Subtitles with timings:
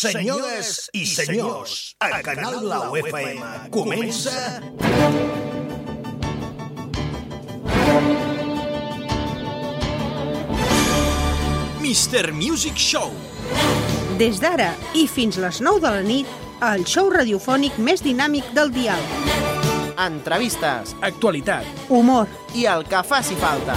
[0.00, 4.32] Senyores i senyors, a Canal La UFM comença...
[11.84, 12.32] Mr.
[12.32, 13.12] Music Show.
[14.16, 16.32] Des d'ara i fins les 9 de la nit,
[16.64, 19.04] el show radiofònic més dinàmic del dial.
[20.00, 21.68] entrevistes Actualitat.
[21.92, 22.24] Humor,
[22.56, 23.76] i el que faci falta.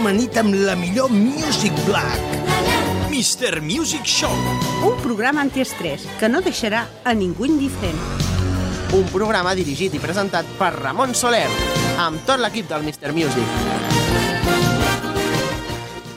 [0.00, 2.20] Tot amanit amb la millor Music Black.
[3.12, 3.60] Mr.
[3.60, 4.32] Music Show.
[4.88, 7.98] un programa antiestrès que no deixarà a ningú indiferent.
[8.96, 11.44] Un programa dirigit i presentat per Ramon Soler,
[12.00, 13.12] amb tot l'equip del Mr.
[13.12, 13.44] Music.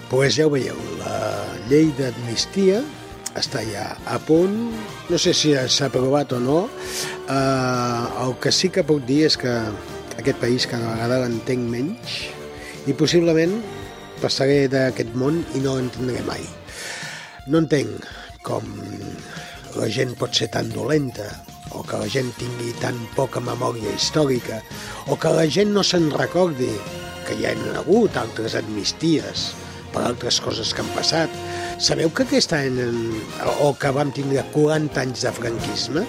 [0.08, 1.18] Pues ja ho veieu, la
[1.68, 2.80] llei d'amnistia
[3.36, 4.56] està ja a punt,
[5.10, 6.62] no sé si s'ha aprovat o no,
[7.28, 9.58] eh, el que sí que puc dir és que
[10.24, 12.24] aquest país cada vegada l'entenc menys
[12.88, 13.56] i possiblement
[14.22, 16.44] passaré d'aquest món i no l'entendré mai.
[17.48, 18.06] No entenc
[18.44, 18.68] com
[19.80, 21.30] la gent pot ser tan dolenta
[21.74, 24.60] o que la gent tingui tan poca memòria històrica
[25.08, 26.70] o que la gent no se'n recordi
[27.28, 29.52] que hi ha hagut altres amnisties
[29.94, 31.32] per altres coses que han passat.
[31.82, 32.80] Sabeu que aquest any,
[33.62, 36.06] o que vam tindre 40 anys de franquisme,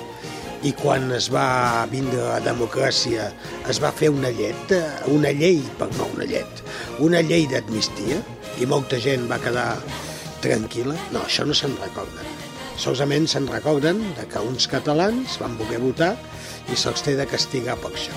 [0.65, 3.27] i quan es va vindre la democràcia
[3.69, 4.73] es va fer una llet,
[5.13, 6.63] una llei, per no una llet,
[7.05, 8.21] una llei d'amnistia,
[8.61, 9.69] i molta gent va quedar
[10.45, 10.97] tranquil·la.
[11.13, 12.33] No, això no se'n recorden.
[12.81, 16.15] Solament se'n recorden de que uns catalans van voler votar
[16.73, 18.17] i se'ls té de castigar per això.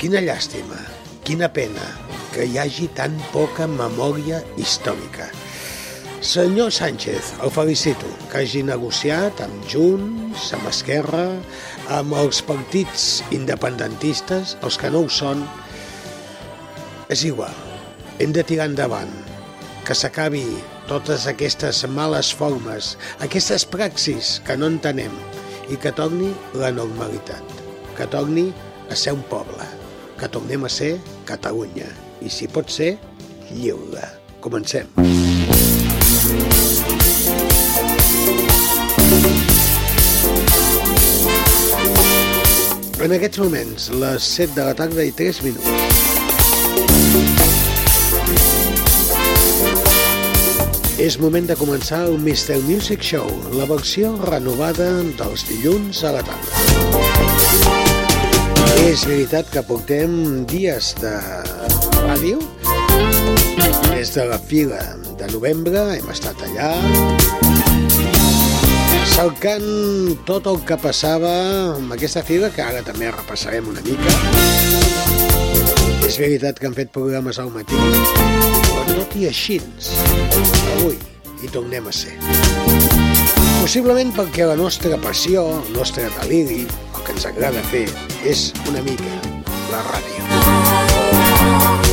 [0.00, 0.80] Quina llàstima,
[1.28, 1.92] quina pena
[2.32, 5.28] que hi hagi tan poca memòria històrica.
[6.24, 11.26] Senyor Sánchez, el felicito que hagi negociat amb Junts, amb Esquerra,
[11.92, 15.42] amb els partits independentistes, els que no ho són.
[17.12, 17.52] És igual,
[18.24, 19.12] hem de tirar endavant,
[19.84, 20.46] que s'acabi
[20.88, 25.12] totes aquestes males formes, aquestes praxis que no entenem
[25.68, 27.44] i que torni la normalitat,
[28.00, 28.48] que torni
[28.88, 29.68] a ser un poble,
[30.16, 30.94] que tornem a ser
[31.28, 31.92] Catalunya
[32.24, 32.94] i, si pot ser,
[33.52, 34.08] lliure.
[34.40, 34.88] Comencem.
[43.04, 45.68] En aquests moments, les 7 de la tarda i 3 minuts.
[51.04, 52.56] És moment de començar el Mr.
[52.64, 53.28] Music Show,
[53.58, 54.88] la versió renovada
[55.20, 56.64] dels dilluns a la tarda.
[58.86, 61.12] És veritat que portem dies de
[62.06, 62.40] ràdio,
[63.90, 64.80] des de la fila
[65.20, 66.72] de novembre hem estat allà,
[69.12, 69.66] cercant
[70.28, 71.30] tot el que passava
[71.74, 74.14] amb aquesta fila, que ara també repassarem una mica.
[76.04, 79.60] És veritat que han fet programes al matí, però tot i així,
[80.76, 80.96] avui
[81.42, 82.16] hi tornem a ser.
[83.60, 87.86] Possiblement perquè la nostra passió, el nostre deliri, el que ens agrada fer,
[88.24, 89.12] és una mica
[89.72, 90.20] la ràdio.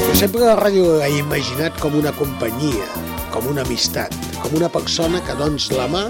[0.07, 2.87] Jo sempre la ràdio l'he imaginat com una companyia,
[3.31, 6.05] com una amistat, com una persona que dons la mà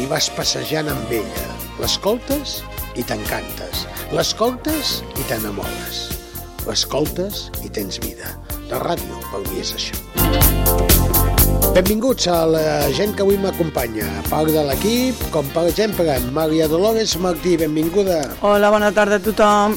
[0.00, 1.44] i vas passejant amb ella.
[1.80, 2.58] L'escoltes
[3.00, 3.86] i t'encantes.
[4.16, 6.02] L'escoltes i t'enamores.
[6.66, 8.34] L'escoltes i tens vida.
[8.70, 9.96] La ràdio per mi és això.
[11.76, 12.64] Benvinguts a la
[12.96, 14.08] gent que avui m'acompanya.
[14.30, 18.22] Part de l'equip, com per exemple, Maria Dolores Martí, benvinguda.
[18.40, 19.76] Hola, bona tarda a tothom.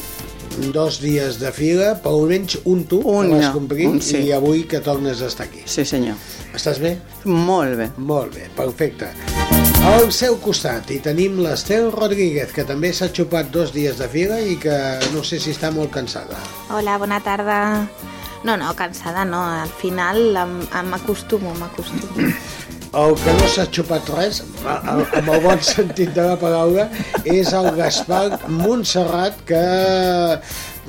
[0.74, 4.18] Dos dies de fila, per almenys un tu, Un, que vas complir, un sí.
[4.26, 5.62] i avui que tornes a estar aquí.
[5.64, 6.18] Sí, senyor.
[6.54, 6.96] Estàs bé?
[7.24, 7.88] Molt bé.
[7.96, 9.08] Molt bé, perfecte.
[9.86, 14.40] Al seu costat hi tenim l'Estel Rodríguez, que també s'ha xupat dos dies de fila
[14.42, 14.76] i que
[15.14, 16.36] no sé si està molt cansada.
[16.74, 17.60] Hola, bona tarda.
[18.44, 19.40] No, no, cansada no.
[19.62, 20.34] Al final
[20.90, 22.28] m'acostumo, m'acostumo.
[22.90, 26.88] El que no s'ha xupat res, amb el bon sentit de la paraula,
[27.22, 29.60] és el Gaspar Montserrat, que...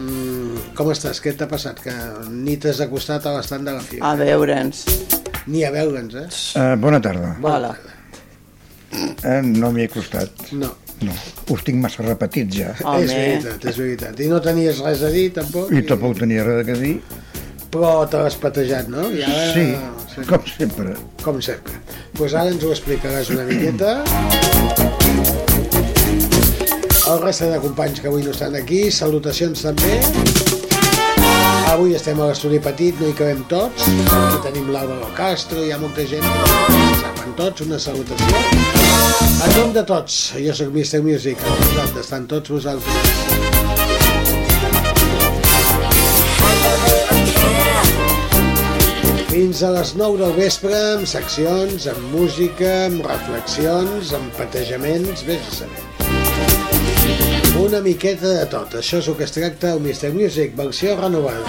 [0.01, 1.22] Mm, com estàs?
[1.22, 1.78] Què t'ha passat?
[1.84, 1.94] Que
[2.31, 4.09] ni t'has acostat a l'estant de la fila.
[4.09, 4.81] A veure'ns.
[5.45, 6.27] Ni a veure'ns, eh?
[6.57, 7.36] Uh, bona tarda.
[7.38, 7.75] Hola.
[8.92, 10.50] Uh, no m'hi he costat.
[10.57, 10.74] No.
[11.06, 11.13] No,
[11.53, 12.74] us tinc massa repetits ja.
[12.77, 14.19] És Home, veritat, és veritat.
[14.21, 15.69] I no tenies res a dir, tampoc?
[15.74, 16.95] I tampoc tenia res a dir.
[17.71, 19.06] Però te l'has patejat, no?
[19.15, 19.44] I ara...
[19.56, 20.95] Sí, com sempre.
[21.23, 21.77] Com sempre.
[21.88, 23.94] Doncs pues ara ens ho explicaràs una miqueta.
[27.12, 30.01] El reste de companys que avui no estan aquí, salutacions també.
[31.71, 33.88] Avui estem a l'estudi petit, no hi cabem tots.
[33.88, 36.27] Aquí tenim l'Àlvaro Castro, hi ha molta gent.
[37.00, 38.44] Saben tots, una salutació.
[39.47, 41.00] En nom de tots, jo sóc Mr.
[41.07, 43.31] Music, al costat d'estan tots vosaltres.
[49.41, 55.41] Fins a les 9 del vespre, amb seccions, amb música, amb reflexions, amb patejaments, vés
[55.49, 55.81] a saber.
[57.57, 58.75] Una miqueta de tot.
[58.77, 60.11] Això és el que es tracta el Mr.
[60.13, 61.41] Music, versió renovada.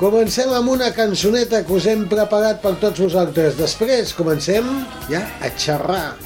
[0.00, 3.54] Comencem amb una cançoneta que us hem preparat per tots vosaltres.
[3.60, 4.66] Després comencem
[5.06, 6.16] ja a xerrar,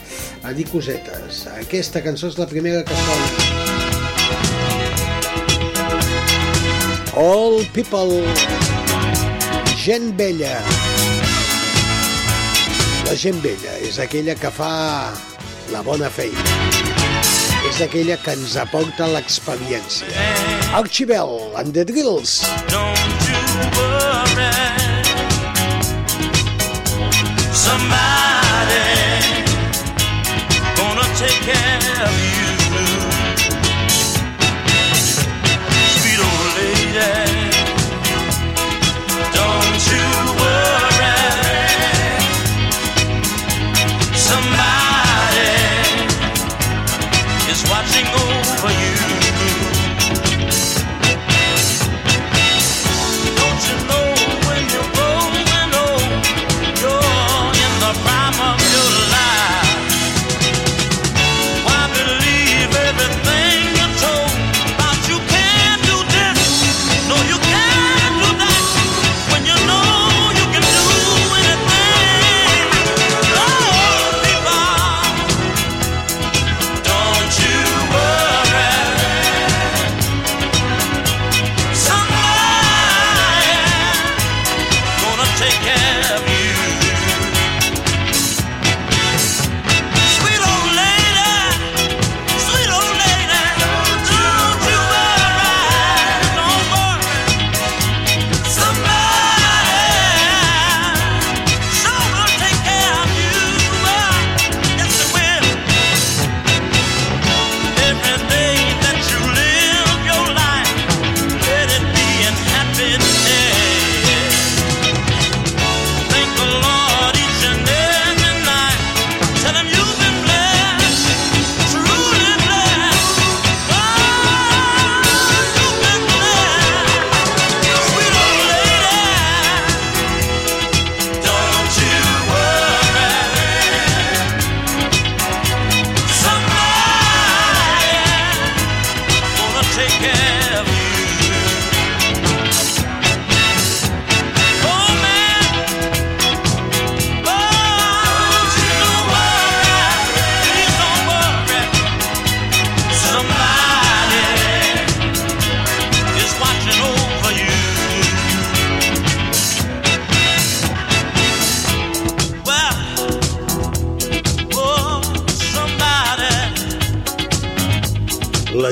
[0.40, 1.44] a dir cosetes.
[1.58, 3.28] Aquesta cançó és la primera que sona.
[7.19, 8.22] All People,
[9.88, 10.52] gent vella.
[13.06, 14.73] La gent vella és aquella que fa
[15.73, 16.44] la bona feina.
[17.70, 20.26] És aquella que ens aporta l'experiència.
[20.76, 22.43] Archibald and the Drills.
[22.69, 23.40] Don't you
[23.79, 24.52] worry.
[27.64, 28.85] Somebody
[30.76, 32.38] gonna take care of you.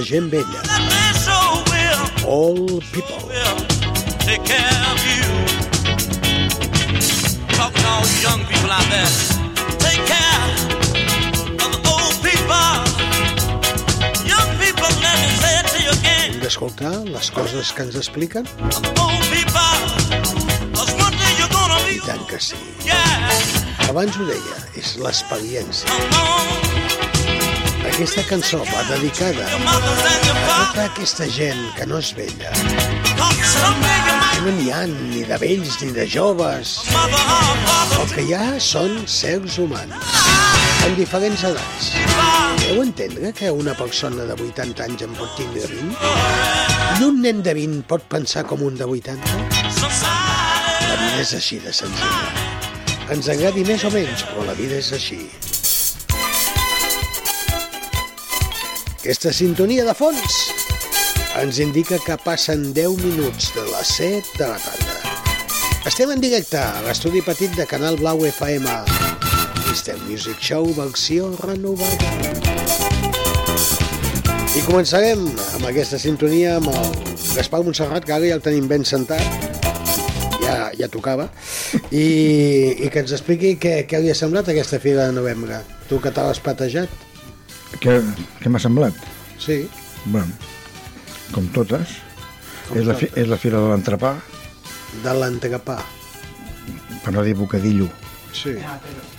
[0.06, 0.62] Gent vella.
[2.24, 2.54] All
[2.92, 3.18] People.
[7.58, 9.10] Talking to all you young people out there.
[9.82, 10.46] Take care
[11.62, 12.70] of the old people.
[14.30, 16.30] Young people, let me say it to you again.
[16.34, 18.46] Hem d'escoltar les coses que ens expliquen?
[19.02, 19.76] Old people.
[21.90, 22.56] I tant que sí.
[23.88, 25.90] Abans ho deia, és l'experiència.
[27.96, 34.66] Aquesta cançó va dedicada a tota aquesta gent que no és vella, que no n'hi
[34.68, 36.74] ha ni de vells ni de joves.
[36.92, 40.12] El que hi ha són sers humans,
[40.84, 41.88] amb diferents edats.
[42.66, 45.96] Deu entendre que una persona de 80 anys en pot tindre 20?
[47.00, 49.40] I un nen de 20 pot pensar com un de 80?
[50.84, 52.28] La vida és així de senzilla.
[53.16, 55.24] Ens agradi més o menys, però la vida és així.
[59.06, 60.36] Aquesta sintonia de fons
[61.38, 65.12] ens indica que passen 10 minuts de les 7 de la tarda.
[65.86, 68.66] Estem en directe a l'estudi petit de Canal Blau FM.
[69.68, 69.94] Mr.
[70.08, 72.10] Music Show versió renovada.
[74.58, 75.22] I començarem
[75.54, 76.92] amb aquesta sintonia amb el
[77.38, 79.22] Gaspar Montserrat, que ara ja el tenim ben sentat.
[80.42, 81.30] Ja, ja tocava.
[81.94, 82.06] I,
[82.82, 85.62] I que ens expliqui què, què li ha semblat aquesta fira de novembre.
[85.86, 87.05] Tu que te l'has patejat?
[87.82, 87.98] Què,
[88.40, 88.94] què m'ha semblat?
[89.42, 89.66] Sí.
[90.06, 90.32] Bueno,
[91.34, 91.96] com totes.
[92.68, 94.14] Com és, la, fi, és la fira de l'entrepà,
[95.04, 95.76] De l'entrecapà.
[97.04, 97.88] per no dir bocadillo.
[98.32, 98.54] Sí.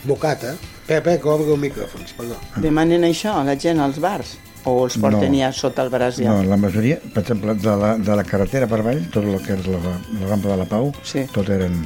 [0.04, 0.54] Bocata.
[0.54, 2.36] Espera, espera, que obro el micròfons, perdó.
[2.64, 4.38] Demanen això, la gent als bars.
[4.68, 5.38] O els porten No.
[5.40, 6.32] ja sota el braç ja?
[6.34, 9.54] No, la majoria, per exemple, de la, de la carretera per avall, tot el que
[9.56, 9.80] és la,
[10.20, 11.24] la rampa de la Pau, Sí.
[11.32, 11.78] tot eren,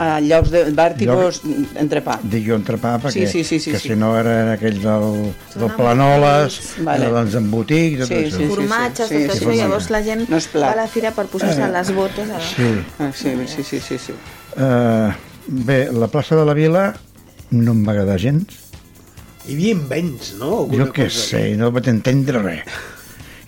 [0.00, 1.42] A llocs de vèrtigos,
[1.76, 2.14] entrepà.
[2.24, 3.88] dic jo, entrepà, perquè Sí, sí, sí, sí, que sí.
[3.90, 6.56] si no era aquell del, del Planoles.
[6.86, 7.10] Vale.
[7.12, 8.36] dels embotits, tot Sí, això.
[8.38, 9.58] sí, formatges, sí, tot sí, això, sí.
[9.58, 12.30] llavors la gent No va a la fira per posar-se les botes.
[12.30, 12.40] A...
[12.40, 12.70] Sí.
[12.98, 14.12] Ah, sí, sí, sí, sí, sí.
[14.56, 15.12] Uh,
[15.48, 16.94] bé, la plaça de la Vila
[17.50, 18.56] no em va agradar gens.
[19.48, 20.62] Hi havia vents, no?
[20.64, 22.64] Alguna jo què sé, no vaig entendre res.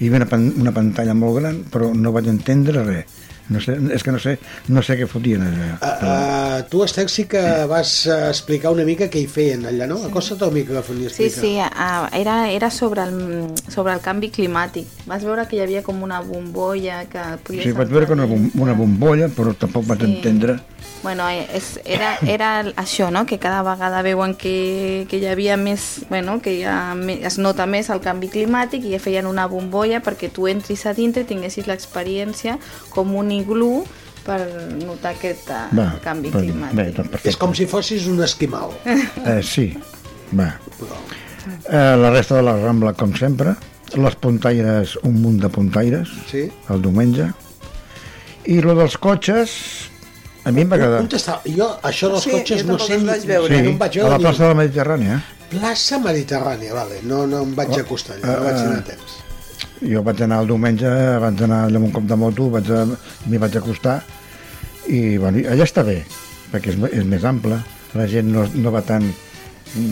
[0.01, 3.21] Hi havia una, pan una pantalla molt gran, però no vaig entendre res.
[3.53, 4.39] No sé, és que no sé,
[4.73, 5.67] no sé què fotien allà.
[5.77, 9.85] Uh, uh, tu, Esther, sí que vas uh, explicar una mica què hi feien allà,
[9.91, 9.99] no?
[10.09, 11.41] Acosta't al micròfon i Sí, explica.
[11.41, 14.89] sí, a, era, era sobre, el, sobre el canvi climàtic.
[15.05, 17.65] Vas veure que hi havia com una bombolla que podies...
[17.69, 20.15] Sí, vaig veure que una, bom una bombolla, però tampoc vaig Sí.
[20.15, 20.59] entendre.
[21.05, 23.27] Bueno, és, era, era això, no?
[23.29, 26.55] que cada vegada veuen que, que hi havia més, bueno, que
[26.97, 30.95] me- es nota més el canvi climàtic i feien una bombolla perquè tu entris a
[30.97, 32.57] dintre i tinguessis l'experiència
[32.89, 33.85] com un iglú
[34.25, 34.39] per
[34.81, 36.77] notar aquest eh, Va, canvi però- climàtic.
[36.79, 37.29] Bé, doncs perfecte.
[37.35, 38.71] És com si fossis un esquimal.
[38.87, 39.69] Eh, sí,
[40.33, 40.53] va.
[41.69, 43.55] Eh, la resta de la Rambla, com sempre.
[43.95, 46.47] Les puntaires, un munt de puntaires, Sí?
[46.73, 47.29] el diumenge.
[48.47, 49.51] I lo dels cotxes,
[50.45, 51.39] a mi em va està?
[51.45, 53.55] Jo, això dels Sí, cotxes no sé vaig veure.
[53.55, 55.21] Sí, no em vaig a la veure plaça de la Mediterrània.
[55.51, 56.99] Plaça Mediterrània, vale.
[57.05, 59.21] No, no em vaig acostar allà, no vaig tenir temps.
[59.85, 62.71] Jo vaig anar el diumenge, abans d'anar allà amb un cop de moto, vaig
[63.29, 63.99] m'hi vaig acostar
[64.89, 66.03] i bueno, allà està bé,
[66.53, 67.59] perquè és, és més ample,
[67.97, 69.07] la gent no, no va tan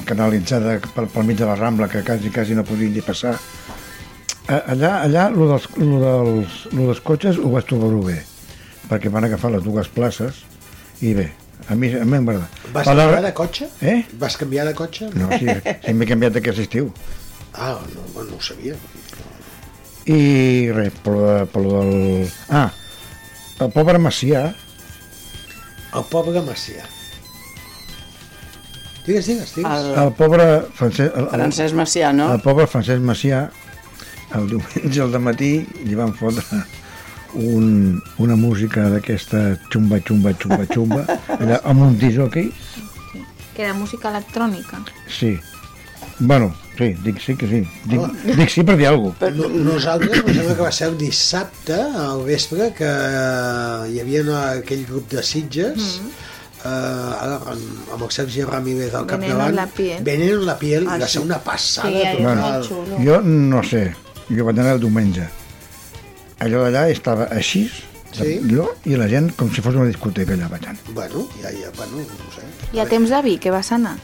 [0.09, 3.37] canalitzada pel, pel mig de la Rambla que quasi, quasi no podien ni passar.
[4.53, 8.19] Allà, allà lo dels, lo dels, lo dels cotxes ho vaig trobar bé,
[8.91, 10.43] perquè van agafar les dues places
[11.01, 11.31] i bé,
[11.69, 12.49] a mi, a mi m'agrada.
[12.75, 13.71] Vas canviar de cotxe?
[13.81, 14.01] Eh?
[14.21, 15.13] Vas canviar de cotxe?
[15.17, 15.49] No, sí,
[15.87, 16.93] sí m'he canviat d'aquest estiu.
[17.53, 18.77] Ah, no, no ho sabia.
[20.11, 22.31] I res, per per lo del...
[22.51, 22.71] Ah,
[23.63, 24.49] el pobre Macià,
[25.95, 26.83] El pobre Macià.
[29.07, 29.71] Digues, digues, digues.
[29.71, 30.47] El, el pobre
[30.79, 32.31] Francesc, el, el, Francesc Macià, no?
[32.35, 33.43] el pobre Francesc Macià,
[34.39, 35.51] el diumenge al matí
[35.85, 36.63] li van fotre
[37.35, 41.03] un, una música d'aquesta xumba, xumba, xumba, xumba,
[41.39, 42.53] allà amb un disjockey,
[43.53, 44.79] Que era música electrònica.
[45.07, 45.39] sí.
[46.19, 47.63] Bueno, sí, dic sí que sí.
[47.87, 48.01] Dic,
[48.37, 49.31] dic sí per dir alguna cosa.
[49.37, 52.91] No, nosaltres, em sembla que va ser el dissabte al vespre que
[53.93, 56.29] hi havia una, aquell grup de Sitges mm
[56.63, 59.57] eh, ara, amb, amb el Sergi Ramírez al capdavant en
[60.47, 60.87] la piel.
[60.89, 61.17] Ah, i va sí.
[61.19, 62.67] ser una passada Sí, total.
[62.69, 63.01] xulo.
[63.03, 63.95] Jo no sé,
[64.31, 65.27] jo vaig anar el diumenge.
[66.43, 67.69] Allò d'allà estava així,
[68.13, 68.35] Sí?
[68.45, 70.79] allò, i la gent com si fos una discoteca allà ballant.
[70.93, 72.45] Bueno, ja, ja, bueno, no sé.
[72.77, 73.97] I a temps de vi, que vas anar?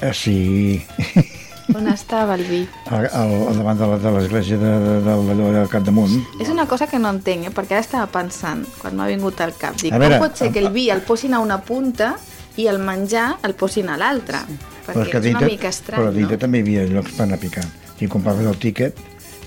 [0.00, 0.82] Eh, sí,
[1.74, 2.62] On estava el vi?
[2.88, 6.14] al, al, al davant de la- de l'església de, de, de, d'allò del Capdamunt.
[6.40, 7.52] És una cosa que no entenc, eh?
[7.52, 10.48] perquè ara estava pensant, quan m'ha vingut al cap, dic, A veure, com pot ser
[10.54, 12.14] que el vi el posin a una punta
[12.56, 14.40] i el menjar el posin a l'altra?
[14.86, 16.44] Però Perquè és una mica estrany, però dintre no?
[16.46, 17.68] també hi havia llocs per anar picant.
[18.00, 18.96] I compraves el tíquet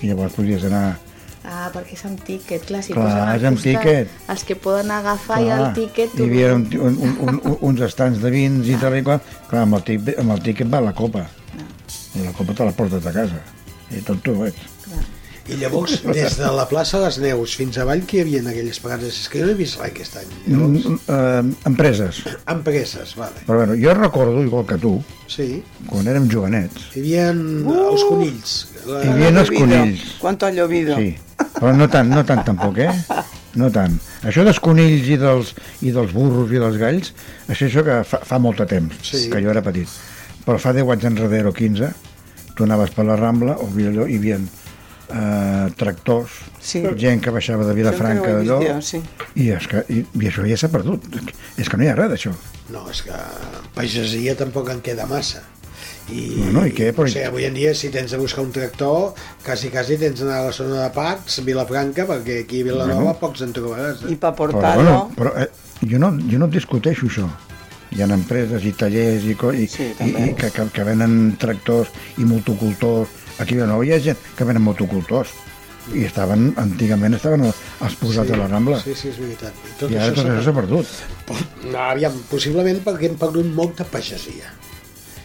[0.02, 0.98] i llavors podies anar...
[1.42, 4.10] Ah, perquè és amb tíquet, clar, si Clar, posen és amb tíquet.
[4.30, 6.14] els que poden agafar i el tíquet...
[6.14, 9.18] hi havia un, un, un, un, uns estants de vins i tal i qual.
[9.50, 11.26] Clar, amb el, tíquet, amb el tíquet va la copa.
[12.14, 13.42] I la copa te la portes a casa.
[13.90, 14.71] I tot tu ets.
[15.50, 18.46] I llavors, des de la plaça de les Neus fins avall, que hi havia en
[18.52, 19.16] aquelles parades?
[19.24, 20.30] És que jo no he vist res aquest any.
[20.46, 22.20] Llavors, Mm, eh, empreses.
[22.46, 23.42] empreses, vale.
[23.46, 28.68] Però bueno, jo recordo, igual que tu, Sí, quan érem jovenets, hi havia els conills.
[28.86, 29.02] La...
[29.02, 30.00] hi havia els conills.
[30.20, 30.96] Quanto ha llovido?
[30.96, 31.16] Sí,
[31.58, 32.90] però no tant, no tant tampoc, eh?
[33.54, 33.98] No tant.
[34.22, 37.12] Això dels conills i dels, i dels burros i dels galls,
[37.48, 39.28] això, això que fa, fa molt de temps, Sí.
[39.30, 39.88] que jo era petit.
[40.46, 41.90] Però fa 10 anys enrere o 15,
[42.54, 44.38] tu anaves per la Rambla, o allò, hi havia
[45.12, 46.82] eh, tractors, Sí.
[46.96, 49.00] gent que baixava de Vilafranca, d'allò, sí.
[49.34, 51.04] i, és que, i, i això ja s'ha perdut.
[51.58, 52.32] És que no hi ha res d'això.
[52.72, 53.12] No, és que
[53.74, 55.42] pagesia tampoc en queda massa.
[56.10, 56.90] I, Bueno, i què?
[56.92, 59.14] Però- O sigui, avui en dia, si tens de buscar un tractor,
[59.44, 63.18] quasi, quasi tens d'anar a la zona de Pacs, Vilafranca, perquè aquí a Vilanova Bueno.
[63.20, 64.02] pocs en trobaràs.
[64.08, 64.16] I Eh?
[64.16, 64.82] per Però, portar-lo...
[64.82, 65.48] bueno, però eh,
[65.88, 67.28] jo, no, jo no discuteixo això.
[67.92, 71.88] Hi ha empreses i tallers i, i, Sí, i, i que, que, que venen tractors
[72.18, 73.08] i motocultors.
[73.38, 75.32] Aquí a Vilanova hi ha gent que venen motocultors
[75.96, 78.78] i estaven, antigament estaven als posats de la Rambla.
[78.84, 79.56] Sí, sí, és veritat.
[79.66, 80.92] I tot I ara tot s'ha això s'ha perdut.
[81.66, 84.52] No, aviam, possiblement perquè hem perdut molta pagesia.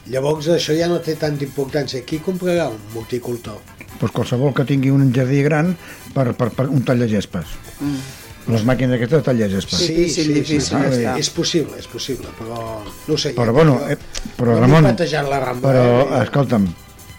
[0.10, 2.02] Llavors això ja no té tanta importància.
[2.08, 3.60] Qui comprarà un multicultor?
[4.00, 5.74] Pues qualsevol que tingui un jardí gran
[6.16, 7.54] per, per, per un tall de gespes.
[7.82, 8.24] Mm.
[8.48, 9.82] Les màquines aquestes de tall de gespes.
[9.82, 10.76] Sí, difícil, difícil sí.
[10.80, 11.16] està.
[11.20, 13.34] És possible, és possible, però no ho sé.
[13.36, 13.98] Però jo- bueno, eh,
[14.38, 15.68] però no Ramon, la Rambla.
[15.68, 16.22] però eh?
[16.24, 16.70] escolta'm,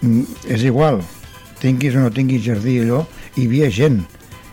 [0.03, 1.03] és igual,
[1.63, 3.03] tinguis o no tinguis jardí allò,
[3.37, 4.01] hi havia gent,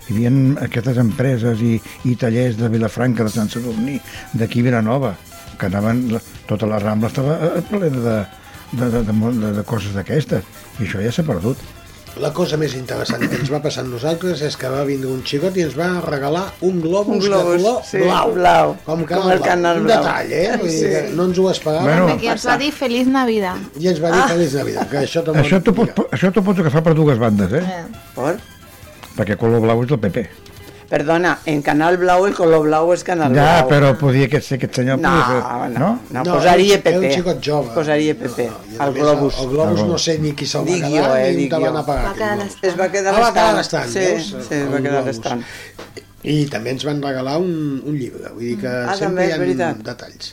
[0.08, 0.32] hi havia
[0.66, 4.00] aquestes empreses i, i tallers de Vilafranca, de Sant Sadurní,
[4.34, 5.16] d'aquí Vilanova,
[5.60, 6.08] que anaven,
[6.50, 8.18] tota la Rambla estava eh, plena de,
[8.74, 10.46] de, de, de, de, de coses d'aquestes,
[10.80, 11.62] i això ja s'ha perdut.
[12.24, 15.20] La cosa més interessant que ens va passar a nosaltres és que va vindre un
[15.28, 18.32] xicot i ens va regalar un globus, Un globus, de color sí, blau.
[18.38, 18.72] blau.
[18.86, 20.00] Com, Com canal el canal Un blau.
[20.04, 20.58] detall, eh?
[20.62, 20.86] Vull Sí.
[20.94, 21.84] que no ens ho esperàvem.
[21.84, 23.58] Bueno, Aquí ens va dir Feliç Navidad.
[23.80, 25.24] I ens va dir Feliç Navidad, que això
[25.62, 27.64] t'ho pots, això pots agafar per dues bandes, eh?
[28.16, 28.40] Por?
[29.18, 30.26] Perquè color blau és del PP.
[30.96, 33.68] Perdona, en Canal Blau el color blau és Canal Ja, Blau.
[33.68, 35.00] però podia que ser aquest senyor...
[35.04, 35.90] No, ser, no, no?
[36.16, 37.02] no, No, posaria un- era PP.
[37.10, 37.74] un xicot jove.
[37.76, 39.36] Posaria PP, No, a al globus.
[39.36, 41.60] El, el globus no sé ni qui se'l va quedar jo, eh, ni on te
[41.66, 41.82] van jo.
[41.82, 42.06] a pagar.
[42.06, 42.64] Va quedar aquell globus.
[42.70, 44.30] Es va quedar Ah, va quedar a l'estant, Sí, veus?
[44.48, 45.44] sí, es va quedar l'estant.
[46.24, 47.52] I també ens van regalar un,
[47.92, 49.84] un llibre, vull dir que Ah, sempre també, hi ha veritat.
[49.92, 50.32] detalls.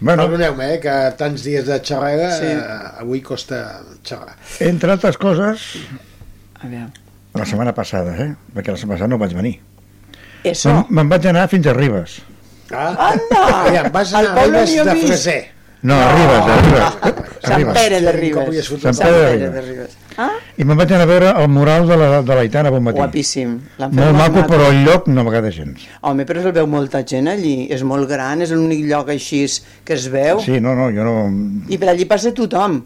[0.00, 2.50] Bueno, Perdoneu-me, eh, que tants dies de xerrada Sí.
[2.50, 3.62] eh, avui costa
[4.02, 4.34] xerrar.
[4.58, 5.62] entre altres coses,
[6.60, 6.90] Aviam.
[7.34, 8.30] La setmana passada, eh?
[8.54, 9.56] Perquè la setmana passada no vaig venir.
[10.44, 10.70] Eso.
[10.70, 12.20] Me'n me'n vaig anar fins a Ribes.
[12.70, 13.42] Ah, Anda!
[13.64, 14.94] Aviam, vas Al anar a Ribes de.
[15.06, 15.40] Freser.
[15.84, 16.80] No, a Ribes, a Ribes.
[16.80, 17.74] A Sant Ribes.
[17.76, 18.70] Pere de Ribes.
[18.84, 19.96] Sant Pere de Ribes.
[20.16, 23.00] Ah, I me'n vaig anar a veure el mural de la, de l'Aitana bon matí.
[23.00, 23.56] guapíssim.
[23.82, 25.88] Molt maco, però el lloc no m'agrada gens.
[26.06, 27.66] Home, però es veu molta gent allí.
[27.74, 29.42] És molt gran, és l'únic lloc així
[29.84, 30.38] que es veu.
[30.44, 31.16] Sí, no, no, jo no...
[31.68, 32.78] I per allí passa tothom.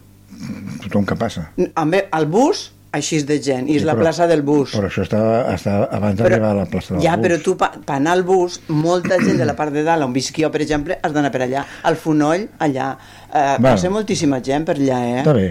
[0.87, 1.51] Tothom que passa.
[1.77, 3.67] Home, el bus, així de gent.
[3.69, 4.73] I és Sí, la però- plaça del bus.
[4.73, 7.25] Però això estava, estava abans d'arribar a la plaça del ja, bus.
[7.27, 10.13] però tu, pa, pa anar al bus, molta gent de la part de dalt, on
[10.13, 11.65] visc jo, per exemple, has d'anar per allà.
[11.83, 12.97] Al Fonoll, allà.
[13.29, 13.75] Eh, Bueno.
[13.75, 15.19] passa moltíssima gent per allà, eh?
[15.21, 15.49] Està bé.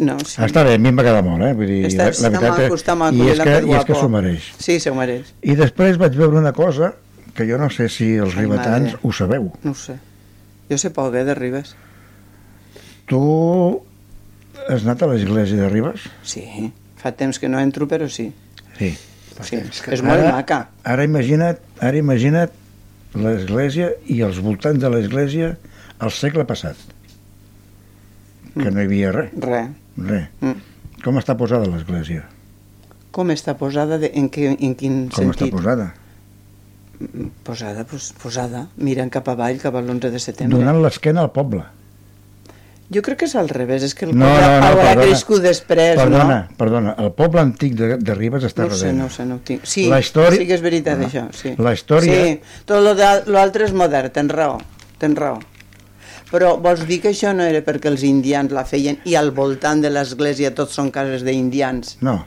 [0.00, 0.40] No, sí.
[0.42, 1.52] Està bé, a mi em va quedar molt, eh?
[1.54, 3.16] Vull dir, Està, la, la veritat maco, està maco.
[3.16, 4.50] I és que, i és que s'ho mereix.
[4.58, 5.30] Sí, s'ho mereix.
[5.42, 6.92] I després vaig veure una cosa
[7.34, 8.98] que jo no sé si els Ai, ribetans madre.
[9.02, 9.52] ho sabeu.
[9.62, 9.94] No ho sé.
[10.68, 11.76] Jo sé poc, eh, de Ribes.
[13.06, 13.82] Tu
[14.72, 16.06] has anat a l'església de Ribes?
[16.22, 16.44] Sí,
[17.00, 18.30] fa temps que no entro, però sí.
[18.78, 18.92] Sí.
[19.42, 19.56] sí.
[19.56, 20.68] que- És molt maca.
[20.84, 22.50] Ara imagina't, ara imagina't
[23.14, 25.56] l'església i els voltants de l'església
[25.98, 26.76] al segle passat.
[28.54, 29.62] Que no hi havia res, Re.
[29.96, 30.28] res.
[30.40, 30.56] Mm.
[31.04, 32.24] Com està posada l'església?
[33.14, 33.96] Com està posada?
[33.98, 35.54] De, en, que, en quin Com està sentit?
[35.54, 35.94] posada?
[37.46, 38.66] Posada, pues, posada.
[38.76, 40.58] Miren cap avall, cap a l'11 de setembre.
[40.58, 41.62] Donant l'esquena al poble.
[42.92, 45.02] Jo crec que és al revés, és que el No, poble no, no, haurà perdona.
[45.06, 46.56] crescut després, Perdona, no?
[46.58, 46.94] perdona.
[46.98, 49.64] El poble antic de, de Ribes està No sé, no ho sé, no ho tinc.
[49.64, 51.06] Sí, La història- sí que és veritat, Ah.
[51.06, 51.54] això, sí.
[51.58, 54.58] La història- Sí, tot lo de- lo altre és modern, tens raó,
[54.98, 55.38] tens raó.
[56.32, 59.80] Però vols dir que això no era perquè els indians la feien i al voltant
[59.82, 61.96] de l'església tots són cases d'indians?
[62.00, 62.24] No.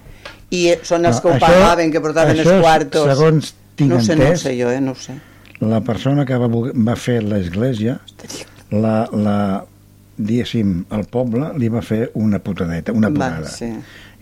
[0.49, 3.06] I són els No, que ho això- pagaven, que portaven els quartos.
[3.17, 5.13] segons tinc no sé, no entès- sé jo, eh, no sé.
[5.60, 7.99] La persona que va, va fer l'església,
[8.71, 9.65] la, la,
[10.17, 13.49] diguéssim, el poble li va fer una putadeta, una Va, putada.
[13.49, 13.73] sí.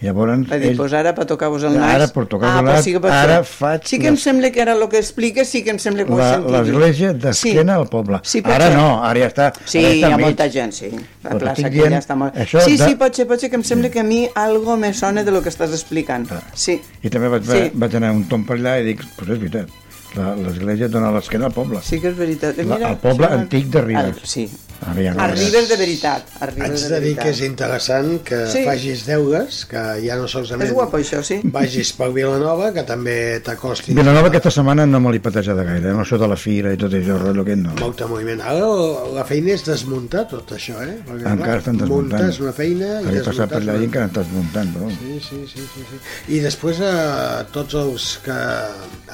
[0.01, 1.91] Llavors, Va dir, ell, pues ara per tocar-vos el nas...
[1.93, 2.95] Ara per tocar-vos el pues nas, sí
[3.27, 6.05] ara faig Sí que em sembla que ara el que expliques sí que em sembla
[6.07, 6.49] que ho he sentit.
[6.55, 8.17] l'església d'esquena al poble.
[8.23, 8.77] Sí, ara ser.
[8.79, 9.51] no, ara ja està.
[9.69, 10.25] Sí, ara hi ha mig.
[10.25, 10.89] molta gent, sí.
[11.21, 12.33] La Però plaça que ja està molt...
[12.33, 14.75] això Sí, de- sí, pot ser, pot ser que em sembla que a mi algo
[14.75, 16.25] me sona de lo que estàs explicant.
[16.55, 16.79] Sí.
[17.03, 17.51] I també vaig, Sí.
[17.67, 17.71] sí.
[17.75, 19.69] vaig anar un tom per allà i dic, pues és veritat,
[20.15, 21.79] l'església dona l'esquena al poble.
[21.83, 22.57] Sí que és veritat.
[22.59, 24.17] Eh, La- Mira, el poble això- antic de Ribes.
[24.21, 24.49] El, sí.
[24.81, 25.31] Ara ja no és.
[25.31, 26.23] Arribes de veritat.
[26.41, 28.63] Arribes Haig de de dir que és interessant que Sí.
[28.65, 31.39] facis deures, que ja no solament És guapo això, sí.
[31.43, 35.93] vagis per Vilanova, que també t'acostis Vilanova aquesta setmana no me l'he patejada gaire, eh?
[35.93, 37.75] no això de la fira i tot això, rotllo aquest no.
[37.79, 38.41] molt de moviment.
[38.41, 38.65] Ara
[39.13, 40.97] la feina és desmuntar tot això, eh?
[41.05, 42.21] Perquè, Encara clar, estan desmuntant.
[42.23, 44.89] Muntes una feina i Havia passat per desmuntes allà i encara estàs muntant, però...
[44.89, 46.33] Sí, sí, sí, sí, sí.
[46.33, 48.31] I després eh, tots els que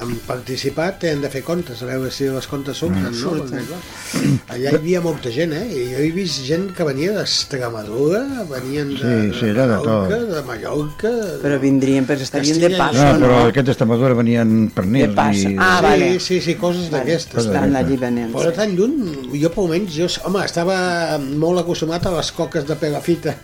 [0.00, 3.12] han participat han de fer comptes, a veure si les comptes surten, no?
[3.14, 3.64] Surten.
[3.68, 3.80] Clar,
[4.54, 5.64] allà hi havia molta gent, eh?
[5.68, 8.98] I jo he vist gent que venia d'Extremadura, venien de,
[9.32, 9.76] Sí, sí, era de.
[9.78, 11.12] Mallorca, de Mallorca...
[11.42, 13.26] Però vindrien, però estarien de Castilla passo, No, no?
[13.26, 15.48] però aquests d'Extremadura venien pernils De passo.
[15.50, 15.56] i...
[15.58, 16.10] Ah, sí, vale.
[16.20, 17.04] sí, sí, coses Vale.
[17.04, 17.46] d'aquestes.
[17.46, 18.32] Estan allí venent.
[18.34, 20.78] Però tan lluny, jo per almenys, jo, home, estava
[21.18, 23.34] molt acostumat a les coques de Pelafita,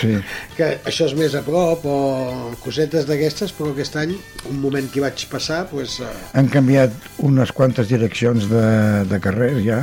[0.00, 0.14] Sí.
[0.56, 4.14] que això és més a prop, o cosetes d'aquestes, però aquest any,
[4.48, 6.79] un moment que hi vaig passar, doncs, eh, Han canviat
[7.26, 8.66] unes quantes direccions de,
[9.10, 9.80] de carrers ja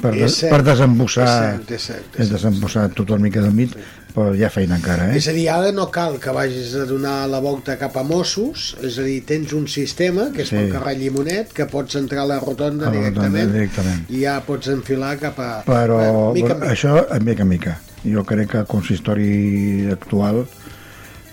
[0.00, 3.20] per, de, És cert, per desembussar és cert, és cert, és és desembussar tot una
[3.26, 3.74] mica del mig
[4.14, 5.18] però hi ha feina encara eh?
[5.20, 8.72] És a dir, ara no cal que vagis a donar la volta cap a Mossos,
[8.82, 10.56] és a dir, tens un sistema, que és Sí.
[10.56, 14.02] pel carrer Llimonet, que pots entrar a la rotonda, A la rotonda directament, directament.
[14.10, 15.50] i ja pots enfilar cap a...
[15.68, 16.72] però Bueno, mica mica.
[16.72, 20.42] això a mica en mica jo crec que el consistori actual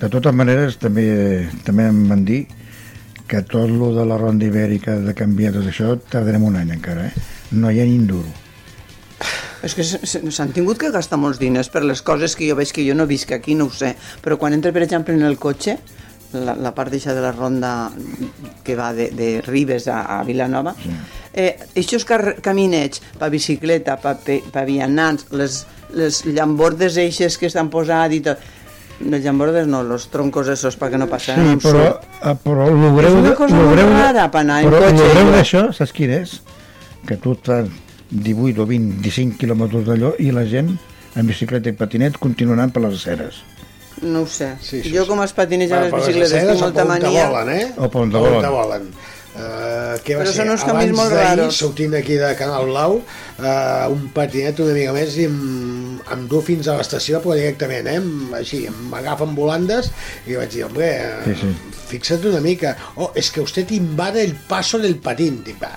[0.02, 2.44] de totes maneres també, també em van dir
[3.28, 7.10] que tot lo de la ronda ibèrica de canviar tot això tardarem un any encara
[7.10, 7.26] eh?
[7.52, 8.36] no hi ha ni un duro
[9.66, 12.84] És que s'han tingut que gastar molts diners per les coses que jo veig que
[12.86, 13.96] jo no visc aquí, no ho sé.
[14.22, 15.80] Però quan entra, per exemple, en el cotxe,
[16.34, 17.90] la, la part deixa de la ronda
[18.63, 20.94] que va de, de Ribes a, a Vilanova, sí.
[21.34, 22.06] eh, aquests
[22.44, 25.63] caminets per bicicleta, per, per, per vianants, les,
[25.96, 28.44] les llambordes eixes que estan posats i tot,
[29.00, 33.18] les llambordes no, los troncos esos perquè no passen Sí, però, eh, però el greu...
[33.20, 35.26] una de- cosa lo molt greu de- rara per anar en però cotxe, el greu
[35.28, 35.36] jo.
[35.36, 36.38] d'això, saps quin és?
[37.08, 37.68] Que tu fas
[38.10, 40.74] 18 o 20, 25 quilòmetres d'allò i la gent
[41.16, 43.42] en bicicleta i patinet continuaran per les aceres.
[44.02, 44.52] No ho sé.
[44.62, 47.30] Sí, jo com es patineja Va, les bicicletes tinc o molta per on te mania...
[47.30, 47.72] volen, eh?
[47.78, 48.90] O per on te volen.
[49.38, 50.39] Uh, què va Però ser?
[50.41, 54.73] són uns canvis Abans molt d'ahir, sortint aquí de Canal Blau, uh, un patinet una
[54.73, 55.38] mica més i em,
[56.15, 57.97] em du fins a l'estació, però directament, eh?
[58.02, 59.91] Em- Així, m'agafen volandes
[60.26, 61.52] i vaig dir, hombre, eh, Sí, sí.
[61.91, 62.76] fixa't una mica.
[62.95, 65.43] Oh, és que usted invade el paso del patín.
[65.45, 65.69] Dic, va.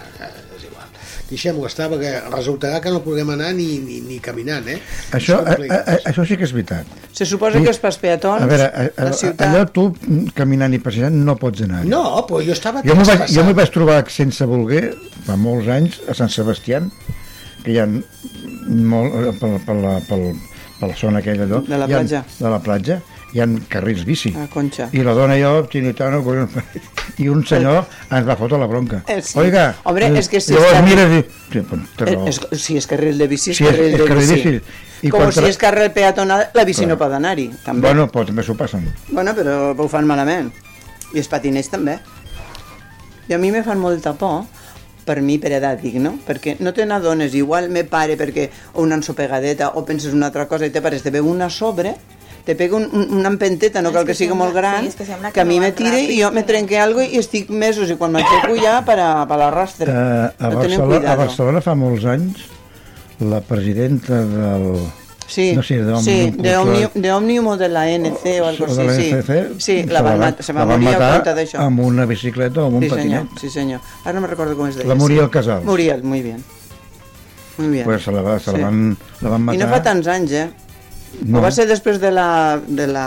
[1.30, 4.80] Deixem-ho estar, perquè resultarà que no podrem anar ni, ni, ni caminant, eh?
[5.14, 5.88] Això, És a, complicat.
[5.92, 6.86] a, això sí que és veritat.
[7.14, 7.62] Se suposa Sí.
[7.64, 9.44] que els pas peatons, A veure, a, a, la ciutat...
[9.46, 11.84] allò tu mm, caminant i passejant no pots anar.
[11.86, 14.88] No, però jo estava Jo m'ho vaig, jo vaig trobar sense voler
[15.28, 16.82] fa molts anys a Sant Sebastià
[17.62, 20.18] que hi ha molt, eh, per, per, la, per,
[20.80, 22.24] per la zona aquella allò, De la hi ha- platja.
[22.38, 23.00] de la platja
[23.32, 24.88] hi ha carrils bici A Conxa.
[24.92, 26.50] i la dona i jo, xinitano, collons,
[27.18, 29.38] i un senyor ens va fotre la bronca Eh, sí.
[29.38, 31.60] oiga, Hombre, eh, és que si llavors està- mira i sí,
[31.96, 34.26] té Eh, és, si és carril de bici, és Sí, és- carril és de carril
[34.28, 34.48] de bici.
[34.50, 34.64] bici.
[35.02, 36.88] I Com quan si és carril peatonal, la bici Clar.
[36.90, 37.80] no pot anar-hi, també.
[37.86, 40.52] bueno, però també s'ho passen Bueno, però ho fan malament.
[41.14, 41.98] I els patinets també.
[43.28, 44.44] I a mi me fan molta por,
[45.04, 46.18] per mi per edat dic, no?
[46.26, 50.46] Perquè no te n'adones, igual me pare perquè o una ensopegadeta o penses una altra
[50.46, 51.96] cosa i te pares, te ve una sobre,
[52.44, 54.87] te pega un, un, una empenteta, no És cal que que sigui sembla- molt gran,
[54.90, 57.18] sí, que que, que a mi me tire ràpid, i jo me trenque algo i
[57.18, 59.90] estic mesos i quan m'aixeco ja per a, per a l'arrastre.
[59.90, 61.16] Eh, a, no Barcelona, a.
[61.16, 62.46] Barcelona fa molts anys
[63.20, 64.72] la presidenta del...
[65.31, 66.57] Sí, no sé, d'Òmnium sí, de.
[66.59, 69.12] Òmnium, de Òmnium o de la NC o algo o así, de la sí.
[69.14, 71.61] NCC, Sí, la se van, va- mat- se va morir a matar compte d'això.
[71.62, 73.38] amb una bicicleta o amb un sí, senyor, patinet.
[73.44, 73.81] sí, senyor.
[74.03, 74.88] Ara no me recordo com es deia.
[74.88, 75.31] La Muriel sí.
[75.31, 75.64] Casals.
[75.64, 76.42] Muriel, muy bien.
[77.59, 77.85] Muy bien.
[77.85, 78.57] Pues se la, va, se Sí.
[78.57, 79.61] la, van, la van I matar.
[79.61, 80.50] no fa tants anys, eh?
[81.24, 81.38] No.
[81.38, 83.06] O va ser després de la, de la,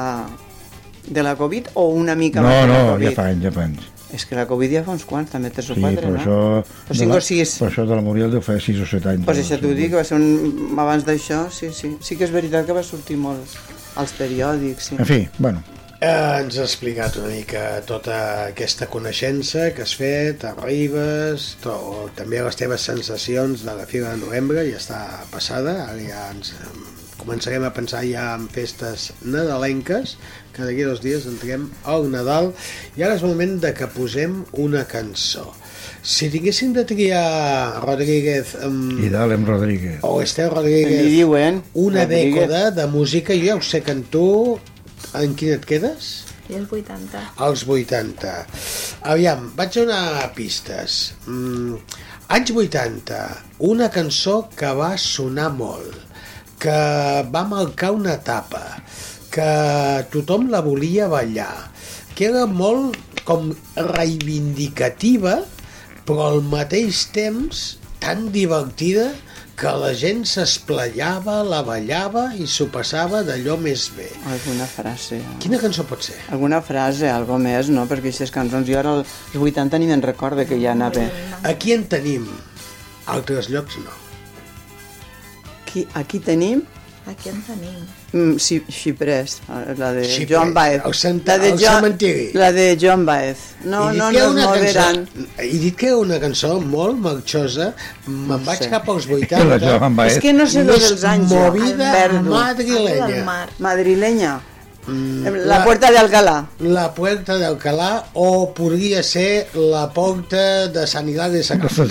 [1.08, 3.10] de la Covid o una mica No, abans de la no, Covid?
[3.10, 3.90] ja fa anys, ja fa anys.
[4.14, 6.20] És que la Covid ja fa uns quants, també, tres o Sí, quatre, per no?
[6.22, 6.36] això...
[6.62, 7.56] O de cinc la- o sis.
[7.64, 9.26] Per això de la Muriel deu fer 6 o 7 anys.
[9.26, 9.44] Pues no?
[9.44, 10.76] això t'ho dic, va ser un...
[10.78, 11.96] abans d'això, sí, sí.
[12.00, 13.58] Sí que és veritat que va sortir molt
[13.98, 15.00] als periòdics, sí.
[15.00, 15.64] En fi, bueno,
[16.04, 18.16] Eh, ens ha explicat una mica tota
[18.50, 24.18] aquesta coneixença que has fet, arribes, to, també les teves sensacions de la Fira de
[24.20, 25.00] Novembre, ja està
[25.32, 26.52] passada, ara ja ens
[27.24, 30.18] començarem a pensar ja en festes nadalenques,
[30.54, 32.52] que d'aquí dos dies entrem al Nadal,
[32.96, 35.50] i ara és moment de que posem una cançó.
[36.04, 40.02] Si tinguéssim de triar Rodríguez um, i d'Alem Rodríguez.
[40.04, 41.62] o Esther Li Rodríguez diuen...
[41.74, 42.44] una Rodríguez.
[42.44, 44.60] dècada de música, jo ja ho sé que en tu
[45.16, 46.12] en quin et quedes?
[46.52, 47.20] I els 80.
[47.40, 48.32] als 80.
[49.14, 51.14] Aviam, vaig donar pistes.
[51.26, 51.80] Mm,
[52.36, 53.20] anys 80,
[53.72, 55.96] una cançó que va sonar molt,
[56.64, 56.78] que
[57.34, 58.62] va marcar una etapa,
[59.34, 59.48] que
[60.14, 61.52] tothom la volia ballar,
[62.16, 62.96] que era molt
[63.28, 65.42] com reivindicativa,
[66.08, 67.64] però al mateix temps
[68.04, 69.10] tan divertida
[69.60, 74.08] que la gent s'esplayava, la ballava i s'ho passava d'allò més bé.
[74.28, 75.20] Alguna frase.
[75.22, 75.36] eh?
[75.44, 76.18] Quina cançó pot ser?
[76.34, 77.86] Alguna frase, algo més, no?
[77.90, 81.06] Perquè aquestes cançons, jo ara als 80 ni me'n recorde que ja anava...
[81.44, 82.26] Aquí en tenim,
[83.14, 83.94] altres llocs no.
[85.74, 86.62] Aquí, aquí tenim
[87.10, 87.80] Aquí en tenim.
[88.14, 90.82] mm, sí, Xiprés, eh, la de Xiprés, Joan Baez.
[90.86, 92.30] el cent- la de el cementiri.
[92.34, 93.38] La de Joan Baez.
[93.66, 95.06] No, no, no moveran.
[95.08, 97.74] cançó, he dit que era una cançó molt marxosa,
[98.08, 98.70] me'n vaig sé.
[98.70, 100.14] cap als La 80, Joan Baez.
[100.14, 101.30] És que no sé dos dels anys.
[101.30, 101.36] jo.
[101.42, 101.92] movida.
[101.92, 103.24] Del madrilenya.
[103.26, 103.50] mar.
[103.60, 104.40] Madrileña.
[104.88, 106.46] Mm, La puerta de Alcalá.
[106.60, 111.90] La Puerta d'Alcalà o podria ser la porta de Sant Hilari de Sacalm.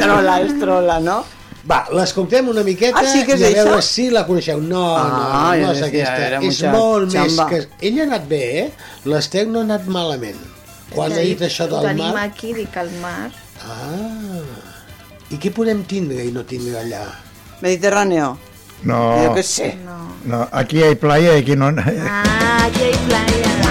[0.00, 1.24] Trola, és trola, no?
[1.68, 3.82] Va, l'escoltem una miqueta Ah, sí que és i a veure això?
[3.84, 4.60] si la coneixeu.
[4.60, 6.14] No, Ah, no, jo no és aquesta.
[6.26, 7.44] era És molt chamba.
[7.50, 7.86] més que...
[7.90, 8.72] Ella ha anat bé, eh?
[9.04, 10.38] L'Ester no ha anat malament.
[10.94, 12.24] Quan ha dit això del tenim mar...
[12.24, 13.30] aquí, dic al mar.
[13.68, 14.40] Ah,
[15.30, 17.04] i què podem tindre i no tindre allà?
[17.60, 18.38] Mediterráneo.
[18.84, 19.74] No, Jo què sé.
[19.84, 19.98] No.
[20.24, 21.66] no, aquí hay playa y aquí no...
[21.68, 23.67] Ah, aquí hay playa.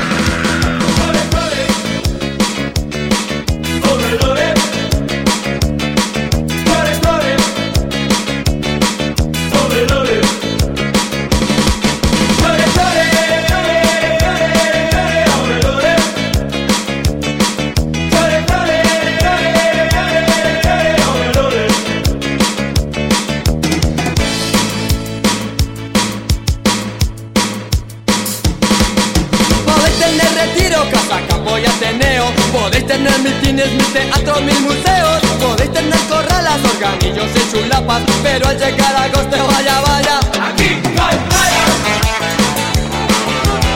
[33.94, 35.22] Teatros, mil museos.
[35.42, 40.20] Podéis tener corralas, organillos y chulapas, pero al llegar a agosto, vaya, vaya.
[40.48, 41.64] Aquí no hay playa.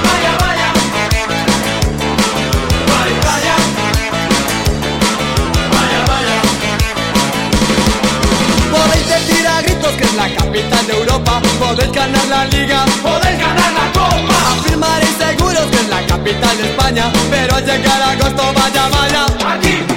[0.08, 0.68] Vaya, vaya.
[2.88, 3.56] No hay playa.
[5.74, 6.38] Vaya, vaya.
[8.72, 13.40] Podéis decir a gritos que es la capital de Europa Podéis ganar la liga, podéis
[13.40, 13.92] ganar la
[14.82, 17.12] Afirmaréis seguros que es la capital de España.
[17.30, 19.26] Pero al llegar a agosto, vaya, vaya.
[19.54, 19.91] Aquí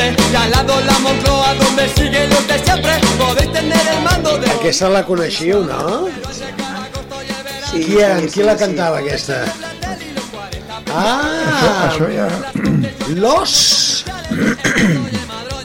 [0.00, 2.92] 13 y al lado la Moncloa donde sigue los de siempre.
[3.18, 4.50] Podéis tener el mando de...
[4.50, 6.08] Aquesta la coneixíeu, no?
[7.68, 9.10] Sí, qui, sí, qui la cantava, sí.
[9.10, 9.44] aquesta?
[10.88, 11.84] Ah!
[11.84, 12.30] Això, això ja...
[13.20, 14.06] Los...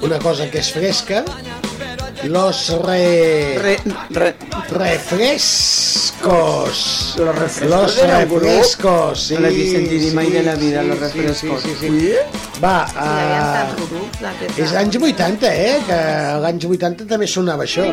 [0.04, 1.24] Una cosa que és fresca.
[2.28, 3.56] Los re...
[3.64, 3.78] Re...
[4.20, 4.36] re...
[4.76, 7.16] Refres refrescos.
[7.18, 9.34] Los refrescos Los refrescos, sí.
[9.36, 11.62] No l'he vist en dir mai de la vida, los sí, refrescos.
[11.62, 12.14] Sí, sí, sí.
[12.64, 15.80] Va, Hi havia uh, tants grups és anys 80, eh?
[15.88, 16.00] Que
[16.34, 17.86] als anys 80 també sonava això.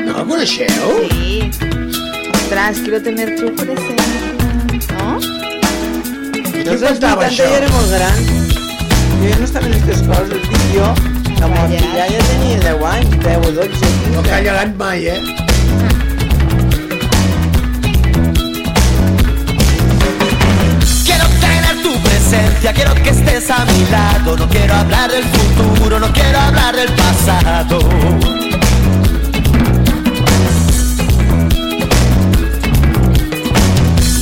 [0.00, 0.90] No la coneixeu?
[1.12, 1.50] Sí.
[2.34, 4.28] Ostras, quiero tener tu presencia.
[4.98, 5.20] ¿No?
[6.50, 7.46] Qui Los cantava 80 això?
[7.46, 8.20] ja era molt gran.
[9.20, 11.09] Jo ja no estava en aquestes coses, dic jo.
[11.40, 13.86] La Montilla ja tenia 10 anys, 10 o 12.
[14.12, 15.20] No callaran mai, eh?
[21.06, 24.36] Quiero tener tu presencia, quiero que estés a mi lado.
[24.36, 27.78] No quiero hablar del futuro, no quiero hablar del pasado.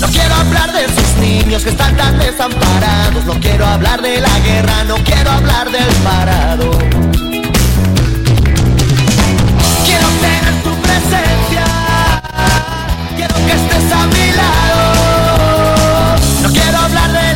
[0.00, 3.24] No quiero hablar de esos niños que están tan desamparados.
[3.24, 6.97] No quiero hablar de la guerra, no quiero hablar del parado.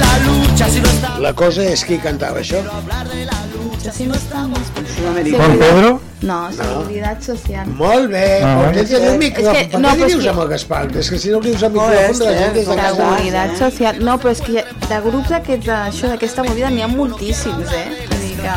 [0.01, 1.19] La lucha si no está.
[1.19, 2.61] La cosa és qui cantava això.
[3.89, 4.59] Así no estamos.
[5.03, 6.01] Juan Pedro?
[6.23, 7.67] No, seguridad social.
[7.67, 9.57] Molt bé, Ah, però tens el micròfon.
[9.57, 10.97] És que- per no, què li és dius que- amb el Gaspar?
[10.97, 13.17] És que si no li dius al No, micròfon, és, la gent des de casa...
[13.17, 13.99] Seguretat social.
[14.05, 14.53] No, però és que
[14.89, 18.07] de grups d'aquesta movida, n'hi ha moltíssims, eh?
[18.09, 18.53] Vull dir que...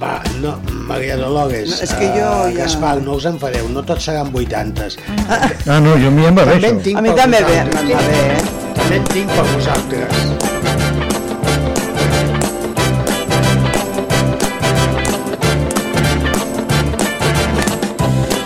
[0.00, 3.82] Va, no, Maria Dolores, No, és que jo eh, ja- Gaspar, no us enfadeu, no
[3.82, 4.88] tots seran 80.
[5.28, 6.96] Ah, no, jo a mi em va bé en això.
[6.98, 7.82] A mi també bé, vosaltres.
[7.82, 8.42] em va bé, eh?
[8.80, 10.12] També en tinc per vosaltres.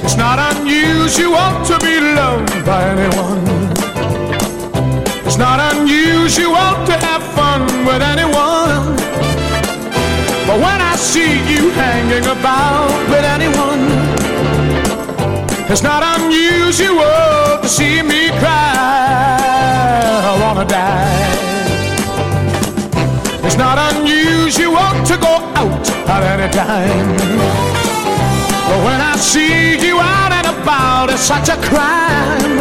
[0.05, 3.42] It's not unusual to be loved by anyone.
[5.27, 8.96] It's not unusual to have fun with anyone.
[10.46, 13.82] But when I see you hanging about with anyone,
[15.68, 19.26] it's not unusual to see me cry.
[20.30, 21.26] I wanna die.
[23.44, 27.16] It's not unusual to go out at any time.
[28.68, 32.59] But when I see you out and about, it's such a crime.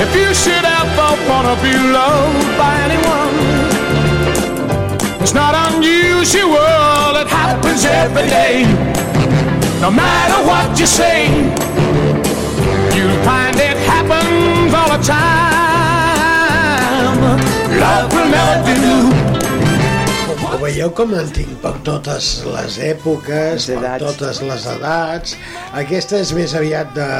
[0.00, 3.75] If you should ever wanna be loved by anyone,
[5.26, 8.62] it's not unusual, it happens every day.
[9.80, 11.26] No matter what you say,
[12.94, 15.16] you'll find it happens all the time.
[17.82, 18.96] Love will never do.
[20.46, 25.34] Ho veieu com en tinc per totes les èpoques, Les per totes les edats.
[25.74, 27.10] Aquesta és més aviat de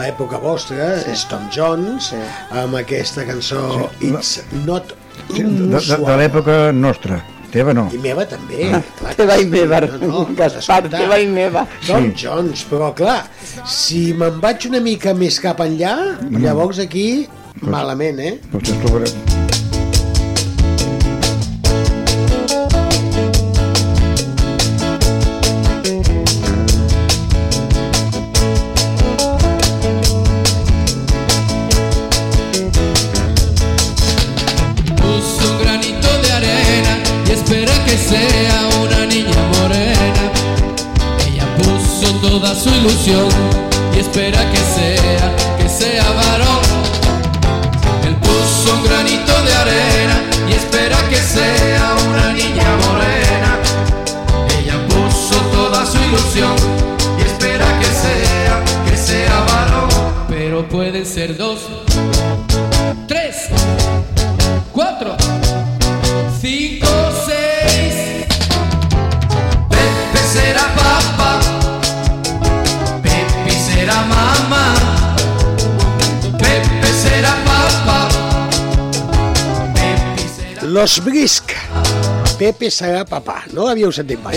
[0.00, 1.12] l'època vostra, sí.
[1.12, 2.24] és Tom Jones, sí.
[2.64, 4.08] amb aquesta cançó Sí.
[4.08, 4.96] It's Not
[5.28, 7.20] de, de, de l'època nostra.
[7.54, 7.84] Teva no.
[7.94, 8.66] I meva també.
[8.74, 9.78] Ah, clar teva i meva,
[10.34, 10.90] Gaspar, escolta.
[10.98, 11.62] teva i meva.
[11.86, 13.20] Tom Jones, però clar,
[13.62, 15.94] si me'n vaig una mica més cap enllà,
[16.34, 17.08] llavors aquí,
[17.62, 18.36] malament, eh?
[18.50, 19.43] Potser ens trobarem.
[42.86, 46.62] y espera que sea, que sea varón.
[48.06, 53.58] Él puso un granito de arena y espera que sea una niña morena.
[54.58, 56.54] Ella puso toda su ilusión
[57.18, 59.88] y espera que sea, que sea varón.
[60.28, 61.60] Pero pueden ser dos.
[80.84, 81.48] Los Brisk.
[82.36, 83.38] Pepe serà papà.
[83.56, 84.36] No l'havíeu sentit mai?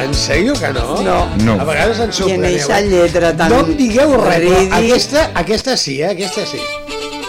[0.00, 0.94] En sèrio que no?
[1.04, 1.16] No.
[1.42, 1.56] No.
[1.60, 2.54] A vegades ens I en sorpreneu.
[2.54, 3.52] eixa lletra tan...
[3.52, 4.46] No em digueu res,
[4.78, 6.08] aquesta, aquesta sí, eh?
[6.14, 6.62] Aquesta sí.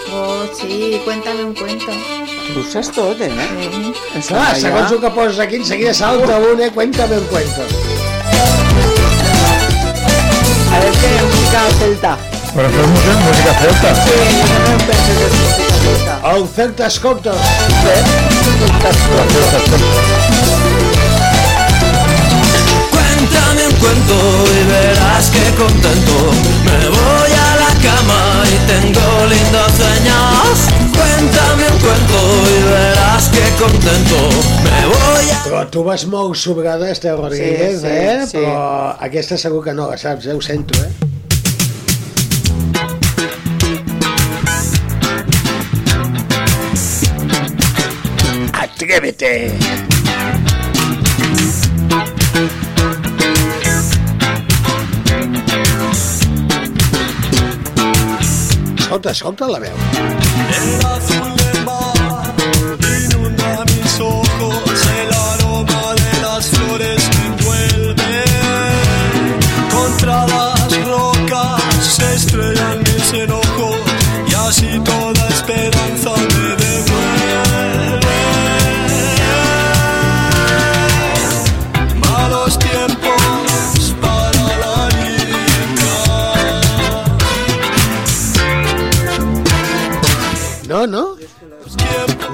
[0.08, 1.92] Oh, sí, cuéntame un cuento.
[2.46, 3.28] Tu ho saps tot, eh?
[4.16, 6.70] És Clar, que segons el que poses aquí, enseguida salta un, eh?
[6.72, 7.68] Cuéntame un cuento.
[10.72, 12.16] A veure què música celta.
[12.54, 13.90] Però això és música, música celta.
[14.02, 16.12] Sí, jo també penso que és música celta.
[16.32, 17.32] El Celta Escolta.
[22.90, 24.16] Cuéntame un cuento
[24.60, 26.12] y verás que contento
[26.64, 30.58] me voy a la cama y tengo lindos sueños.
[30.94, 34.16] Cuéntame un cuento y verás que contento
[34.64, 35.38] me voy a...
[35.48, 38.26] Però tu vas molt sobrada, Esteu Rodríguez, Sí, sí, eh?
[38.26, 38.36] sí.
[38.36, 40.34] Però aquesta segur que no la saps, eh?
[40.36, 41.07] Ho sento, eh?
[48.88, 49.52] Atrévete.
[58.78, 59.76] Escolta, escolta la veu.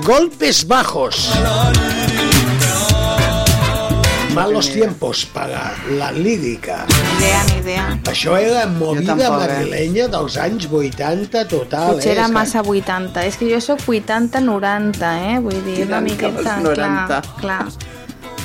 [0.04, 1.32] Golpes bajos.
[4.34, 6.84] Malos tiempos para la lírica.
[7.16, 7.86] Idea, ni idea.
[8.12, 9.54] Això era movida tampoc, eh?
[9.54, 12.18] madrilenya dels anys 80 total, Potser eh?
[12.18, 13.24] era massa 80.
[13.24, 15.40] És que jo sóc 80-90, eh?
[15.40, 16.58] Vull dir, una miqueta...
[16.58, 17.22] als 90.
[17.40, 17.94] Clar, clar.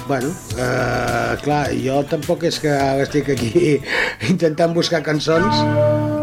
[0.07, 3.75] Bueno, eh, clar, jo tampoc és que ara estic aquí
[4.31, 6.18] intentant buscar cançons.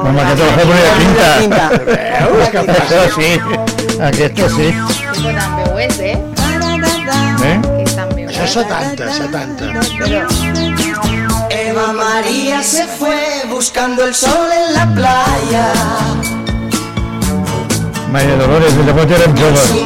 [0.00, 1.28] Home, aquesta la fa bonita pinta.
[1.40, 1.64] Pinta.
[2.32, 3.30] Veus que Això sí,
[4.08, 4.68] aquesta sí.
[5.12, 6.16] Això també ho és, eh?
[7.44, 7.56] Eh?
[7.60, 8.52] Que també ho Això és.
[8.54, 9.64] 70, 70.
[11.50, 15.66] Eva María se fue buscando el sol en la playa.
[18.10, 19.68] Maria Dolores, de llavors érem joves.
[19.68, 19.84] Sí,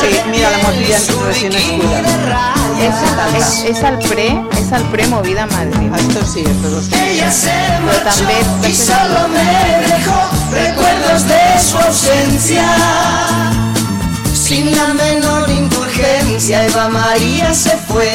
[0.00, 2.59] sí, mira, la motilla recién escuela.
[2.80, 5.92] És, el pre, és el pre movida Madrid.
[5.98, 6.96] Esto sí, esto lo sé.
[7.10, 7.52] Ella se
[7.84, 9.44] Però també marchó y solo me
[9.84, 10.20] dejó
[10.54, 12.64] recuerdos de su ausencia.
[14.32, 18.10] Sin la menor indulgencia, Eva María se fue.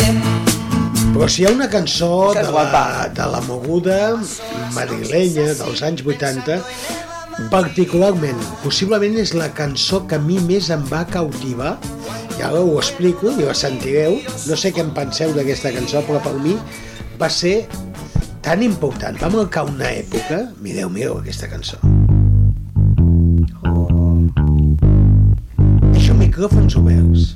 [1.13, 4.17] Però si hi ha una cançó de la, de la moguda
[4.73, 6.58] madrilenya dels anys 80,
[7.54, 11.78] particularment, possiblement és la cançó que a mi més em va cautivar,
[12.43, 14.17] ara ho explico i la sentireu,
[14.49, 16.57] no sé què en penseu d'aquesta cançó, però per mi
[17.21, 17.55] va ser
[18.45, 21.79] tan important, va marcar una època, mireu, mireu aquesta cançó.
[25.95, 27.29] Això micròfons oberts.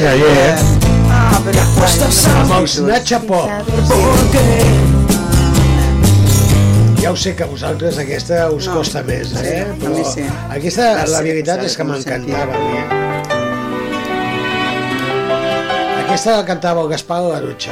[0.00, 0.24] La chica xica de de...
[0.24, 0.54] ayer.
[1.10, 2.72] Ah, però Apuestas a amb els
[3.26, 3.48] Pop.
[7.00, 8.74] Ja ho sé que a vosaltres aquesta us No.
[8.76, 9.64] costa més, eh?
[9.68, 10.24] a mi sí.
[10.50, 12.76] aquesta, la veritat és que m'encantava a mi.
[12.76, 12.84] eh?
[16.04, 17.70] Aquesta la cantava el Gaspar a la dutxa.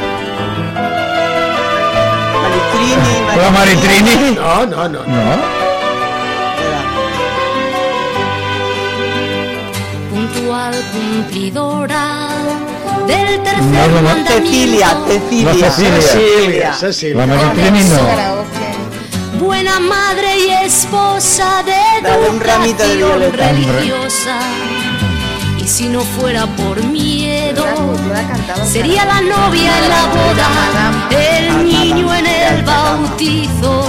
[2.39, 4.17] Maritrini, La Maritrini?
[4.37, 5.05] No, no, no.
[5.05, 5.58] No?
[10.93, 12.29] Cumplidora
[13.07, 14.27] del No, tercer no, no.
[14.27, 16.73] Cecilia, Cecilia.
[16.75, 17.17] Cecilia.
[17.17, 19.39] La Maritrini no.
[19.45, 23.49] buena madre y esposa de Dale un ramito de violeta.
[23.49, 24.39] religiosa.
[25.59, 27.65] Y si no fuera por miedo,
[28.71, 33.87] sería la novia en la boda, el niño en el bautizo.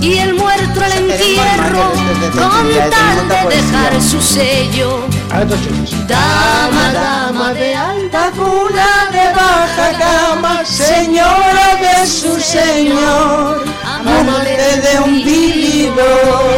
[0.00, 1.90] y el muerto al entierro
[2.32, 5.00] con tal de dejar su sello.
[5.34, 5.92] Ara tots junts.
[6.06, 15.14] Dama, dama de alta Cuna de baja cama, señora de su señor, amante de un
[15.24, 16.54] vividor.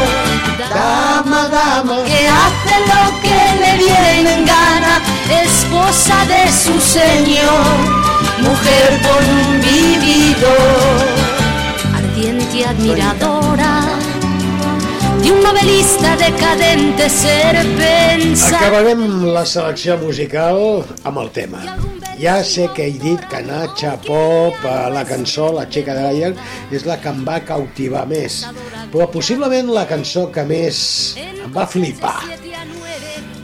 [0.69, 4.95] Dama, dama, que hace lo que le viene en gana,
[5.43, 7.77] esposa de su señor,
[8.47, 11.01] mujer con un vividor,
[11.97, 13.96] ardiente admiradora
[15.27, 18.61] de un novelista decadente ser pensar.
[18.61, 21.63] Acabarem la selecció musical amb el tema.
[22.21, 26.33] Ja sé que he dit que Nacha Pop, eh, la cançó, la Xeca de Gaia,
[26.71, 28.45] és la que em va cautivar més.
[28.93, 32.23] Però possiblement la cançó que més em va flipar.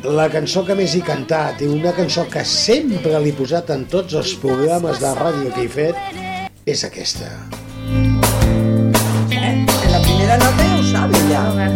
[0.04, 4.14] La cançó que més he cantat i una cançó que sempre l'he posat en tots
[4.14, 5.96] els programes de ràdio que he fet
[6.66, 7.30] és aquesta.
[9.92, 11.70] la primera nota sabe.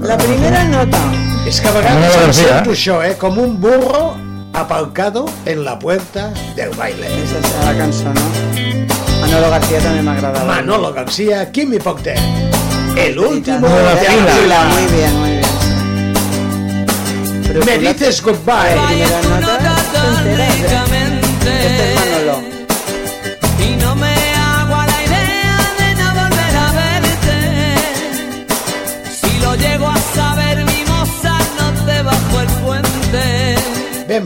[0.00, 0.98] La primera nota.
[1.46, 3.14] És que a vegades em sento això, eh?
[3.18, 4.14] Com un burro
[4.52, 7.06] aparcado en la puerta del baile.
[7.24, 8.26] Esa es la cançó, no?
[9.22, 10.44] Manolo García també m'agradava.
[10.44, 12.14] Manolo García, ¿quién me pocte?
[12.96, 14.32] El último De la fila.
[14.36, 14.64] fila.
[14.64, 15.42] Muy bien, muy bien.
[17.66, 18.76] Me dices goodbye.
[18.88, 19.58] Primera nota,
[21.44, 21.91] ¿eh?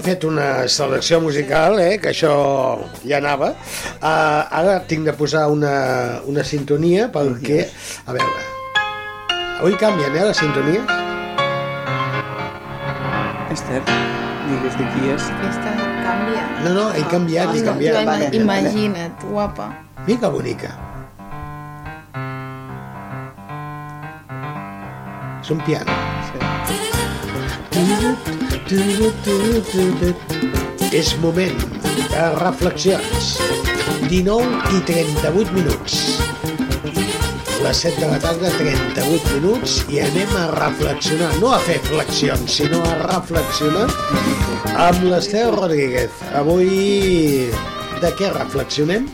[0.07, 2.33] Fet una selecció musical, eh, que això
[3.03, 3.53] ja anava.
[3.99, 5.73] Uh, ara tinc de posar una,
[6.31, 7.65] una sintonia perquè...
[8.07, 8.45] A veure...
[9.57, 10.85] Avui canvien, eh, les sintonies?
[13.57, 13.81] Esther,
[14.51, 15.29] digues de qui és.
[15.39, 15.73] Aquesta
[16.05, 16.43] canvia.
[16.67, 18.03] No, no, he canviat, he canviat.
[18.05, 19.71] Ima- Imagina't, guapa.
[20.07, 20.75] Mira que bonica.
[25.41, 26.16] És un piano.
[30.97, 31.59] És moment
[32.11, 33.37] de reflexions.
[34.09, 34.43] 19
[34.75, 35.99] i 38 minuts.
[37.63, 42.59] Les 7 de la tarda, 38 minuts, i anem a reflexionar, no a fer flexions,
[42.59, 43.87] sinó a reflexionar
[44.89, 46.11] amb l'Esteu Rodríguez.
[46.35, 47.47] Avui
[48.03, 49.07] de què reflexionem?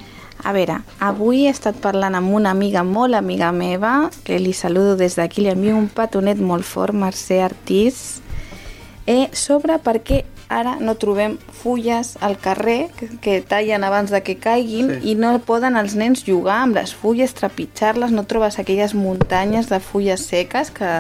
[0.43, 4.97] A veure, avui he estat parlant amb una amiga molt amiga meva, que li saludo
[4.97, 8.23] des d'aquí, li envio un petonet molt fort, Mercè Artís,
[9.07, 10.23] eh, sobre per què
[10.53, 15.13] ara no trobem fulles al carrer que, que tallen abans de que caiguin sí.
[15.13, 19.81] i no poden els nens jugar amb les fulles, trepitjar-les, no trobes aquelles muntanyes de
[19.81, 20.93] fulles seques que,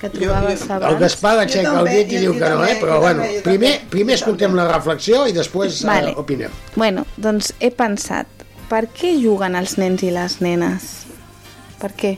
[0.00, 0.90] que trobaves abans.
[0.90, 2.76] El Gaspar aixeca el dit i diu que no, eh?
[2.82, 6.10] però bueno, primer, primer escoltem la reflexió i després Vale.
[6.10, 6.14] vale.
[6.16, 6.62] uh, opinem.
[6.74, 10.94] Bueno, doncs he pensat, per què juguen els nens i les nenes?
[11.78, 12.16] Per què?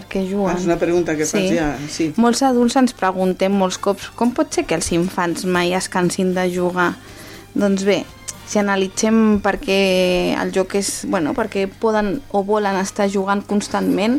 [0.00, 0.56] Per què juguen?
[0.56, 2.10] És una pregunta que fas ja, sí.
[2.16, 6.32] Molts adults ens preguntem molts cops com pot ser que els infants mai es cansin
[6.36, 6.94] de jugar?
[7.52, 7.98] Doncs bé,
[8.48, 9.80] si analitzem per què
[10.40, 11.02] el joc és...
[11.10, 14.16] Bueno, perquè poden o volen estar jugant constantment,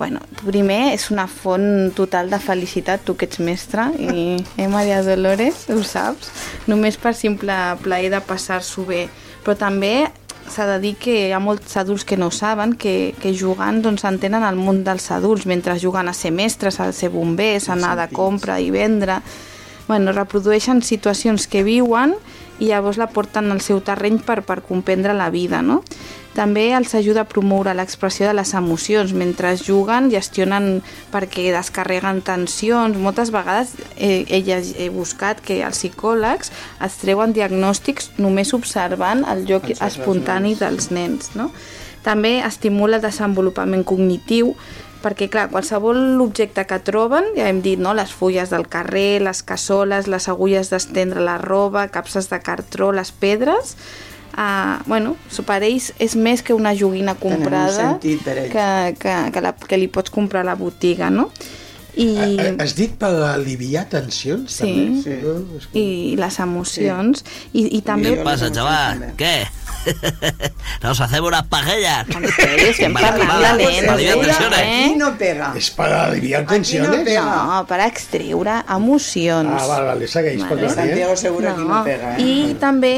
[0.00, 5.04] bueno, primer és una font total de felicitat, tu que ets mestra, i eh, Maria
[5.06, 6.32] Dolores, ho saps?
[6.66, 7.54] Només per simple
[7.84, 9.06] plaer de passar-s'ho bé.
[9.44, 10.08] Però també
[10.50, 14.04] s'ha de dir que hi ha molts adults que no saben, que, que jugant doncs,
[14.08, 17.96] entenen el món dels adults, mentre juguen a ser mestres, a ser bombers, a anar
[18.02, 19.20] de compra i vendre...
[19.84, 22.14] Bueno, reprodueixen situacions que viuen
[22.56, 25.82] i llavors la porten al seu terreny per, per comprendre la vida, no?
[26.34, 29.12] També els ajuda a promoure l'expressió de les emocions.
[29.14, 30.80] Mentre juguen, gestionen
[31.12, 32.98] perquè descarreguen tensions.
[32.98, 36.50] Moltes vegades eh, he, lleg- he buscat que els psicòlegs
[36.82, 41.30] es treuen diagnòstics només observant el joc espontani dels nens.
[41.38, 41.52] No?
[42.02, 44.56] També estimula el desenvolupament cognitiu
[45.04, 47.92] perquè, clar, qualsevol objecte que troben, ja hem dit, no?
[47.94, 53.12] les fulles del carrer, les cassoles, les agulles d'estendre la roba, capses de cartró, les
[53.12, 53.74] pedres,
[54.36, 59.40] uh, bueno, so per ells és més que una joguina comprada sentit que, que, que,
[59.44, 61.30] la, que li pots comprar a la botiga, no?
[61.94, 62.08] I...
[62.42, 64.64] Eh, Has dit per aliviar tensions, Sí.
[64.66, 65.02] també?
[65.04, 65.18] Sí.
[65.22, 65.34] No?
[65.60, 65.84] És i
[66.18, 67.22] les emocions
[67.52, 69.12] i, i també ¿Qué pasa, chaval?
[69.16, 69.46] ¿Qué?
[70.82, 72.06] Nos hacemos unas pagellas.
[72.08, 74.20] aliviar eh?
[74.20, 74.58] tensiones.
[74.58, 75.52] Aquí no pega.
[75.56, 76.88] És per aliviar tensions?
[77.14, 79.54] No, per extreure emocions.
[79.54, 80.66] Ah, vale, vale, segueix, Vale.
[80.66, 80.70] eh?
[80.70, 82.22] Santiago Segura aquí no pega, eh?
[82.22, 82.94] I també,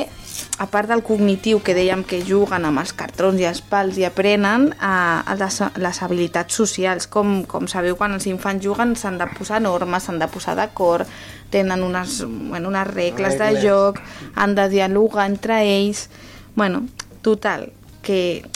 [0.58, 4.06] a part del cognitiu que dèiem que juguen amb els cartrons i els pals i
[4.08, 7.08] aprenen a, a les, les habilitats socials.
[7.10, 11.08] Com, com sabeu, quan els infants juguen s'han de posar normes, s'han de posar d'acord,
[11.50, 13.62] tenen unes, bueno, unes regles, Regles.
[13.62, 14.00] de joc,
[14.34, 16.08] han de dialogar entre ells...
[16.56, 16.86] Bueno,
[17.20, 17.68] total,
[18.00, 18.46] que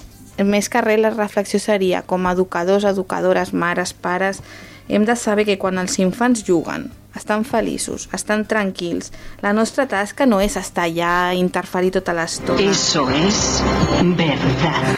[0.41, 4.41] més que res la reflexió seria, com a educadors, educadores, mares, pares,
[4.89, 10.27] hem de saber que quan els infants juguen, estan feliços, estan tranquils, la nostra tasca
[10.27, 12.61] no és estar allà i interferir tota l'estona.
[12.61, 13.63] Eso es
[14.17, 14.97] verdad.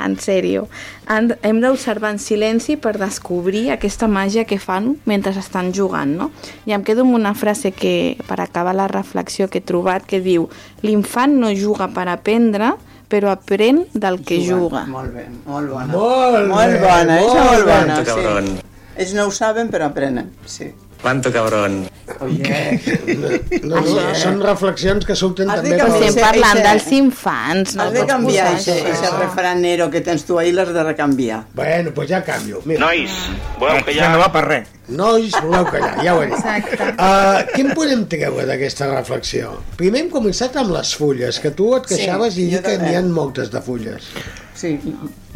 [0.00, 0.68] En sèrio.
[1.08, 6.30] Hem d'observar en silenci per descobrir aquesta màgia que fan mentre estan jugant, no?
[6.64, 10.22] I em quedo amb una frase que, per acabar la reflexió que he trobat, que
[10.24, 10.48] diu
[10.82, 12.72] l'infant no juga per aprendre,
[13.08, 14.86] però aprèn del que juga.
[14.88, 15.92] Molt bé, molt bona.
[15.92, 18.54] Molt molt bé, bona, molt això molt bona, Quanto cabrón.
[18.94, 19.00] Sí.
[19.02, 20.72] Ells no ho saben, però aprenen, sí.
[21.04, 21.86] Quanto cabrón.
[22.20, 22.80] Oye.
[23.64, 25.76] No, no, són reflexions que surten Has també...
[25.76, 30.38] canviar Estem parlant ese- dels infants, no Has de canviar ese refranero que tens tu
[30.38, 31.42] ahí, l'has de recanviar.
[31.56, 32.60] Bueno, doncs ja canvio.
[32.64, 32.80] Mira.
[32.86, 33.14] Nois,
[33.60, 34.10] voleu que ja...
[34.12, 34.68] no va per res.
[34.88, 36.36] Nois, voleu callar, ja ho he dit.
[36.38, 36.90] Exacte.
[36.92, 39.54] Uh, què en podem treure d'aquesta reflexió?
[39.80, 42.78] Primer hem començat amb les fulles, que tu et Sí, queixaves i jo dic que
[42.84, 44.08] n'hi ha moltes de fulles.
[44.56, 44.76] Sí.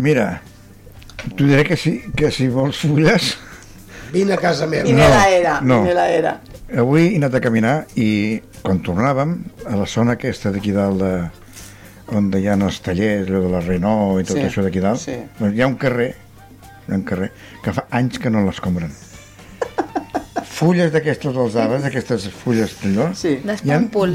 [0.04, 0.30] Mira,
[1.34, 3.34] tu diré que si, que si vols fulles...
[4.12, 4.84] Vine a casa meva.
[4.88, 5.82] Vine la era, no.
[5.82, 6.36] vine la era.
[6.76, 9.34] Avui he anat a caminar i quan tornàvem
[9.68, 11.12] a la zona aquesta d'aquí dalt de,
[12.16, 15.00] on hi ha els tallers, allò de la Renault i tot Sí, això d'aquí dalt,
[15.02, 15.16] sí.
[15.38, 16.08] doncs hi ha un carrer,
[16.86, 17.30] hi ha un carrer
[17.64, 18.92] que fa anys que no l'escombren.
[20.58, 23.36] Fulles d'aquestes dels arbres, aquestes fulles d'allò, Sí.
[23.44, 23.70] hi ha, hi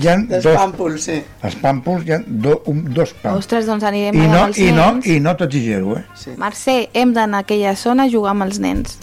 [0.10, 1.16] ha dos, sí.
[1.48, 3.46] els pàmpols, hi ha do, un, dos pàmpols.
[3.46, 5.08] Ostres, doncs anirem I no, amb els i no, nens.
[5.08, 6.04] i no t'exigero, eh?
[6.20, 6.36] Sí.
[6.42, 8.98] Mercè, hem d'anar a aquella zona a jugar amb els nens.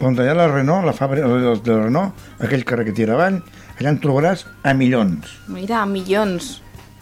[0.00, 3.42] On hi ha la Renault, la fàbrica de la Renault, aquell carrer que tira avall,
[3.76, 5.34] allà en trobaràs a milions.
[5.52, 6.54] Mira, milions.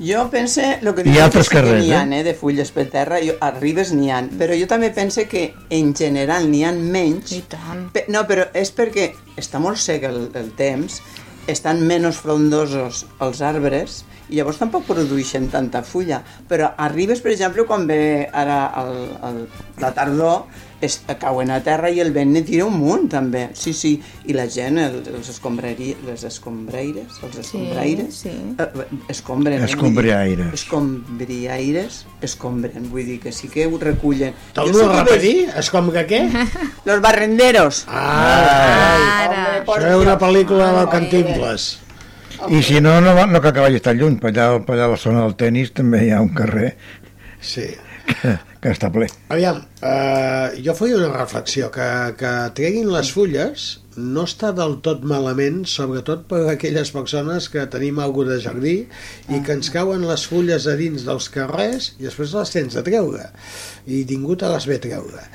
[0.03, 2.19] Jo pense, el que I dius altres que carrers, ha, eh?
[2.19, 5.49] eh, de fulles per terra, jo, a Ribes n'hi ha, però jo també pense que
[5.75, 7.33] en general n'hi ha menys.
[7.39, 7.89] I tant.
[7.95, 11.01] Pe no, però és perquè està molt sec el, el temps,
[11.51, 16.21] estan menys frondosos els arbres, i llavors tampoc produeixen tanta fulla.
[16.51, 18.95] Però a Ribes, per exemple, quan ve ara el,
[19.31, 19.45] el,
[19.83, 23.49] la tardor, es, cauen a terra i el vent ne tira un munt, també.
[23.59, 28.31] Sí, sí, i la gent, el, els escombreri, les escombreires, els escombraires, sí.
[28.59, 28.69] eh,
[29.09, 29.57] escombren.
[29.57, 30.55] eh, vull dir, Escombriaires.
[30.55, 34.35] Escombriaires, escombren, vull dir que sí que ho recullen.
[34.55, 35.35] Sí a repetir?
[35.49, 36.21] veig- És com que què?
[36.87, 37.85] Los barrenderos.
[37.89, 39.65] Ah, Ara.
[39.67, 41.69] por això és una pel·lícula del Ay, Cantinfles.
[42.55, 44.93] I si no, no, no cal que vagi tan lluny, per allà, per allà a
[44.95, 46.77] la zona del tennis també hi ha un carrer
[47.41, 47.65] Sí.
[48.23, 49.07] que, que està ple.
[49.33, 51.87] Aviam, eh, jo feia una reflexió, que,
[52.19, 57.99] que treguin les fulles no està del tot malament, sobretot per aquelles persones que tenim
[58.03, 58.77] alguna de jardí
[59.29, 62.85] i que ens cauen les fulles a dins dels carrers i després les tens de
[62.87, 63.27] treure
[63.87, 65.27] i ningú te les ve treure.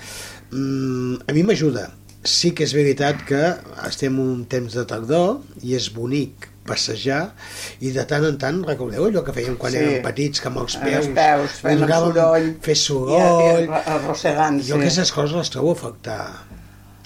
[0.54, 1.90] Mm, a mi m'ajuda.
[2.24, 3.42] Sí que és veritat que
[3.84, 7.34] estem un temps de tardor i és bonic passejar
[7.82, 9.78] i de tant en tant, recordeu allò que fèiem quan Sí.
[9.82, 12.50] érem petits, que amb els Amb peus, els peus, buscàvem soroll.
[12.62, 14.80] fer I, soroll i arrossegant, jo sí.
[14.82, 16.22] aquestes coses les trobo a afectar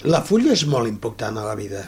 [0.04, 1.84] la fulla és molt important a la vida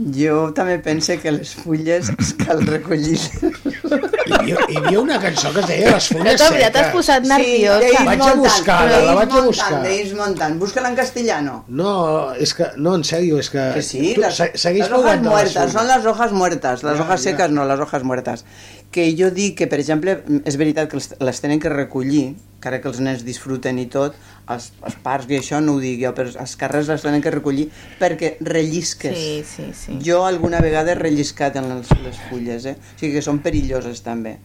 [0.00, 3.18] Jo també pense que les fulles es cal recollir.
[3.20, 6.86] hi havia, hi havia una cançó que es deia les fulles Ja t'has- ja t'has
[6.86, 7.78] seques posat nerviosa.
[7.82, 9.82] d'ells Vaig a buscar-la, d'ells la vaig a buscar.
[9.84, 10.58] D'ells muntant.
[10.62, 11.64] Búscala en castellano.
[11.68, 14.22] no, és que, no, en sèrio, és que, Que sí, tu,
[14.54, 17.30] segueix las hojas les muertas, son las hojas muertas, las Ja, hojas ja.
[17.30, 18.44] secas no, las hojas muertas.
[18.90, 22.80] Que jo dic que, per exemple, és veritat que les, les tenen que recollir, encara
[22.82, 24.16] que els nens disfruten i tot,
[24.50, 27.30] als, als parcs i això no ho dic jo, però als carrers les tenen que
[27.30, 27.68] recollir
[28.00, 29.14] perquè rellisques.
[29.16, 29.98] Sí, sí, sí.
[30.04, 32.74] Jo alguna vegada he relliscat en les, les fulles, eh?
[32.74, 34.36] O sigui que són perilloses també.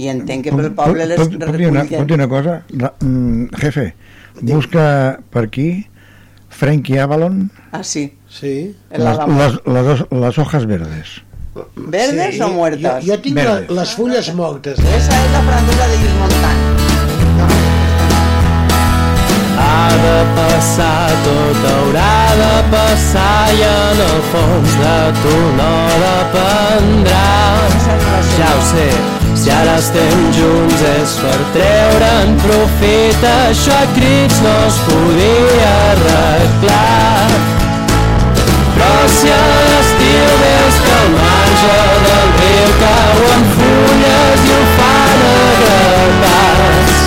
[0.00, 2.00] I entenc que pel poble les Pot, pot, dir una, recullen.
[2.00, 2.56] pot dir una cosa?
[2.80, 3.86] La, mm, jefe,
[4.40, 4.84] busca
[5.30, 5.68] per aquí
[6.48, 8.14] Frankie Avalon Ah, sí.
[8.28, 8.74] Sí.
[8.90, 11.20] Las, las, las, dos- las hojas verdes.
[11.76, 13.04] ¿Verdes Sí, o muertas?
[13.04, 13.70] Jo, jo tinc la, Verdes.
[13.70, 14.78] les fulles mortes.
[14.78, 14.96] Eh?
[14.96, 16.60] Esa es la francesa de Yves Montand.
[19.60, 25.72] Ha de passar, tot haurà de passar i en el fons de tu no
[26.04, 27.26] dependrà.
[28.38, 28.86] Ja ho sé,
[29.42, 37.28] si ara estem junts és per treure'n profit, això a crits no es podia arreglar.
[38.78, 39.44] Però si a
[40.20, 46.98] l'estiu veus que al marge del riu cauen fulles i ho fan a grapats,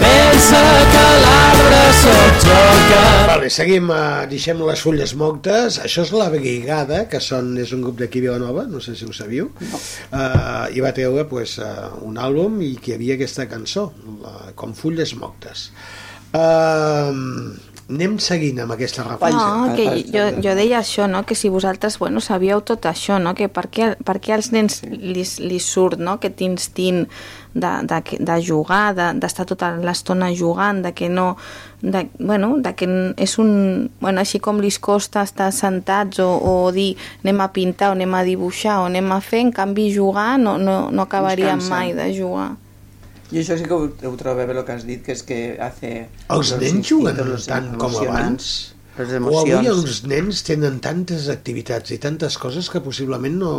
[0.00, 0.62] pensa
[0.92, 3.02] que l'arbre sóc jo que...
[3.32, 5.78] Vale, seguim, uh, deixem les fulles mortes.
[5.84, 9.12] Això és la Brigada, que són, és un grup d'aquí Vilanova, no sé si ho
[9.16, 9.50] sabíeu.
[9.60, 9.82] No.
[10.08, 13.90] Uh, I va treure pues, uh, un àlbum i que hi havia aquesta cançó,
[14.24, 15.68] la, com fulles mortes.
[16.34, 19.40] Uh, anem seguint amb aquesta reflexió.
[19.40, 21.24] No, que jo, jo deia això, no?
[21.28, 23.34] que si vosaltres bueno, sabíeu tot això, no?
[23.36, 26.16] que per què, per què als nens li, li surt no?
[26.16, 27.04] aquest instint
[27.52, 31.36] de, de, de jugar, de- d'estar tota l'estona jugant, de que no...
[31.84, 32.88] De, bueno, de que
[33.20, 33.90] és un...
[34.00, 38.14] Bueno, així com li costa estar sentats o, o dir anem a pintar o anem
[38.16, 42.08] a dibuixar o anem a fer, en canvi jugar no, no, no acabaríem mai de
[42.16, 42.54] jugar.
[43.30, 45.40] Jo això sí que ho, ho trobo bé el que has dit, que és que
[45.62, 45.92] hace...
[46.28, 48.52] Els los nens juguen tant com abans?
[48.94, 53.54] Les O avui els nens tenen tantes activitats i tantes coses que possiblement no,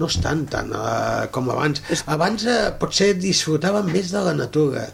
[0.00, 1.82] no estan tan uh, com abans.
[2.08, 4.86] Abans uh, potser disfrutaven més de la natura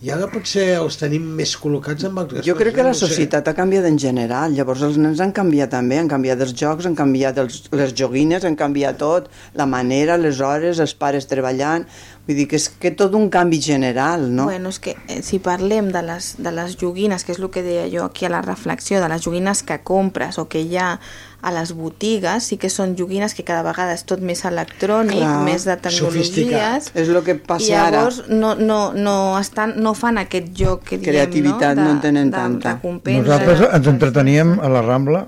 [0.00, 3.50] i ara potser els tenim més col·locats amb altres Jo crec que la no societat
[3.50, 6.96] ha canviat en general, llavors els nens han canviat també, han canviat els jocs, han
[6.96, 9.28] canviat els, les joguines, han canviat tot,
[9.60, 11.84] la manera, les hores, els pares treballant,
[12.24, 14.48] vull dir que és que tot un canvi general, no?
[14.48, 17.64] Bueno, és que eh, si parlem de les, de les joguines, que és el que
[17.66, 20.94] deia jo aquí a la reflexió, de les joguines que compres o que hi ha
[21.40, 25.40] a les botigues, sí que són joguines que cada vegada és tot més electrònic, Clar,
[25.46, 27.96] més de tecnologies, És el que i passa ara.
[27.96, 31.88] llavors no, no, no, estan, no fan aquest joc que diem, Creativitat no?
[31.88, 32.68] no en tenen de, tanta.
[32.68, 33.26] De recompensa.
[33.26, 35.26] Nosaltres ens entreteníem a la Rambla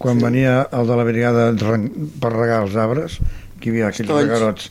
[0.00, 3.18] quan venia el de la brigada per regar els arbres,
[3.60, 4.28] que hi havia aquells Tolls.
[4.28, 4.70] regarots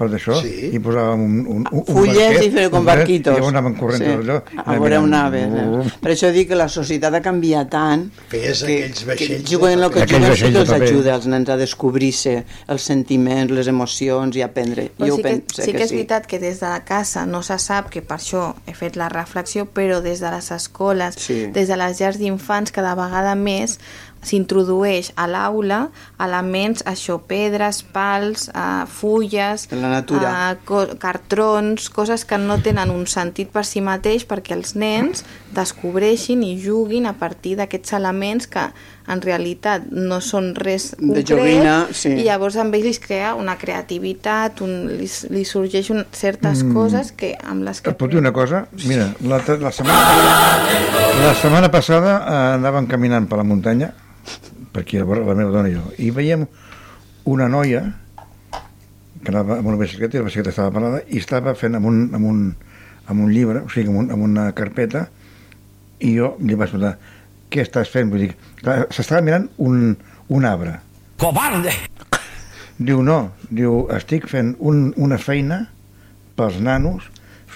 [0.00, 0.70] per d'això, Sí.
[0.72, 3.34] i posàvem un, un, un, Fulles barquet, i fer com barquet, barquitos.
[3.34, 4.10] I llavors anàvem corrent Sí.
[4.16, 4.38] allò.
[4.64, 5.52] A veure on anaves.
[5.60, 5.92] Eh?
[6.00, 9.50] Per això dic que la societat ha canviat tant Feies que, aquells que vaixells de
[9.54, 13.50] juguen el que juguen sí que vaixells els ajuda als nens a descobrir-se els sentiments,
[13.52, 14.90] les emocions i aprendre.
[14.98, 15.96] Però jo sí, que, penso sí que és sí.
[15.96, 19.08] veritat que des de la casa no se sap, que per això he fet la
[19.12, 21.46] reflexió, però des de les escoles, Sí.
[21.52, 23.78] des de les llars d'infants, cada vegada més
[24.22, 25.88] s'introdueix a l'aula
[26.20, 30.32] elements, això, pedres, pals, uh, fulles, De la natura.
[30.52, 35.24] eh, co cartrons, coses que no tenen un sentit per si mateix perquè els nens
[35.56, 38.68] descobreixin i juguin a partir d'aquests elements que
[39.10, 42.12] en realitat no són res De concret joguina, sí.
[42.20, 46.74] i llavors amb ells crea una creativitat, un, li, li sorgeix un, certes Mm.
[46.74, 47.90] coses que amb les que...
[47.90, 48.66] Et puc dir una cosa?
[48.86, 50.60] Mira, la, la, setmana,
[51.24, 53.90] la setmana passada eh, anàvem caminant per la muntanya,
[54.72, 56.46] per aquí, la, la meva dona i jo, i veiem
[57.30, 57.84] una noia
[59.20, 62.02] que anava amb una bicicleta i la bicicleta estava parada i estava fent amb un,
[62.16, 62.44] amb un,
[63.06, 65.06] amb un llibre, o sigui, amb, un, amb una carpeta,
[66.00, 66.96] i jo li vaig preguntar,
[67.50, 68.12] què estàs fent?
[68.12, 68.30] Vull dir,
[68.94, 69.92] s'estava mirant un,
[70.30, 70.78] un arbre.
[71.20, 71.74] Cobarde!
[72.80, 73.18] Diu, no,
[73.50, 75.66] diu, estic fent un, una feina
[76.38, 77.10] pels nanos,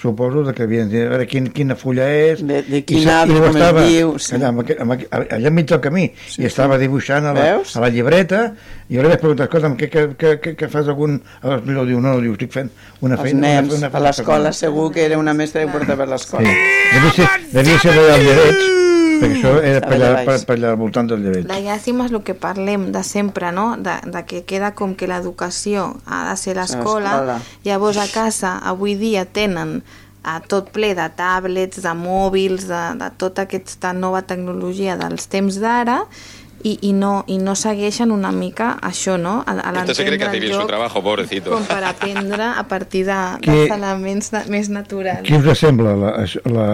[0.05, 2.43] suposo de que havien de dir a veure quin, quina fulla és...
[2.45, 4.13] De, de i quin arbre, ho com estava es diu...
[4.21, 4.35] Sí.
[4.37, 7.75] allà, amb, allà enmig del camí sí, i estava dibuixant a la, Veus?
[7.75, 8.45] a la llibreta
[8.87, 11.17] i jo li vaig preguntar, escolta'm, què, què, què, què, què fas algun...
[11.41, 12.69] Aleshores diu, no, diu, estic fent
[13.01, 13.41] una Els feina...
[13.47, 16.53] nens, una, una a l'escola segur que era una mestra que portava per l'escola.
[16.53, 16.73] Sí.
[16.93, 18.65] Devia ser, devia ser al Llebeig,
[19.25, 21.45] perquè això era Estava per allà, per, per allà al voltant del Llebeig.
[21.49, 23.67] La llàstima és el que parlem de sempre, no?
[23.77, 28.95] De, de que queda com que l'educació ha de ser l'escola, llavors a casa avui
[28.95, 29.81] dia tenen
[30.25, 35.59] a tot ple de tablets, de mòbils, de, de tota aquesta nova tecnologia dels temps
[35.61, 35.99] d'ara
[36.65, 39.43] i, i, no, i no segueixen una mica això, no?
[39.45, 41.51] A, a Usted se cree que hace bien su trabajo, pobrecito.
[41.51, 45.21] com per aprendre a partir de, Que- dels elements de, més naturals.
[45.29, 46.65] Què us sembla la, això- la,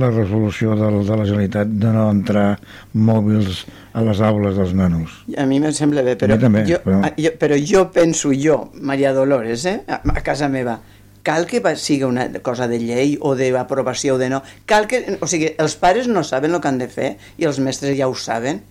[0.00, 2.46] la resolució del, de la Generalitat de no entrar
[2.94, 5.20] mòbils a les aules dels nanos?
[5.36, 9.12] A mi em sembla bé, però, també, jo, però- jo, però jo penso, jo, Maria
[9.16, 10.80] Dolores, eh, a, casa meva,
[11.22, 14.42] cal que sigui una cosa de llei o d'aprovació o de no.
[14.66, 17.60] Cal que, o sigui, els pares no saben el que han de fer i els
[17.60, 18.62] mestres ja ho saben.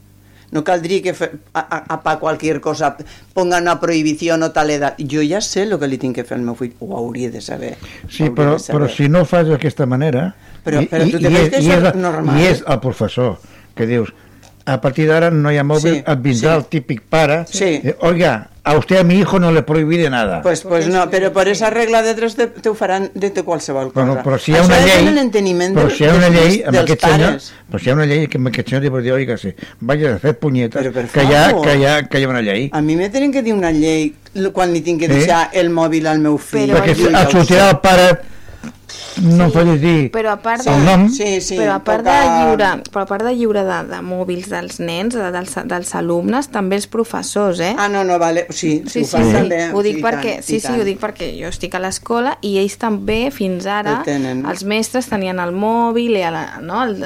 [0.51, 2.95] No caldria que fe, a, a, a pa qualsevol cosa
[3.36, 4.97] pongan una prohibició o tal edat.
[4.97, 7.41] Jo ja sé el que li tinc que fer al meu fill, ho hauria de
[7.41, 7.75] saber.
[8.09, 8.80] Sí, però, de saber.
[8.80, 10.34] però si no fas d'aquesta manera...
[10.64, 12.39] Però- però tu te creus que i això és, és normal?
[12.39, 13.38] I és el professor
[13.76, 14.10] que dius,
[14.66, 16.57] a partir d'ara no hi ha mòbil, Sí, et vindrà sí.
[16.57, 17.80] el típic pare, Sí.
[17.84, 20.43] eh, oiga, a usted a mi hijo no le prohibiré nada.
[20.43, 23.91] Pues, pues no, però per esa regla de tres te, te ho faran de, qualsevol
[23.91, 24.05] cosa.
[24.05, 24.78] Però, però si hi ha Això una
[25.24, 27.53] llei, però si hi ha una llei amb dels aquest senyor, pares.
[27.72, 29.53] però si hi ha una llei que amb aquest senyor li pot dir, oiga, sí,
[29.80, 32.30] vaya a fer punyetes, Però per que hi, ha, que, hi ha, que hi ha
[32.30, 32.70] una llei.
[32.72, 34.14] A mi me tenen que dir una llei
[34.53, 35.14] quan li tinc que Sí.
[35.14, 36.70] deixar el mòbil al meu fill.
[36.76, 38.20] Perquè et sortirà el pare,
[39.22, 41.08] no em facis dir Però a part de, el nom.
[41.14, 44.00] Sí, sí, però a part de toca- lliure, però a part de lliure de, de
[44.06, 47.74] mòbils dels nens, de, dels, dels alumnes, també els professors, eh?
[47.78, 49.34] Ah, no, no, vale, sí, Sí, ho sí, sí.
[49.34, 49.62] també.
[49.74, 50.80] Ho dic i perquè, tant, sí, sí, tant.
[50.82, 54.46] ho dic perquè jo estic a l'escola i ells també, fins ara, tenen.
[54.50, 57.04] els mestres tenien el mòbil i la, no, el,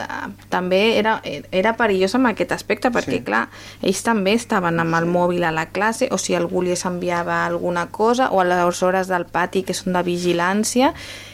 [0.49, 1.17] també era,
[1.51, 3.23] era perillós amb aquest aspecte perquè, Sí.
[3.25, 3.47] clar,
[3.81, 7.87] ells també estaven amb el mòbil a la classe o si algú li enviava alguna
[7.91, 10.93] cosa o a les hores del pati que són de vigilància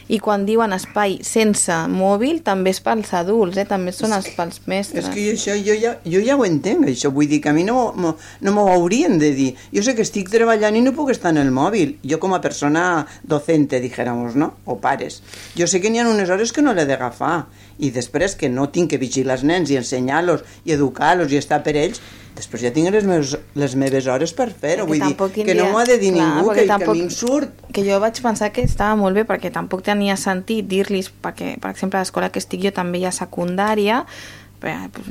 [0.09, 3.65] i quan diuen espai sense mòbil, també és pels adults, eh?
[3.69, 5.05] també són els pels mestres.
[5.05, 7.11] És que jo, això, jo, ja, jo ja ho entenc, això.
[7.13, 9.51] Vull dir que a mi no, m'ho- no m'ho haurien de dir.
[9.73, 11.95] Jo sé que estic treballant i no puc estar en el mòbil.
[12.03, 14.55] Jo com a persona docente, dijéramos, no?
[14.65, 15.21] O pares.
[15.55, 17.45] Jo sé que n'hi ha unes hores que no l'he d'agafar.
[17.79, 21.61] I després que no tinc que vigilar els nens i ensenyar-los i educar-los i estar
[21.63, 22.01] per ells,
[22.39, 24.85] després ja tinc les meves, les meves hores per fer-ho.
[24.87, 26.77] Vull dir, tampoc que tindria- no m'ho ha de dir clar, ningú, que, que a
[26.77, 27.49] tampoc- mi em surt.
[27.75, 31.71] que jo vaig pensar que estava molt bé perquè tampoc tenia sentit dir-los, perquè, per
[31.71, 34.05] exemple, a l'escola que estic jo també hi ha secundària,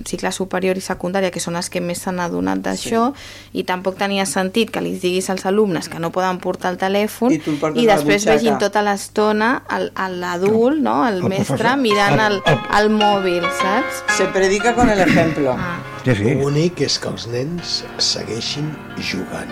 [0.07, 3.13] cicle superior i secundària, que són els que més s'han adonat d'això,
[3.53, 7.33] i tampoc tenia sentit que li diguis als alumnes que no poden portar el telèfon
[7.33, 7.41] I
[7.83, 11.07] i després vegin tota l'estona el- el- l'adult, no?
[11.09, 11.77] el El mestre, professor.
[11.79, 12.43] mirant el,
[12.79, 14.03] el mòbil, saps?
[14.17, 15.57] Se predica con el ejemplo.
[16.05, 16.35] Sí, sí.
[16.35, 18.69] L'únic és que els nens segueixin
[19.01, 19.51] jugant,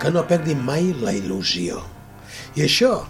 [0.00, 1.80] que no perdin mai la il·lusió.
[2.56, 3.04] I això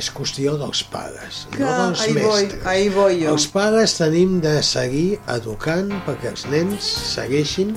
[0.00, 2.66] és qüestió dels pares, Que no dels ahí voy, mestres.
[2.72, 3.34] ahí voy jo.
[3.36, 7.74] Els pares tenim de seguir educant perquè els nens segueixin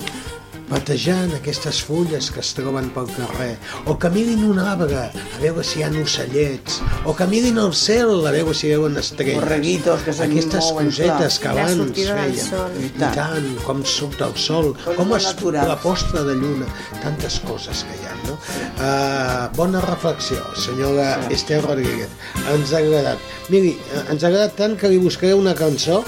[0.68, 3.54] patejant aquestes fulles que es troben pel carrer,
[3.86, 7.74] o que mirin un arbre a veure si hi ha ocellets, o que mirin el
[7.76, 9.40] cel a veure si veuen estrelles.
[9.42, 11.54] Borreguitos que se Aquestes mouen, cosetes clar.
[11.54, 12.46] que abans feien.
[12.48, 12.70] sol.
[12.80, 13.14] I I tant.
[13.14, 15.68] tant, com surt el sol, Coses com es naturals.
[15.68, 16.66] la posta de lluna,
[17.02, 18.38] tantes coses que hi ha, no?
[18.80, 21.34] Uh, bona reflexió, senyora sí.
[21.34, 22.08] Esther Rodríguez.
[22.54, 23.18] Ens ha agradat.
[23.50, 26.02] Miri, eh, ens ha agradat tant que li buscaré una cançó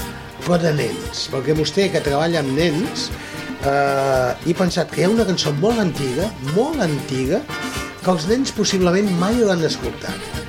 [0.47, 3.09] però de nens, perquè vostè que treballa amb nens
[3.65, 7.41] eh, he pensat que hi ha una cançó molt antiga, molt antiga,
[8.03, 10.43] que els nens possiblement mai l'han escoltat.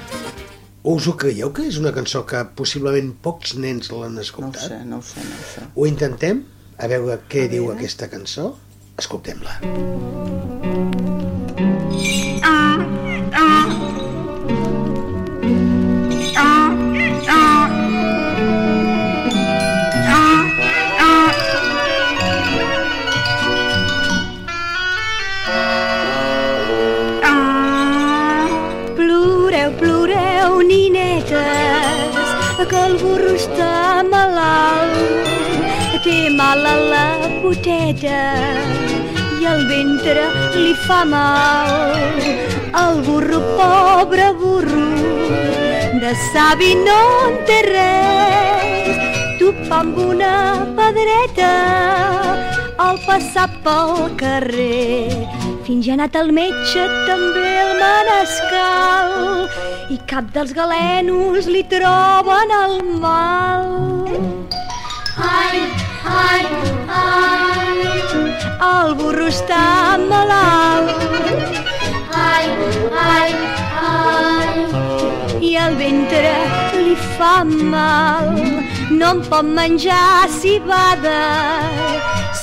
[0.87, 4.67] Us ho creieu que és una cançó que possiblement pocs nens l'han No ho escoltat?
[4.69, 5.65] sé, no ho sé, no ho sé.
[5.75, 6.43] Ho intentem?
[6.77, 8.53] A veure què diu aquesta cançó?
[8.97, 9.57] Escoltem-la.
[9.61, 11.06] Ploreu,
[32.71, 35.29] que burro està malalt.
[36.03, 37.05] Té mal a la
[37.43, 38.19] poteta
[39.39, 42.19] i el ventre li fa mal.
[42.83, 44.85] El burro, pobre burro,
[46.03, 46.99] de savi no
[47.29, 49.01] en té res.
[49.41, 50.35] Topa amb una
[50.79, 51.51] pedreta
[52.87, 55.36] al passar pel carrer.
[55.67, 59.09] Fins ja ha anat al metge també el manescal
[59.91, 63.65] i cap dels galenos li troben el mal.
[65.27, 65.59] Ai,
[66.21, 66.45] ai,
[67.01, 67.89] ai,
[68.69, 69.59] el burro està
[70.05, 71.03] malalt.
[72.15, 72.47] Ai,
[73.03, 73.35] ai,
[73.91, 74.65] ai,
[75.49, 76.31] i el ventre
[76.79, 78.31] li fa mal.
[78.87, 81.21] No em pot menjar cibada,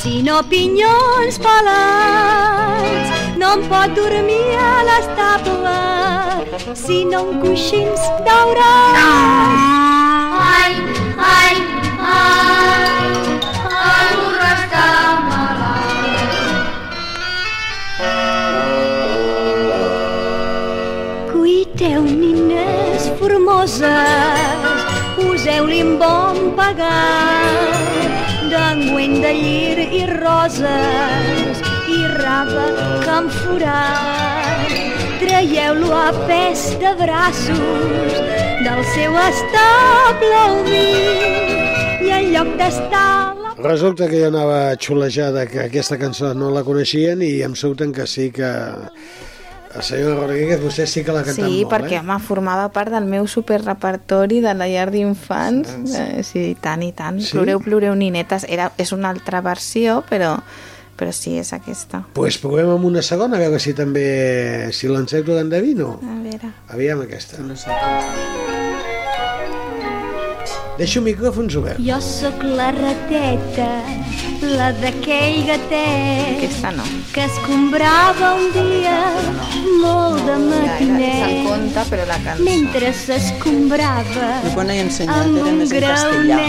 [0.02, 3.13] sinó pinyons pelats.
[3.44, 5.72] No em pot dormir a l'estable,
[6.80, 9.02] sinó en coixins daurats.
[10.44, 10.72] Ai,
[11.26, 11.56] ai,
[12.12, 13.10] ai,
[13.82, 14.86] el burro està
[15.26, 16.64] malalt.
[21.34, 24.68] Cuiteu, nines formoses,
[25.20, 27.60] poseu-li un bon pagar
[28.48, 31.43] d'engüent de llir i roses
[32.42, 34.72] que en forat.
[35.20, 38.14] Traieu-lo a pes de braços
[38.64, 45.62] del seu estable humit i en lloc d'estar la Resulta que jo anava xulejada que
[45.68, 48.50] aquesta cançó no la coneixien i em surten que sí que...
[49.74, 52.02] El senyor Rodríguez, vostè sí que l'ha cantat Sí, molt, perquè eh?
[52.04, 55.96] home, formava part del meu superrepertori de la llar d'infants.
[55.98, 57.18] Eh, sí, i tant, i tant.
[57.18, 57.32] Sí?
[57.34, 58.46] Ploreu, ploreu, ninetes.
[58.46, 60.36] Era, és una altra versió, però,
[60.96, 62.04] però sí, és aquesta.
[62.16, 64.70] pues provem amb una segona, a veure si també...
[64.72, 65.98] si l'encerto d'endevino.
[66.02, 66.52] A veure...
[66.74, 67.42] Aviam aquesta.
[70.78, 71.78] Deixo micròfons oberts.
[71.86, 73.68] Jo sóc la rateta,
[74.42, 76.82] la d'aquell gatet Aquesta no.
[77.14, 78.96] que escombrava un dia
[79.84, 82.44] molt de Ja, era, és conte, però la cançó.
[82.48, 86.40] mentre s'escombrava quan he ensenyat amb era més en castellà.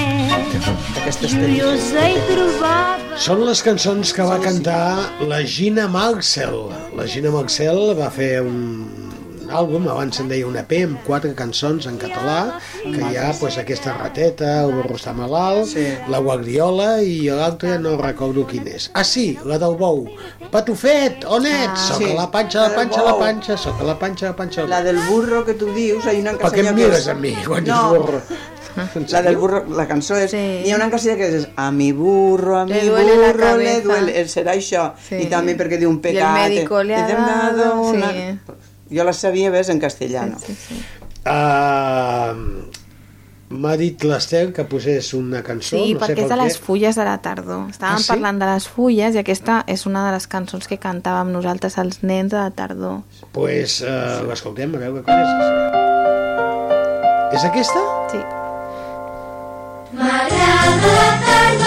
[1.03, 4.97] Aquestes curiosa i trobava Són les cançons que va cantar
[5.29, 6.65] la Gina Marcel.
[6.97, 9.13] La Gina Marcel va fer un
[9.51, 13.57] àlbum, abans se'n deia un EP, amb quatre cançons en català, que hi ha pues,
[13.61, 15.85] aquesta rateta, el burro està malalt, sí.
[16.11, 18.89] la guardiola i l'altra no recordo quin és.
[18.93, 20.05] Ah, sí, la del bou.
[20.51, 21.75] Patufet, on ets?
[21.75, 22.11] Ah, Soc sí.
[22.11, 24.67] a la panxa, la panxa, la panxa, soc a la panxa, la panxa.
[24.71, 27.35] La del burro que tu dius, hi ha una Per què em mires a mi
[27.45, 28.21] quan no, dius burro?
[29.11, 30.31] La del burro, la cançó és...
[30.31, 30.41] Sí.
[30.65, 33.51] Hi ha una casella que és a mi burro, a mi Le duele la burro,
[33.61, 34.25] le duele...
[34.27, 34.89] Serà això.
[34.99, 35.21] Sí.
[35.23, 36.33] I també perquè diu un Y el pecat.
[36.41, 38.11] médico le ha i dado, una...
[38.11, 38.54] sí.
[38.91, 40.37] Jo la sabia, ves, en castellano.
[40.39, 40.75] Sí, sí.
[41.25, 42.69] Uh,
[43.55, 46.55] M'ha dit l'Estel que posés una cançó, Sí, no sé perquè és per de les
[46.59, 47.67] fulles de la tardor.
[47.69, 48.07] Estàvem Ah, sí?
[48.09, 52.01] parlant de les fulles i aquesta és una de les cançons que cantàvem nosaltres els
[52.03, 53.01] nens de la tardor.
[53.33, 55.29] pues, uh, l'escoltem, a veure com és.
[57.37, 57.79] És aquesta?
[58.11, 58.17] Sí.
[59.93, 61.64] M'agrada la tardor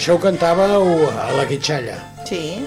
[0.00, 1.98] això ho cantàveu a la Quitxalla.
[2.28, 2.60] Sí.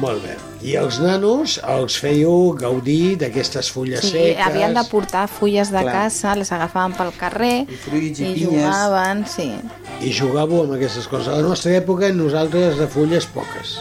[0.00, 0.34] Molt bé.
[0.68, 4.42] I els nanos els fèieu gaudir d'aquestes fulles Sí, seques.
[4.44, 5.92] havien de portar fulles de Clar.
[5.94, 8.42] casa, les agafaven pel carrer i, fruits i i pinyes.
[8.64, 9.52] jugaven, sí.
[10.02, 11.28] I jugàveu amb aquestes coses.
[11.28, 13.78] A la nostra època, nosaltres de fulles poques.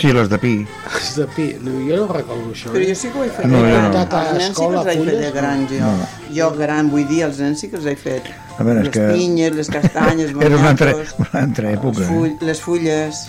[0.00, 0.54] Sí, les de pi.
[0.94, 1.46] Els de pi.
[1.60, 2.70] No, jo no recordo això.
[2.72, 2.88] Però eh?
[2.90, 3.46] jo sí que ho he fet.
[3.46, 4.02] No, jo no.
[4.02, 5.78] A Els nens sí que els he fet de gran, jo.
[5.80, 6.08] No.
[6.36, 8.28] Jo gran, vull dir, els nens sí que els he fet.
[8.58, 11.98] A veure, les que- pinyes, les castanyes, Era una altra, una altra època.
[12.00, 12.12] els Eh?
[12.12, 13.24] full, les fulles...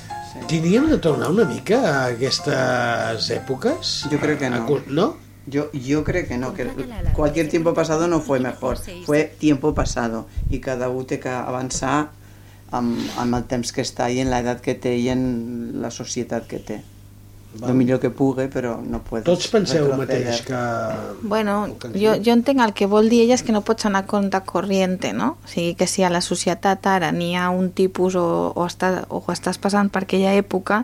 [0.47, 4.05] Tindríem de tornar una mica a aquestes èpoques?
[4.11, 4.65] Yo creo que no.
[4.87, 5.17] ¿No?
[5.47, 6.67] Yo, yo creo que no, que
[7.15, 12.09] cualquier tiempo pasado no fue mejor, fue tiempo pasado y cada uno té que avançar
[12.71, 16.47] amb, amb el temps que està i en l'edat que té i en la societat
[16.47, 16.81] que té.
[17.57, 17.71] Val.
[17.71, 20.57] El millor que pugui, però no puedes Tots penseu el mateix que...
[21.25, 21.55] Bueno,
[21.95, 25.13] jo, jo entenc el que vol dir ella és que no pots anar contra corriente,
[25.15, 25.37] no?
[25.41, 29.07] O sigui, que si a la societat ara n'hi ha un tipus o, o, està,
[29.09, 30.83] o estàs passant per aquella època,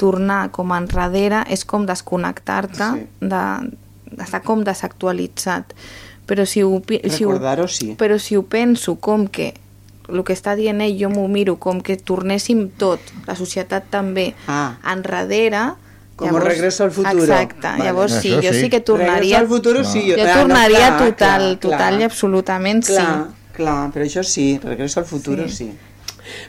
[0.00, 3.06] tornar com enrere és com desconnectar-te, Sí.
[3.20, 3.44] de,
[4.10, 5.76] d'estar com desactualitzat.
[6.26, 7.94] Però si ho, si ho, sí.
[7.96, 9.52] però si ho penso com que
[10.08, 14.34] el que està dient ell jo m'ho miro com que tornéssim tot, la societat també,
[14.46, 14.78] Ah.
[14.92, 15.74] enrere...
[16.18, 17.22] Com Regreso al futuro.
[17.22, 17.84] Exacte, Vale.
[17.84, 18.60] llavors sí, Això jo sí.
[18.64, 19.38] sí que tornaria...
[19.38, 20.00] Regreso al futuro sí.
[20.10, 22.00] Jo Ah, no, tornaria clar, total, clar, total clar.
[22.00, 23.52] i absolutament Clar, sí.
[23.54, 25.54] clar, però això sí, regreso al futuro Sí.
[25.54, 25.70] sí.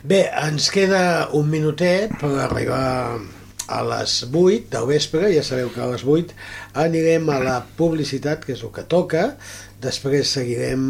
[0.03, 3.19] Bé, ens queda un minutet per arribar
[3.67, 6.33] a les 8 del vespre, ja sabeu que a les 8
[6.73, 9.35] anirem a la publicitat, que és el que toca,
[9.79, 10.81] després seguirem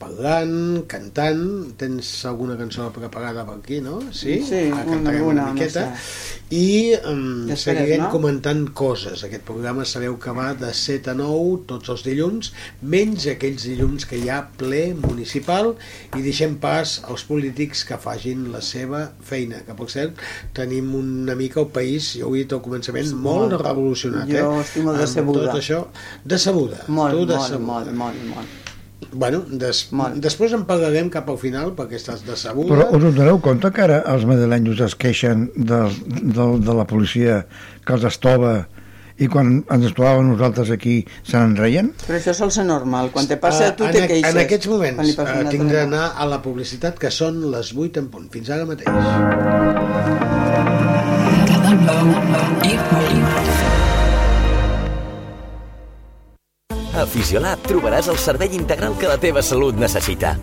[0.00, 1.42] parlant, cantant,
[1.80, 3.98] tens alguna cançó preparada per aquí, no?
[4.12, 4.38] Sí?
[4.46, 5.82] Sí, Ah, una, una, una no miqueta.
[5.94, 6.38] sé.
[6.50, 8.10] I um, Ja esperes, seguirem no?
[8.10, 9.22] comentant coses.
[9.26, 14.06] Aquest programa sabeu que va de 7 a 9 tots els dilluns, menys aquells dilluns
[14.08, 15.74] que hi ha ple municipal
[16.16, 20.18] i deixem pas als polítics que fagin la seva feina, que per cert
[20.56, 23.62] tenim una mica el país, jo ho he dit al començament, molt, Molt.
[23.68, 24.26] revolucionat.
[24.32, 24.60] Jo eh?
[24.64, 25.46] estic molt Amb decebuda.
[25.50, 25.84] Tot això,
[26.24, 26.82] decebuda.
[26.88, 27.66] Molt, tu molt, decebuda.
[27.66, 28.28] molt, molt, molt.
[29.12, 29.86] Bueno, des,
[30.22, 32.68] després en parlarem cap al final perquè estàs decebuda.
[32.74, 37.40] Però us doneu compte que ara els madrilenys es queixen del, del, de la policia
[37.86, 38.52] que els estova
[39.20, 41.90] i quan ens trobàvem nosaltres aquí se n'enreien?
[42.06, 43.10] Però això sol ser normal.
[43.12, 44.30] Quan te passa a tu Ah, te en, queixes.
[44.30, 48.30] en aquests moments uh, tinc d'anar a la publicitat que són les 8 en punt.
[48.32, 48.88] Fins ara mateix.
[57.00, 60.34] A Fisiolab trobaràs el servei integral que la teva salut necessita.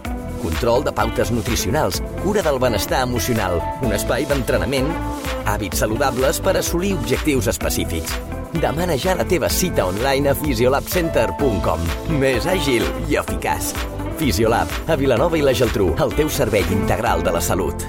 [0.42, 4.90] Control de pautes nutricionals, cura del benestar emocional, un espai d'entrenament,
[5.46, 8.16] hàbits saludables per assolir objectius específics.
[8.58, 11.86] Demana ja la teva cita online a fisiolabcenter.com.
[12.18, 13.76] Més àgil i eficaç.
[14.18, 17.86] Fisiolab, a Vilanova i la Geltrú, el teu servei integral de la salut.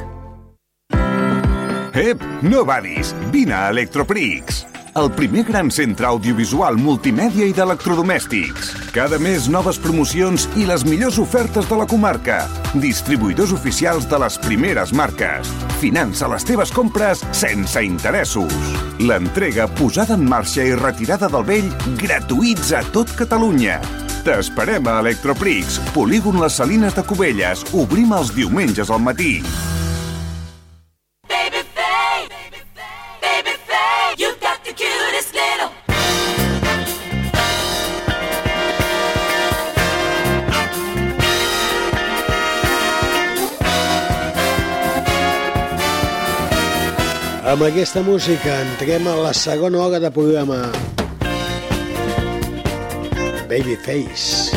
[1.96, 4.66] Ep, no badis, vine a Electroprix.
[4.97, 8.72] El primer gran centre audiovisual multimèdia i d'electrodomèstics.
[8.95, 12.41] Cada mes noves promocions i les millors ofertes de la comarca.
[12.74, 15.53] Distribuïdors oficials de les primeres marques.
[15.82, 18.53] Finança les teves compres sense interessos.
[18.99, 23.80] L'entrega, posada en marxa i retirada del vell gratuïts a tot Catalunya.
[24.26, 27.64] T'esperem a Electroprix, polígon Les Salines de Cubelles.
[27.72, 29.39] Obrim els diumenges al matí.
[47.49, 50.59] Amb aquesta música entrem a la segona hora de programa.
[53.49, 54.53] Babyface.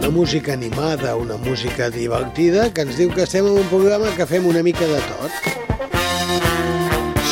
[0.00, 4.26] Una música animada, una música divertida que ens diu que estem en un programa que
[4.26, 5.55] fem una mica de tot.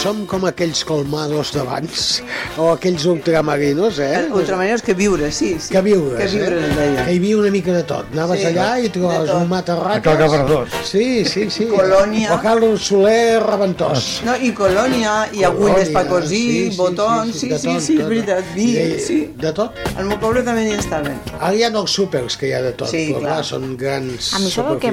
[0.04, 2.18] Som com aquells colmados d'abans,
[2.60, 4.26] o aquells ultramarinos, eh?
[4.28, 5.54] Ultramarinos que viure, sí.
[5.58, 5.72] sí.
[5.72, 6.66] Que viures, Que viure, eh?
[6.68, 7.04] en deia.
[7.06, 8.10] Que hi havia una mica de tot.
[8.12, 9.40] Anaves Sí, allà i trobaves de tot.
[9.40, 9.96] un matarrates.
[9.96, 10.74] A Cal Gavardós.
[10.84, 11.64] Sí, sí, sí.
[11.72, 12.34] Colònia.
[12.34, 14.20] O Carlos Soler Reventós.
[14.28, 18.02] No, i colònia, i agulles per cosir, botons, sí, de sí, tot, sí, tot.
[18.04, 19.18] és veritat, vi, I- sí.
[19.40, 19.72] De tot.
[19.96, 21.16] Al meu poble també n'hi estaven.
[21.40, 23.48] Ara hi ha els súpers que hi ha de tot, Sí, però clar, clar.
[23.54, 24.92] són grans A mi sabeu que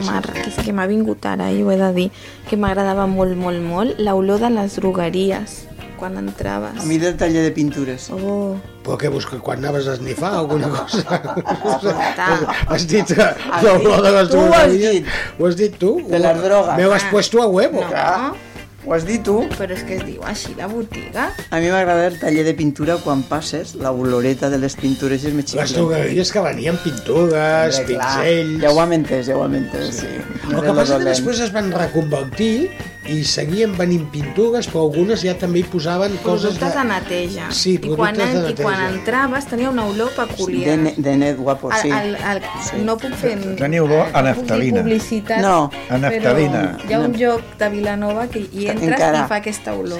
[0.72, 2.07] m'ha vingut ara, i ho he de dir,
[2.47, 4.80] que m'agradava molt, molt, molt, l'olor de les
[5.10, 5.66] drogueries
[5.97, 6.80] quan entraves.
[6.82, 8.08] A mi del taller de pintures.
[8.10, 8.58] Oh.
[8.82, 11.04] Però què busca, quan anaves a esnifar alguna cosa?
[12.68, 14.91] Has dit que Has l'olor dit- de les tu ho has drogueries?
[14.91, 15.06] dit.
[15.39, 15.91] Ho has dit tu?
[16.10, 16.78] De les drogues.
[16.78, 17.12] Me ho has Ah.
[17.12, 17.82] puesto a huevo.
[17.82, 18.36] No,
[18.84, 19.43] Ho has dit tu?
[19.60, 21.28] però és que es diu així la botiga.
[21.52, 25.34] A mi m'agrada el taller de pintura quan passes, la oloreta de les pintures és
[25.36, 25.74] més Les xicleta.
[25.78, 28.18] drogueries que venien pintures, Hombre, clar.
[28.24, 28.62] pinzells...
[28.64, 30.08] Ja ho hem entès, ja ho hem entès, sí.
[30.49, 32.72] El que passa que després es van reconvertir
[33.10, 37.47] i seguien venint pintures, però algunes ja també hi posaven coses Productes de neteja.
[37.52, 38.89] Sí, I quan, productes de en- I quan neteja.
[38.99, 40.70] entraves tenia una olor peculiar.
[40.70, 41.89] De, ne- de net guapo, sí.
[41.89, 42.78] El, el, el, Sí.
[42.86, 43.39] No puc fer...
[43.58, 44.82] Tenia olor a naftalina.
[44.84, 45.72] publicitat, No.
[45.89, 46.78] A naftalina.
[46.78, 49.26] Però hi ha un lloc de Vilanova que hi entres Encara.
[49.26, 49.99] i fa aquesta olor.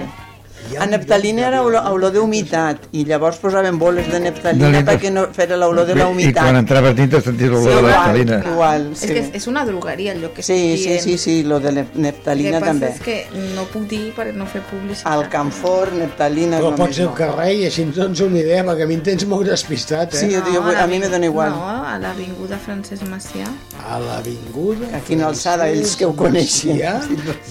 [0.80, 5.26] A neptalina era olor, olor d'humitat i llavors posaven boles de neptalina De perquè no
[5.36, 6.55] fera l'olor de la I quan humitat.
[6.55, 8.38] entraves dintre senties l'olor de la igual, naftalina.
[8.53, 9.07] igual, És sí.
[9.07, 11.01] que és, és una drogueria el lloc que Sí, estic sí, dient.
[11.03, 12.88] sí, sí, lo de la El que neptalina passa també.
[12.95, 15.12] és que no puc dir per no fer publicitat.
[15.12, 16.57] Al Camfor, neptalina...
[16.57, 17.16] és Però lo pot ser el mismo.
[17.18, 20.18] carrer i així ens dones una idea, perquè a mi em tens molt despistat, eh?
[20.18, 21.49] Sí, jo dic, a mi me dona igual.
[21.51, 23.47] No, a l'avinguda Francesc Macià.
[23.89, 24.95] A l'avinguda...
[24.95, 26.78] A quina alçada, ells que ho coneixen.
[26.78, 26.95] Hi ha,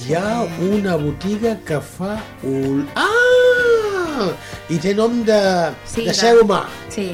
[0.06, 2.86] hi ha una botiga que fa un...
[2.94, 2.99] Ah!
[4.70, 5.36] I té nom de,
[5.88, 6.60] Sí, de ser humà.
[6.92, 7.08] Sí.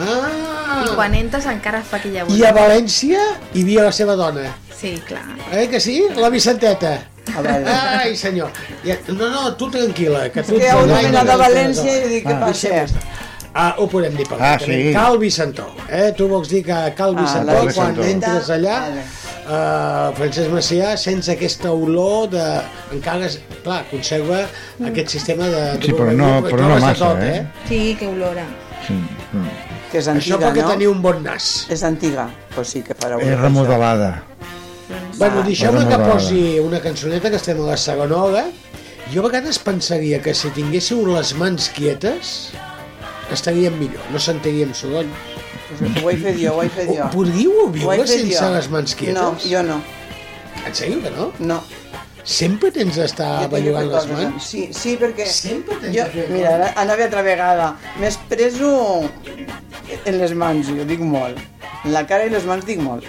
[0.00, 0.82] Ah!
[0.86, 3.20] I quan entres encara fa aquella I a València
[3.52, 4.46] hi havia la seva dona.
[4.78, 5.24] Sí, clar.
[5.52, 5.98] Eh que sí?
[6.16, 6.94] La Vicenteta.
[7.36, 7.70] A veure.
[7.70, 8.50] Ai, senyor.
[9.12, 10.24] No, no, tu tranquil·la.
[10.34, 11.36] Que tu que hi ha ets una mena de 90.
[11.44, 12.40] València i dic, què Ah.
[12.46, 12.86] passa?
[13.54, 14.64] Ah, ho podem dir perfectament.
[14.88, 14.92] sí.
[14.94, 15.66] Cal Vicentó.
[15.90, 16.12] Eh?
[16.16, 18.02] Tu vols dir que Cal Ah, Vicentó, la quan Vicentó.
[18.02, 18.76] entres allà,
[19.44, 22.46] uh, Francesc Macià, sense aquesta olor de...
[22.96, 24.40] Encara, és, clar, conserva
[24.88, 25.62] aquest sistema de...
[25.84, 27.46] Sí, però no- però no massa, tot, eh?
[27.68, 28.46] Sí, que olora.
[28.86, 28.94] Sí.
[28.94, 29.46] mm.
[29.92, 30.70] Que és Això antiga, perquè no?
[30.72, 31.66] teniu un bon nas.
[31.68, 34.22] És antiga, pues sí que farà És remodelada.
[35.18, 38.44] Bueno, deixeu-me que posi una cançoneta que estem a la segona hora.
[39.12, 42.50] Jo a vegades pensaria que si tinguéssiu les mans quietes
[43.36, 45.10] estaríem millor, no sentiríem soroll.
[46.02, 47.06] Ho he fet jo, ho he fet jo.
[47.14, 48.50] Podríeu viure sense jo.
[48.54, 49.16] les mans quietes?
[49.16, 49.78] No, jo no.
[50.62, 51.30] En sèrio que no?
[51.40, 51.62] No.
[52.22, 54.44] Sempre tens d'estar bellugant les mans?
[54.46, 55.26] Sí, sí, perquè...
[55.26, 57.72] Sempre tens jo, de Mira, ara anava altra vegada.
[57.98, 58.70] M'he preso
[60.04, 61.40] en les mans, jo dic molt.
[61.82, 63.08] En la cara i les mans dic molt.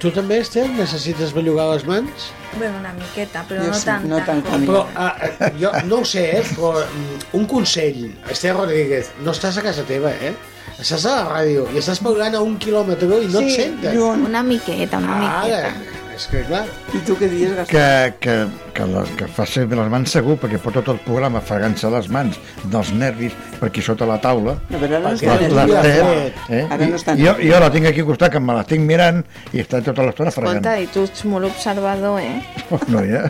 [0.00, 2.30] Tu també, Estel, necessites bellugar les mans?
[2.58, 4.04] Bueno, una miqueta, però Jo no sí, tant.
[4.08, 8.04] no tant com Però ah, ah, jo no ho sé, eh, però mm, un consell,
[8.30, 10.34] Esther Rodríguez, no estàs a casa teva, eh?
[10.78, 13.94] Estàs a la ràdio i estàs parlant a un quilòmetre i no et Sí, senten.
[13.94, 14.24] lluny.
[14.26, 15.74] Una miqueta, una miqueta.
[16.14, 16.62] És que clar...
[16.94, 17.72] I tu què dius, Gastó?
[17.74, 18.34] Que, que,
[18.76, 22.06] que, la, que fa servir les mans segur perquè porta tot el programa fregant-se les
[22.14, 22.38] mans
[22.70, 25.82] dels nervis per aquí sota la taula No, però ara no està nerviós.
[25.88, 26.62] les- eh?
[26.70, 29.24] Ara no està jo, jo la tinc aquí al costat que me la tinc mirant
[29.52, 32.38] i està tota l'estona fregant Escolta, i tu ets molt observador, eh?
[32.70, 33.26] oh, no, ja.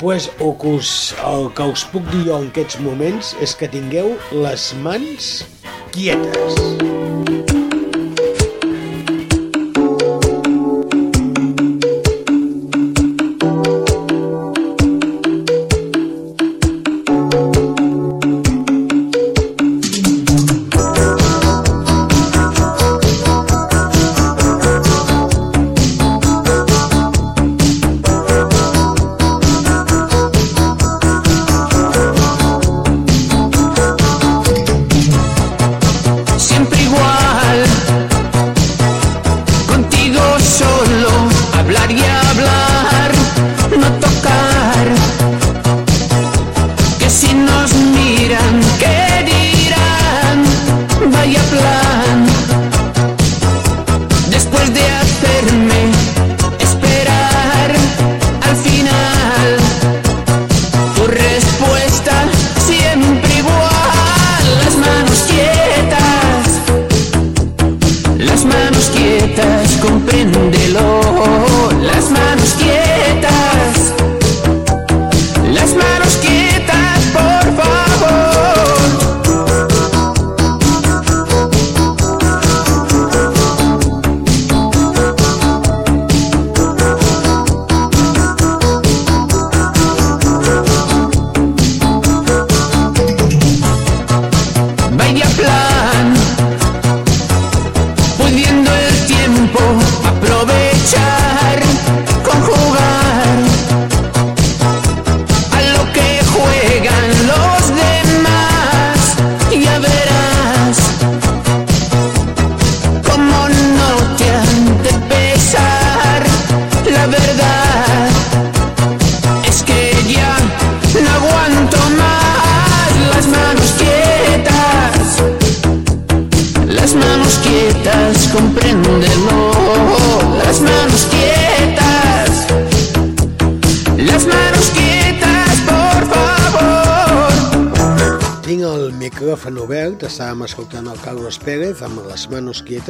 [0.00, 3.68] pues, o que us, el que us puc dir jo en aquests moments és que
[3.68, 5.32] tingueu les mans
[5.92, 7.49] quietes.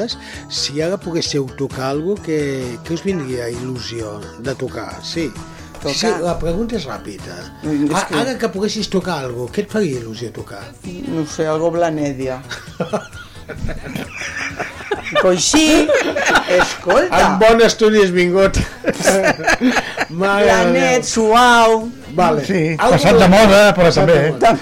[0.00, 0.16] Quietes.
[0.48, 4.98] Si ara poguéssiu tocar alguna cosa, què, què us vindria il·lusió de tocar?
[5.04, 5.30] Sí.
[5.80, 5.94] Tocar?
[5.96, 7.36] Sí, la pregunta és ràpida.
[7.62, 10.64] Mm, és que- Ara que poguessis tocar alguna cosa, què et faria il·lusió tocar?
[11.08, 12.42] No sé, algo blanedia.
[15.22, 15.88] Coixí,
[16.60, 17.18] escolta.
[17.20, 18.58] En bon estudi has vingut.
[20.10, 21.02] Déu.
[21.02, 21.88] suau.
[22.14, 22.44] Vale.
[22.44, 24.30] Sí, Algo passat de moda, però també.
[24.32, 24.54] moda.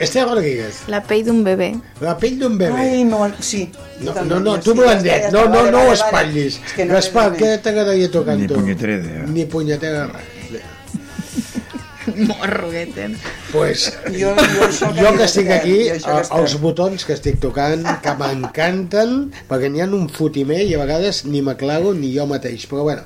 [0.00, 0.78] Esther Rodríguez.
[0.88, 1.74] La pell d'un bebè.
[2.00, 2.72] La pell d'un bebè.
[2.80, 3.66] Ai, no, sí.
[4.00, 6.58] No, no, no, tu blandet, ja està, no, no, no ho espatllis.
[6.78, 8.54] No Gaspar, què t'agradaria tocar amb Ni tu?
[8.56, 9.24] punyetera idea.
[9.28, 10.36] Ni punyetera res.
[12.16, 13.16] Morrugueten.
[13.52, 19.30] Pues, Jo- jo jo que estic que- aquí, els botons que estic tocant, que m'encanten,
[19.48, 22.66] perquè n'hi ha un fotimer i a vegades ni m'aclaro ni jo mateix.
[22.66, 23.02] Però bueno,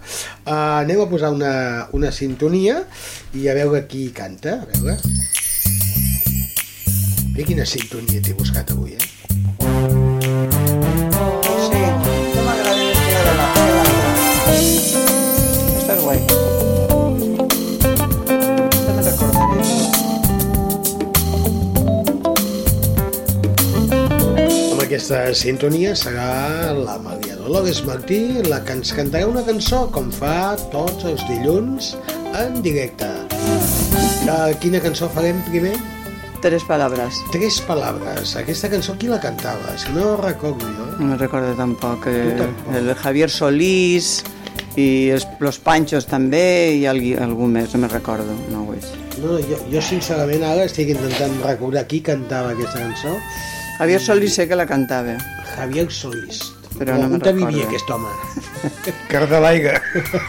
[0.46, 2.84] uh, anem a posar una, una sintonia
[3.34, 4.96] i a veure qui canta, a veure.
[7.34, 9.10] Mira quina sintonia t'he buscat avui, eh?
[24.94, 30.54] Aquesta sintonia serà la Maria Dolores Martí, la que ens cantarà una cançó com fa
[30.70, 31.88] tots els dilluns
[32.38, 33.08] en directe.
[34.62, 35.72] Quina cançó farem primer?
[36.44, 37.18] Tres palabras.
[37.34, 38.36] Tres palabres.
[38.38, 39.72] Aquesta cançó qui la cantava?
[39.74, 40.86] És que no recordo jo.
[41.02, 42.04] No recordo tampoc.
[42.06, 42.74] Tu Eh, tampoc.
[42.78, 44.22] el Javier Solís
[44.76, 48.30] i els, los Panchos també i algú, algú més, no me recordo.
[48.52, 48.86] No ho veig.
[49.24, 53.18] No, jo, jo sincerament ara estic intentant recordar qui cantava aquesta cançó.
[53.78, 55.16] Javier Solís sé que la cantava.
[55.56, 56.42] Javier Solís.
[56.74, 57.68] Però no On me'n te vivia recordo.
[57.68, 58.10] aquest home?
[59.10, 59.74] Car de l'aigua.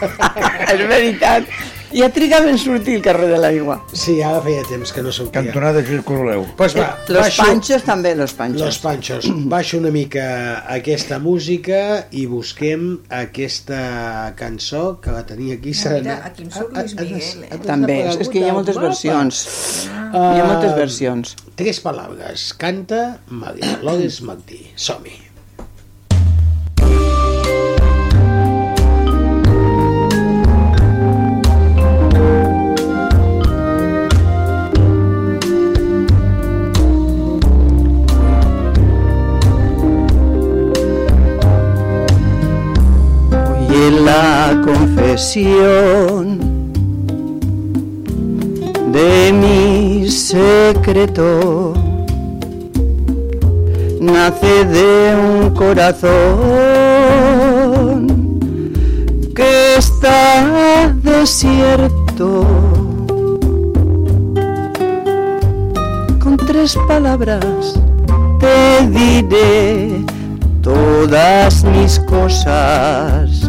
[0.74, 1.48] És veritat.
[1.96, 3.78] Ja trigava en sortir el carrer de l'aigua.
[3.96, 5.40] Sí, ara feia temps que no sortia.
[5.46, 6.44] Cantonada Gil Coroleu.
[6.58, 8.60] Pues va, Eh, Los baixo- Panchos també, los Panchos.
[8.60, 9.24] Los Panchos.
[9.48, 10.26] Baixo una mica
[10.68, 15.70] aquesta música i busquem aquesta cançó que la tenia aquí.
[15.72, 17.58] Ah, Serà- mira, aquí em surt Luis Miguel, eh?
[17.64, 19.88] També, és- és que hi ha moltes versions.
[19.90, 20.36] mapa.
[20.36, 21.36] Hi ha moltes Ah, versions.
[21.54, 22.52] Tres paraules.
[22.54, 24.66] Canta Maria Dolores Martí.
[24.74, 25.25] Som-hi.
[48.92, 51.74] De mi secreto
[54.00, 56.06] nace de un corazón
[59.34, 62.46] que está desierto.
[66.22, 67.78] Con tres palabras
[68.40, 70.04] te diré
[70.62, 73.45] todas mis cosas,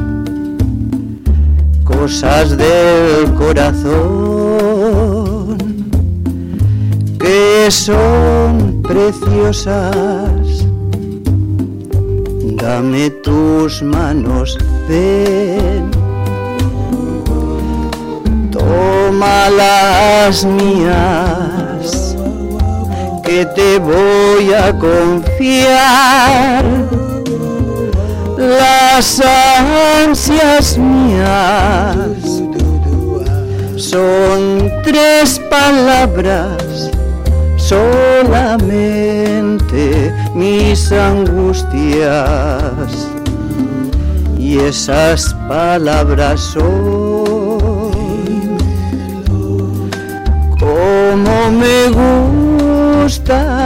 [2.00, 4.78] cosas del corazón
[7.20, 10.66] que son preciosas.
[12.62, 14.58] Dame tus manos,
[14.88, 15.90] ven,
[18.52, 22.16] toma las mías,
[23.24, 26.64] que te voy a confiar
[28.38, 29.22] las
[30.06, 31.96] ansias mías
[33.76, 36.92] son tres palabras
[37.68, 38.94] solamente
[40.34, 42.08] mis angustias.
[44.38, 46.68] Y esas palabras son
[50.60, 51.90] como me
[53.04, 53.57] gustas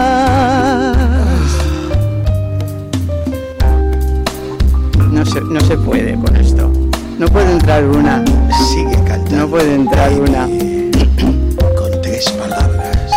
[5.23, 6.71] no se, no se puede con esto.
[7.19, 8.25] No puede entrar una.
[8.73, 9.37] Sigue cantando.
[9.37, 10.47] No puede entrar una.
[11.77, 13.11] Con tres palabras.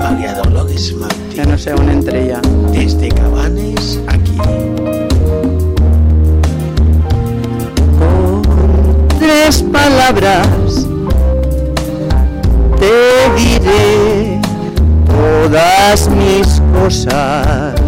[0.00, 1.36] María Dolores Martí.
[1.36, 2.40] Ya no dónde entre ya.
[2.72, 4.36] Desde Cabanes, aquí.
[9.20, 10.88] Tres palabras
[12.80, 14.40] te diré
[15.06, 17.87] todas mis cosas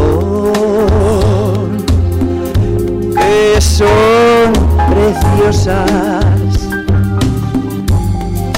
[3.13, 4.53] que son
[4.89, 5.81] preciosas.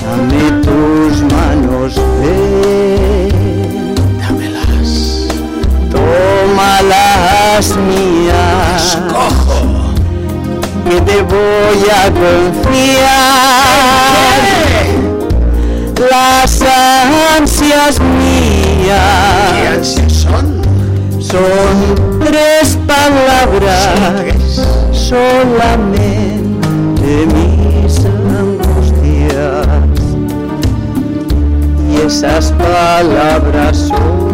[0.03, 1.91] Dame tus manos,
[2.21, 4.89] ven, dámelas,
[5.89, 8.83] tómalas mías.
[8.93, 9.59] Escojo.
[10.87, 13.01] Que te voy a confiar
[16.11, 16.61] las
[17.39, 18.40] ansias mías.
[18.61, 20.61] ¿Qué ansias son?
[21.19, 24.61] Son tres palabras.
[24.91, 26.11] Solamente
[27.33, 29.67] mis angustias.
[31.89, 34.31] Y esas palabras son.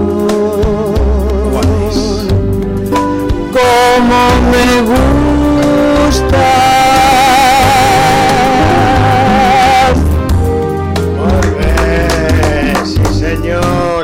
[3.54, 4.20] Como
[4.52, 4.68] me
[6.08, 6.67] gustas.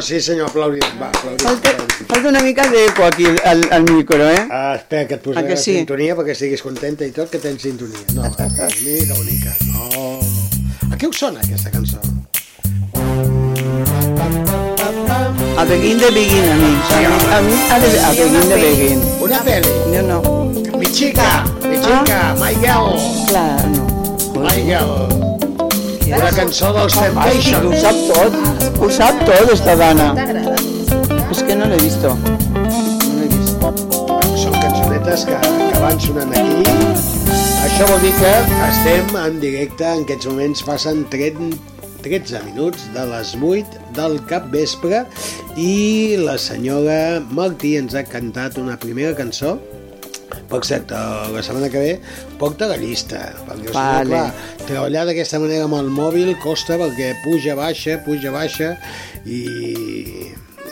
[0.04, 1.42] Sí senyor, aplaudint, va, aplaudint.
[1.42, 1.72] Falta,
[2.10, 4.48] falta una mica d'eco aquí al, al micro, eh?
[4.52, 5.76] Ah, espera, que et posaré Ah, que la sí?
[5.80, 8.04] sintonia perquè estiguis contenta i tot, que tens sintonia.
[8.14, 8.24] No,
[8.86, 9.56] mica bonica.
[9.98, 10.20] Oh.
[10.92, 12.00] A què us sona aquesta cançó?
[15.58, 16.72] A begin de begin, a mi.
[16.94, 19.04] A mi, a mi a, begin de begin.
[19.22, 19.76] Una pel·li?
[19.94, 20.22] Jo no.
[20.78, 22.98] Mi chica, mi chica, my girl.
[23.30, 23.88] Clar, no.
[24.42, 25.33] My girl.
[26.14, 27.66] Una cançó dels Temptations.
[27.66, 28.80] ho sap tot.
[28.80, 30.12] Ho sap tot, esta dona.
[30.18, 30.56] T'agrada?
[31.34, 32.06] És que no l'he vist.
[32.06, 33.54] No l'he vist.
[34.44, 36.74] Són cançonetes que, que van sonant aquí.
[37.64, 38.34] Això vol dir que
[38.70, 41.58] estem en directe, en aquests moments passen 30,
[42.04, 45.06] 13 minuts de les 8 del cap vespre
[45.58, 49.56] i la senyora Martí ens ha cantat una primera cançó
[50.62, 52.00] cert, eh, la setmana que ve
[52.38, 54.10] porta la llista, perquè si no, Vale.
[54.10, 54.34] clar,
[54.68, 58.76] treballar d'aquesta manera amb el mòbil costa perquè puja, baixa, puja, baixa
[59.26, 59.42] i,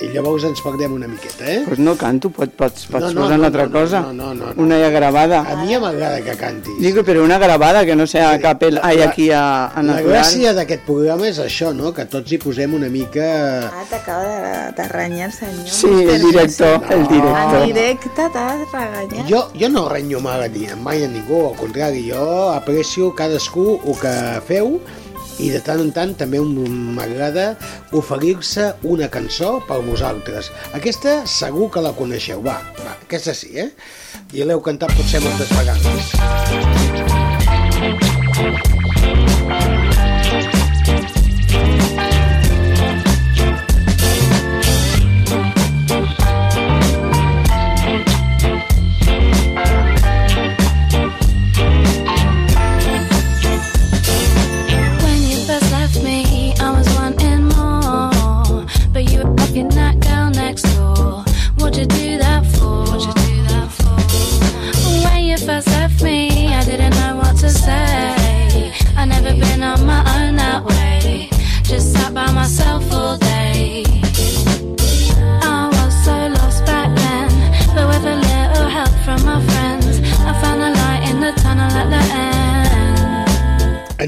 [0.01, 1.61] i llavors ens perdem una miqueta, eh?
[1.67, 4.01] Pues no canto, pot, pots, pots No, no, posar no, una altra no, cosa.
[4.01, 4.61] no, no, no, no.
[4.63, 5.41] Una ja gravada.
[5.45, 6.79] A mi ja m'agrada que cantis.
[6.79, 8.79] Digo, però una gravada que no sea capel...
[8.83, 10.13] Ai, aquí a, a La natural.
[10.15, 11.93] gràcia d'aquest programa és això, no?
[11.93, 13.27] Que tots hi posem una mica...
[13.69, 15.67] Ah, t'acaba de, de renyar el senyor.
[15.67, 17.61] Sí, el director, el director.
[17.61, 19.29] En directe t'ha reganyat.
[19.29, 23.95] Jo, jo no renyo mai, ni, mai a ningú, al contrari, jo aprecio cadascú el
[24.01, 24.15] que
[24.47, 24.79] feu
[25.41, 27.55] i de tant en tant també m'agrada
[27.97, 30.51] oferir-se una cançó per vosaltres.
[30.77, 33.71] Aquesta segur que la coneixeu, va, va, aquesta sí, eh?
[34.37, 36.15] I l'heu cantat potser moltes vegades.
[38.41, 38.80] When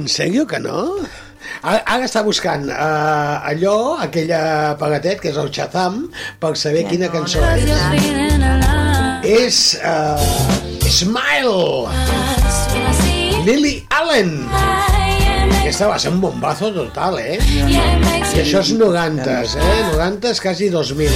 [0.03, 0.81] En sèrio que no?
[1.63, 6.01] Ara, està buscant uh, allò, aquell apagatet, que és el Shazam,
[6.43, 7.63] per saber quina cançó és.
[9.23, 10.19] És uh,
[10.91, 11.87] Smile,
[13.47, 14.35] Lily Allen.
[15.61, 17.39] Aquesta va ser un bombazo total, eh?
[17.63, 17.79] I
[18.43, 19.81] això és 90s, eh?
[19.95, 21.15] 90s, quasi 2000.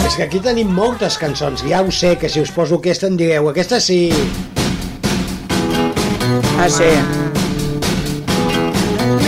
[0.00, 1.60] És que aquí tenim moltes cançons.
[1.68, 4.06] Ja ho sé, que si us poso aquesta em direu, aquesta sí.
[6.58, 6.84] Ah, sí.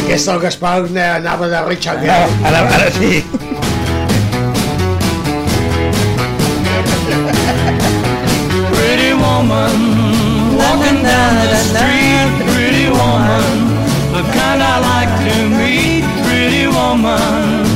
[0.05, 2.27] Aquesta el Gaspar anava de Richard Gere.
[2.49, 3.23] Ara, ara sí.
[8.73, 13.77] Pretty woman, walking down the street, pretty woman,
[14.17, 17.68] the kind I like to meet, pretty woman.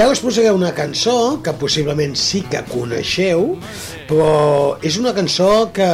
[0.00, 1.12] Ja us posaré una cançó
[1.44, 3.42] que possiblement sí que coneixeu,
[4.08, 4.30] però
[4.80, 5.88] és una cançó que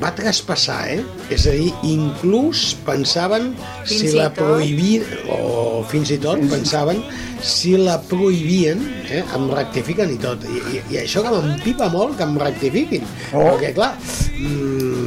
[0.00, 1.00] va traspassar, eh?
[1.32, 3.52] És a dir, inclús pensaven
[3.84, 4.40] Fins si la tot?
[4.44, 7.02] prohibien, o fins i tot pensaven
[7.40, 9.22] si la prohibien, eh?
[9.36, 10.44] em rectifiquen i tot.
[10.44, 13.06] I, i, i això que m'empipa molt que em rectifiquin.
[13.32, 13.46] Oh.
[13.46, 13.94] Perquè, clar,
[14.36, 15.00] mm,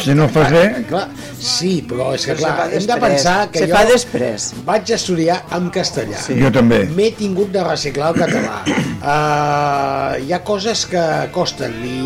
[0.00, 1.04] Si no fas bé, clar,
[1.38, 4.46] sí, però és que clar, hem de pensar que Se jo fa després.
[4.66, 6.18] vaig estudiar en castellà.
[6.24, 6.38] Sí.
[6.40, 6.82] Jo també.
[6.96, 8.56] M'he tingut de reciclar el català.
[8.66, 11.04] Uh, hi ha coses que
[11.34, 12.00] costen i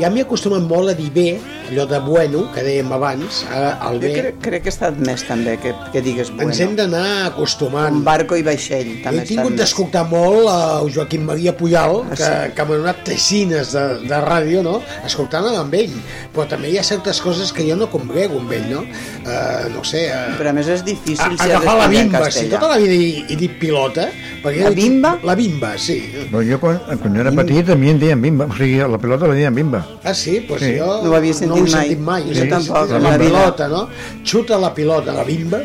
[0.00, 1.28] ja m'he acostumat molt a dir bé,
[1.70, 4.12] allò de bueno, que dèiem abans, ara el Jo bé.
[4.20, 6.50] crec, crec que està admès també que, que digues bueno.
[6.50, 7.94] Ens hem d'anar acostumant.
[7.94, 12.14] Un barco i vaixell He també està tingut d'escoltar molt el Joaquim Maria Puyal, Ah,
[12.14, 12.52] que, sí?
[12.56, 14.80] que m'ha donat tresines de, de ràdio, no?
[15.06, 15.92] escoltant amb ell.
[16.34, 18.80] Però també hi ha certes coses que jo no combrego amb ell, no?
[19.26, 20.06] Uh, no sé...
[20.12, 22.92] Uh, Però a més és difícil si has agafar la bimba, si tota la vida
[22.94, 24.08] he, he dit pilota...
[24.46, 25.14] Perquè La bimba?
[25.26, 25.96] La bimba, sí.
[26.30, 29.26] Però jo quan, quan era petit a mi em deien bimba, o sigui, la pilota
[29.26, 29.80] la deien bimba.
[30.04, 30.38] Ah, sí?
[30.46, 30.76] Pues Sí.
[30.78, 32.26] jo No ho havia sentit no ho he sentit mai.
[32.28, 33.86] Jo Sí, tampoc, la, pilota, no?
[34.24, 35.62] Xuta la pilota, la bimba,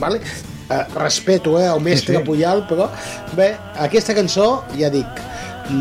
[0.00, 0.22] vale?
[0.72, 2.24] Uh, respeto eh, el mestre Sí, sí.
[2.24, 2.86] Puyal, però
[3.36, 3.50] bé,
[3.82, 5.20] aquesta cançó, ja dic,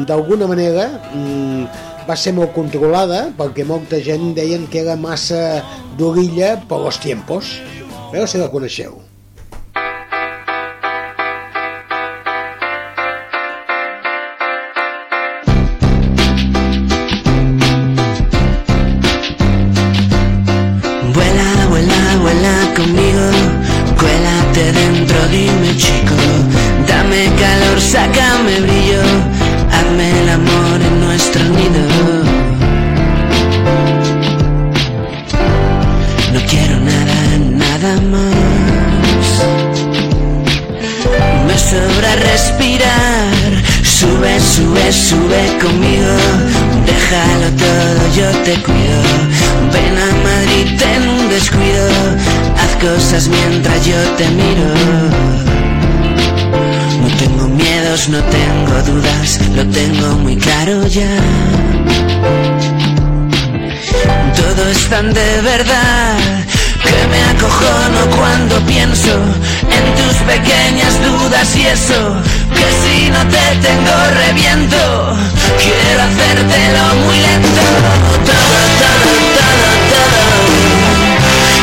[0.09, 5.61] d'alguna manera mm, va ser molt controlada perquè molta gent deien que era massa
[5.99, 7.55] d'orilla per los tiempos.
[8.09, 8.99] A veure si la coneixeu.
[65.01, 66.15] De verdad
[66.83, 72.21] que me acojono cuando pienso en tus pequeñas dudas y eso
[72.53, 73.91] que si no te tengo
[74.25, 74.77] reviento
[75.57, 77.65] quiero hacértelo muy lento.
[78.29, 79.09] Todo todo
[79.41, 80.21] todo todo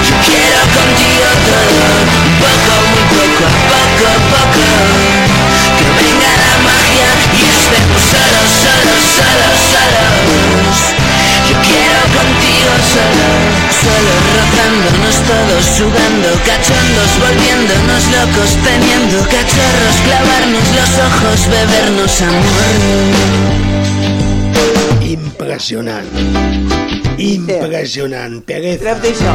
[0.02, 1.94] yo quiero contigo todo
[2.43, 4.66] poco muy poco a poco poco.
[5.78, 10.78] Que venga la magia y estemos solos solos solos solos.
[11.48, 12.48] Yo quiero contigo
[12.83, 13.27] solo,
[13.83, 23.98] solo rozándonos todos, sudando, cachondos, volviéndonos locos, teniendo cachorros, clavarnos los ojos, bebernos amor.
[25.09, 26.05] Impressionant.
[27.18, 28.43] Impressionant.
[28.47, 28.85] Pereza.
[28.85, 29.35] Treu-te això.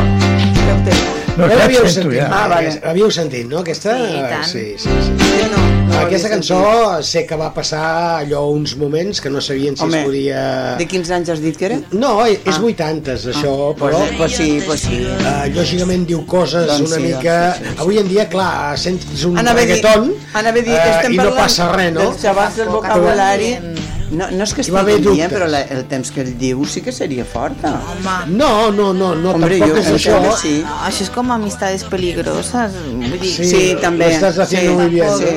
[1.34, 2.28] No, ja l'havíeu sentit, ja.
[2.30, 2.72] ah, Ah, vale.
[2.84, 3.64] l'havíeu sentit, no?
[3.64, 3.96] Aquesta...
[3.98, 4.44] Sí, i tant.
[4.46, 5.14] sí, sí, sí.
[5.40, 5.62] Jo no.
[5.90, 7.08] no Aquesta cançó sentit.
[7.10, 10.44] sé que va passar allò uns moments que no sabien si Home, es podia...
[10.78, 11.80] De quins anys has dit que era?
[11.92, 12.60] No, és Ah.
[12.62, 14.04] 80, això, Pues, però...
[14.20, 15.00] pues sí, pues sí.
[15.10, 17.38] Uh, lògicament diu coses Doncs una sí, mica...
[17.48, 17.82] doncs sí, sí, sí.
[17.82, 21.42] Avui en dia, clar, sents un Anava reggaeton anava a dir, estem i no parlant
[21.42, 22.06] passa res, no?
[22.06, 23.52] dels xavals del vocabulari.
[23.58, 23.83] estem
[24.14, 25.32] No, no és que estigui dient, dubtes.
[25.34, 27.72] però la, el temps que ell diu sí que seria forta.
[27.94, 30.14] Home, No, no, no, no Hombre, tampoc jo és això.
[30.20, 30.54] sembla sí.
[30.64, 32.74] no, això és com amistades peligrosas.
[32.94, 34.12] Vull dir, Sí, Sí, també.
[34.16, 35.18] Haciendo Sí, muy bien.
[35.18, 35.36] sí.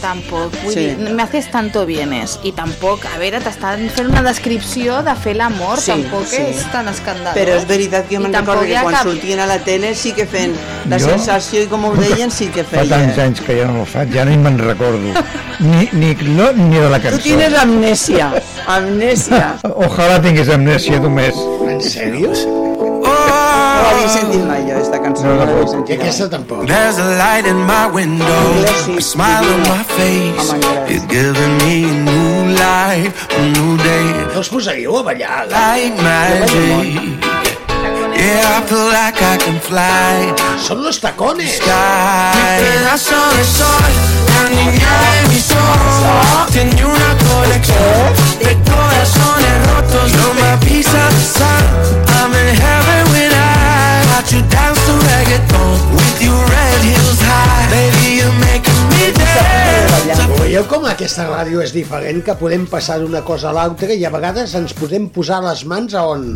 [0.00, 0.80] Tampoc, vull Sí.
[0.94, 5.34] dir, me haces tanto bienes i tampoc, a veure, t'estan fent una descripció de fer
[5.36, 6.36] l'amor, Sí, tampoc sí.
[6.36, 7.34] és tan escandalós.
[7.34, 10.12] Però és veritat que jo me'n recordo que quan cap- sortien a la tele sí
[10.12, 10.52] que feien
[10.90, 11.06] la Jo?
[11.08, 14.12] sensació i com ho deien sí que Fa tants anys que ja no el faig,
[14.12, 14.98] ja ni me'n recordo.
[15.60, 17.22] Ni, ni, no, ni de la Tu cançó.
[17.22, 18.30] tienes amnèsia,
[18.66, 19.56] amnèsia.
[19.62, 21.34] Ojalà tingués amnèsia només.
[21.68, 22.30] En sèrio?
[23.04, 25.24] No l'havia sentit mai jo, aquesta cançó.
[25.24, 26.06] No, l'havia I sentit mai.
[26.06, 26.66] aquesta tampoc.
[26.66, 28.44] There's a light in my window,
[28.96, 30.52] a smile on my face.
[30.88, 34.06] It's giving me a new life, a new day.
[34.34, 35.46] No us posaríeu a ballar?
[35.50, 37.22] Like magic.
[38.14, 40.32] Yeah, I feel like I can fly.
[40.58, 41.58] Són los tacones.
[41.58, 43.92] Mi pedazo de sol,
[44.30, 46.52] la niña de mis ojos.
[46.52, 48.06] Tiene una colección
[48.38, 50.12] de corazones rotos.
[50.14, 51.64] No me pisa sal.
[52.14, 53.53] I'm in heaven when
[54.14, 57.66] You dance to reggaeton with your red heels high.
[57.68, 60.38] Baby, you're making me dance.
[60.38, 64.12] Veieu com aquesta ràdio és diferent, que podem passar d'una cosa a l'altra i a
[64.14, 66.30] vegades ens podem posar les mans a on?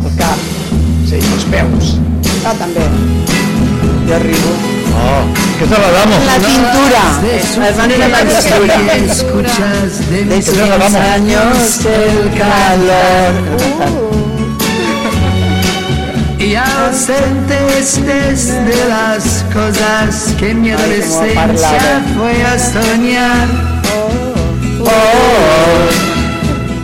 [0.00, 0.38] Al cap.
[1.10, 1.92] Sí, als peus.
[2.46, 2.86] Ah, també.
[4.08, 4.56] Jo arribo.
[5.02, 5.22] Oh,
[5.58, 6.26] que te la damos.
[6.30, 7.02] La cintura.
[7.58, 8.76] Las manos en la cintura.
[9.02, 14.07] escuchas de De mis años el calor.
[16.48, 23.46] Y ausentes de las cosas que mi adolescencia fue a soñar.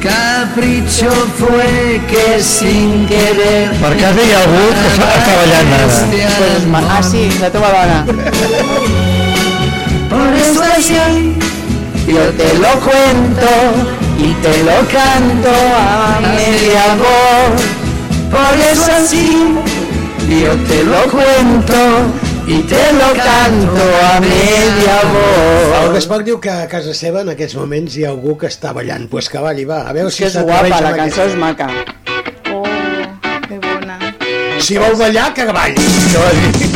[0.02, 5.86] Capricho fue que sin querer Per casa hi ha algú que està, està ballant ara.
[6.40, 8.04] Pues ma- ah, sí, la teva dona.
[10.10, 10.98] Por eso así
[12.06, 13.50] yo te lo cuento
[14.18, 17.83] y te lo canto a media voz.
[18.34, 19.54] Por eso así,
[20.28, 21.74] yo te lo cuento
[22.48, 23.82] i te lo canto
[24.12, 25.84] a media voz.
[25.84, 28.72] El Gaspar diu que a casa seva en aquests moments hi ha algú que està
[28.74, 29.06] ballant.
[29.12, 29.84] Pues que balli, va.
[29.86, 31.68] A veure És si és guapa, la cançó és maca.
[33.46, 33.96] Que bona.
[34.58, 35.86] Si vol ballar, que balli.
[36.10, 36.72] Jo he dit.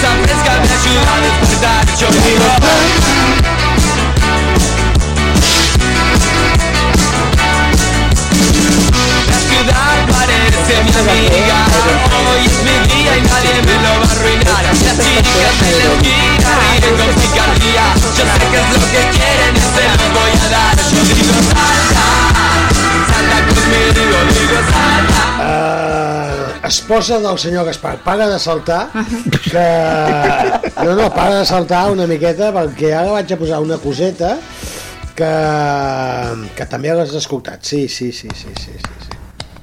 [0.00, 0.06] La
[9.40, 11.58] ciudad parece mi amiga
[12.30, 15.86] Hoy es mi día y nadie me lo va a arruinar Las chicas de la
[15.94, 17.07] esquina ríen
[26.88, 28.88] esposa del senyor Gaspar, paga de saltar
[29.44, 29.64] que...
[30.82, 34.30] No, no, paga de saltar una miqueta perquè ara vaig a posar una coseta
[35.12, 35.28] que,
[36.56, 37.60] que també l'has escoltat.
[37.60, 38.94] Sí, sí, sí, sí, sí, sí.
[39.04, 39.18] sí.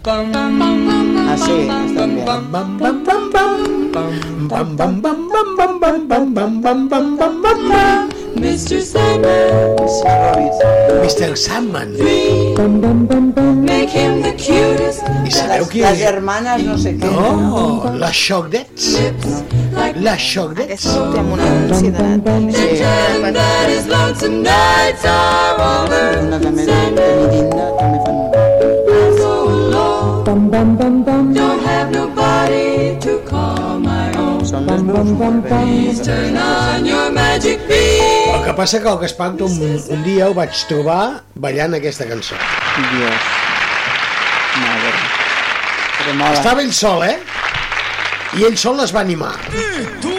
[0.05, 2.27] Ah, sí, està bien.
[2.29, 3.65] Bam, bam, bam, bam, bam.
[3.95, 8.14] Bam, bam, bam, bam, bam, bam, bam, bam, bam, bam, bam, bam, bam.
[8.35, 8.81] Mr.
[8.81, 9.75] Sandman.
[11.03, 11.37] Mr.
[11.37, 11.93] Sandman.
[13.65, 15.03] Make him the cutest.
[15.25, 16.01] I sabeu qui Les és?
[16.09, 17.11] hermanes no sé què.
[17.11, 18.85] No, les Xogdets.
[19.95, 20.85] Les Xogdets.
[23.35, 26.77] that his lonesome nights are over Una també de
[27.19, 28.17] Mirinda també fan...
[28.95, 35.09] I'm so alone Don't have nobody to call my own Són les veus
[35.49, 38.14] Please turn on your magic beam
[38.45, 39.55] que passa que el Gaspar un,
[39.89, 42.37] un dia ho vaig trobar ballant aquesta cançó.
[42.91, 43.29] Dios.
[44.61, 44.91] Madre.
[45.97, 46.37] Però mola.
[46.37, 47.17] Estava ell sol, eh?
[48.37, 49.33] I ell sol les va animar.
[50.03, 50.13] Tú,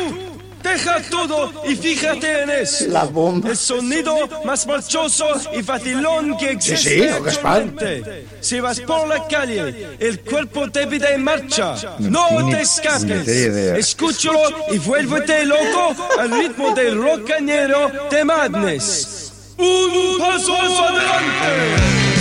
[0.77, 2.87] deja todo y fíjate en eso.
[2.89, 3.51] La bomba.
[3.51, 8.27] El sonido más marchoso y vacilón que Sí, existe sí, actualmente.
[8.41, 11.75] Si vas por la calle, el cuerpo te pide en marcha.
[11.99, 13.27] No te escapes.
[13.29, 14.41] Escúchalo
[14.71, 19.33] y vuélvete loco al ritmo del rocañero de Madness.
[19.59, 22.16] Un paso adelante.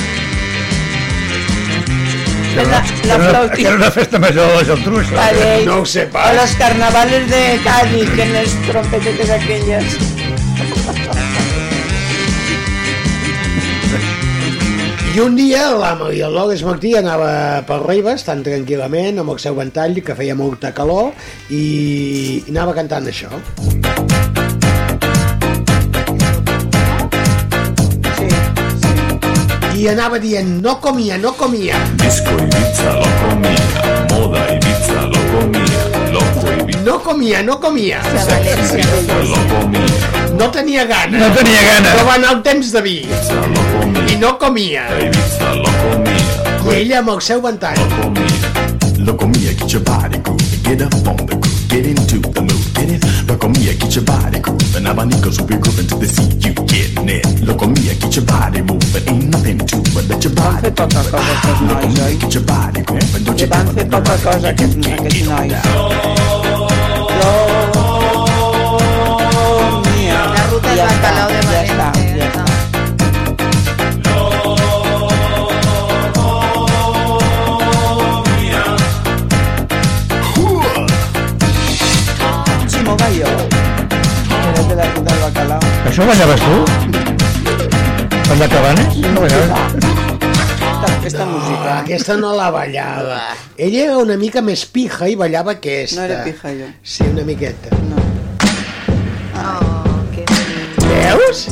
[2.56, 5.04] Que era, La- la una, flauti- que era una festa major de la Geltrú, La
[5.30, 5.34] això.
[5.60, 6.34] de- No ho sé O pas.
[6.36, 9.98] los carnavales de Cádiz, que en les trompetetes aquelles.
[15.16, 19.40] I un dia l'amo i el Loges Martí anava per Ribes tan tranquil·lament amb el
[19.40, 21.14] seu ventall que feia molta calor
[21.50, 23.32] i, i anava cantant això.
[29.86, 31.76] I anava dient no comia, no comia.
[32.02, 38.02] Disco Ibiza lo comía, moda Ibiza lo comía, loco Ibiza No comia, no comia.
[38.02, 39.86] lo comía,
[40.40, 41.18] No tenia gana.
[41.20, 41.94] No tenia gana.
[42.02, 43.06] No va anar el temps de vi.
[44.12, 44.88] I no comia.
[45.00, 47.78] Ibiza lo comía, I ella amb el seu ventall.
[48.98, 52.74] lo comía, get your body grooving, get up on the groove, get into the mood,
[52.74, 53.06] get it.
[53.28, 54.84] Buckle me get your body grooving.
[54.86, 57.26] Abanicos will be grooving to the sea you getting it.
[57.42, 59.08] Look at me get your body moving.
[59.10, 60.08] Ain't nothing to it.
[60.08, 61.62] Let your body move it.
[61.66, 63.24] Look get your body grooving.
[63.24, 65.66] Don't you ever let the right that you can't get on down.
[68.82, 70.20] Lo mío.
[70.36, 72.15] La ruta del bacalao de Valencia.
[85.96, 86.56] Això ballaves tu?
[88.28, 88.98] Per la cabanes?
[89.00, 89.52] No ballaves?
[90.90, 91.78] Aquesta música.
[91.78, 93.20] Aquesta no la ballava.
[93.56, 96.02] Ella era una mica més pija i ballava aquesta.
[96.02, 96.68] No era pija, jo.
[96.84, 97.72] Sí, una miqueta.
[97.88, 98.04] No.
[99.40, 100.26] Oh, que
[100.84, 101.46] Veus?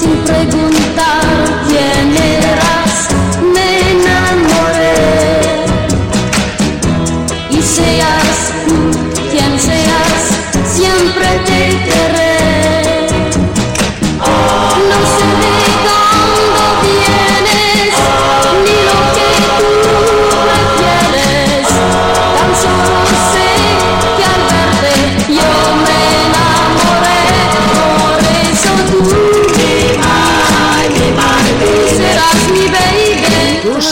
[0.00, 1.22] Sin preguntar
[1.68, 3.14] quién eras,
[3.54, 4.98] me enamoré.
[7.48, 8.93] Y seas tú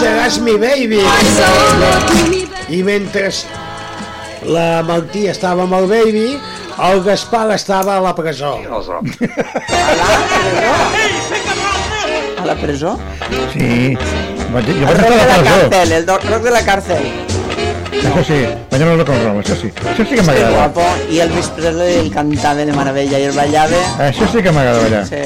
[0.03, 1.01] seràs mi baby.
[2.73, 3.31] I mentre
[4.49, 6.27] la Martí estava amb el baby,
[6.91, 8.59] el Gaspar estava a la presó.
[12.43, 12.99] A la presó?
[13.53, 13.97] Sí,
[14.53, 15.71] vaig, jo El vaig rock estar de a la la presó.
[15.71, 17.05] cárcel, el rock de la cárcel.
[18.03, 18.39] Això sí,
[18.73, 19.71] vaig anar rock and roll, això sí.
[19.93, 20.51] Això sí que m'agrada.
[20.57, 20.87] guapo.
[21.15, 23.83] I Elvis Presley el cantava de meravella i el ballava.
[24.09, 25.07] Això sí que m'agrada ballar.
[25.07, 25.23] Sí.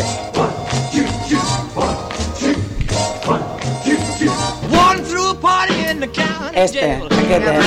[6.55, 7.65] A Este, aquest és,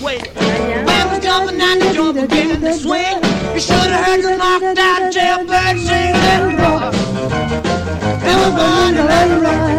[0.00, 0.97] When aquest.
[1.28, 1.58] Was there, they began to wail.
[1.58, 3.18] When was jumping and the drum began to swing.
[3.54, 6.94] You should have heard the knocked out jailbird sing that rock.
[8.22, 9.78] Everybody let it rock.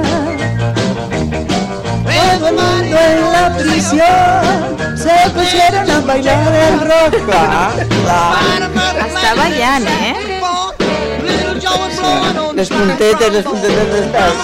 [2.07, 7.13] Everybody en la prisión se pusieron a bailar el rock.
[7.25, 8.61] Clar, clar.
[9.05, 10.15] Està ballant, eh?
[11.23, 14.35] Little Joe was blowing on the Les puntetes, les puntetes d'estats.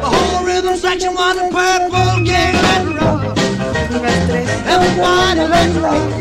[0.00, 2.97] The whole rhythm section was a purple gang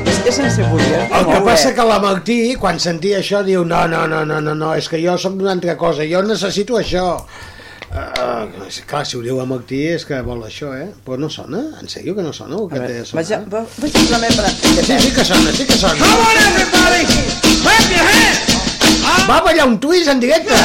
[0.08, 1.04] És que sense voler.
[1.12, 4.56] El que passa que la Martí, quan sentia això, diu no, no, no, no, no,
[4.56, 7.06] no és que jo som d'una altra cosa, jo necessito això.
[7.88, 10.90] Uh, clar, si ho diu la Martí és que vol això, eh?
[11.06, 11.62] Però no sona?
[11.82, 12.58] En sèrio que no sona?
[12.60, 13.48] O que té de Vaig a, sonar?
[13.54, 14.50] va- vaig a posar-me per...
[14.52, 15.96] Sí, sí que sona, sí que sona.
[16.02, 17.04] Come on, everybody,
[17.64, 18.56] clap your hands.
[19.30, 20.60] Va ballar un twist en directe.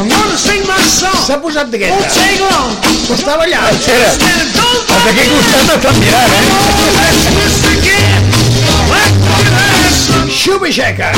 [0.00, 1.18] I'm gonna sing my song.
[1.26, 1.90] S'ha posat directe.
[1.90, 2.70] Won't take long.
[3.16, 3.80] Està ballant.
[3.82, 6.42] Xera, els d'aquí costat estan mirant, eh?
[10.38, 11.10] Xubixeca.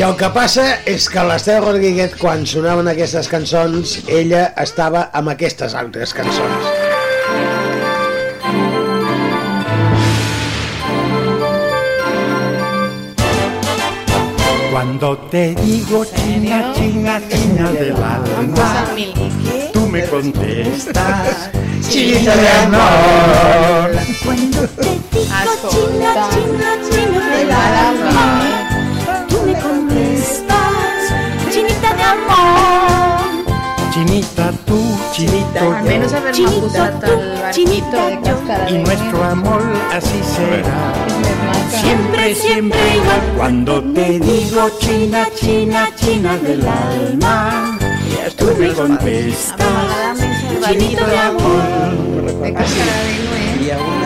[0.00, 5.28] I el que passa és que l'Estela Rodríguez, quan sonaven aquestes cançons, ella estava amb
[5.34, 6.70] aquestes altres cançons.
[14.70, 18.70] Cuando te digo china, china, china del alma,
[19.74, 21.50] tú me contestas
[21.90, 24.00] china de amor.
[24.24, 27.19] Cuando te digo china, china, china
[33.92, 34.78] Chinita tú,
[35.12, 39.62] chinito Almenys yo, haver-me posat el barquito de cascada y nuestro amor
[39.92, 40.94] así será.
[41.70, 43.20] Siempre, siempre igual.
[43.36, 47.78] Cuando te digo china, china, china del alma,
[48.36, 50.18] tú me contestas
[50.64, 52.42] chinito de amor.
[52.42, 53.99] de cascada de nuez.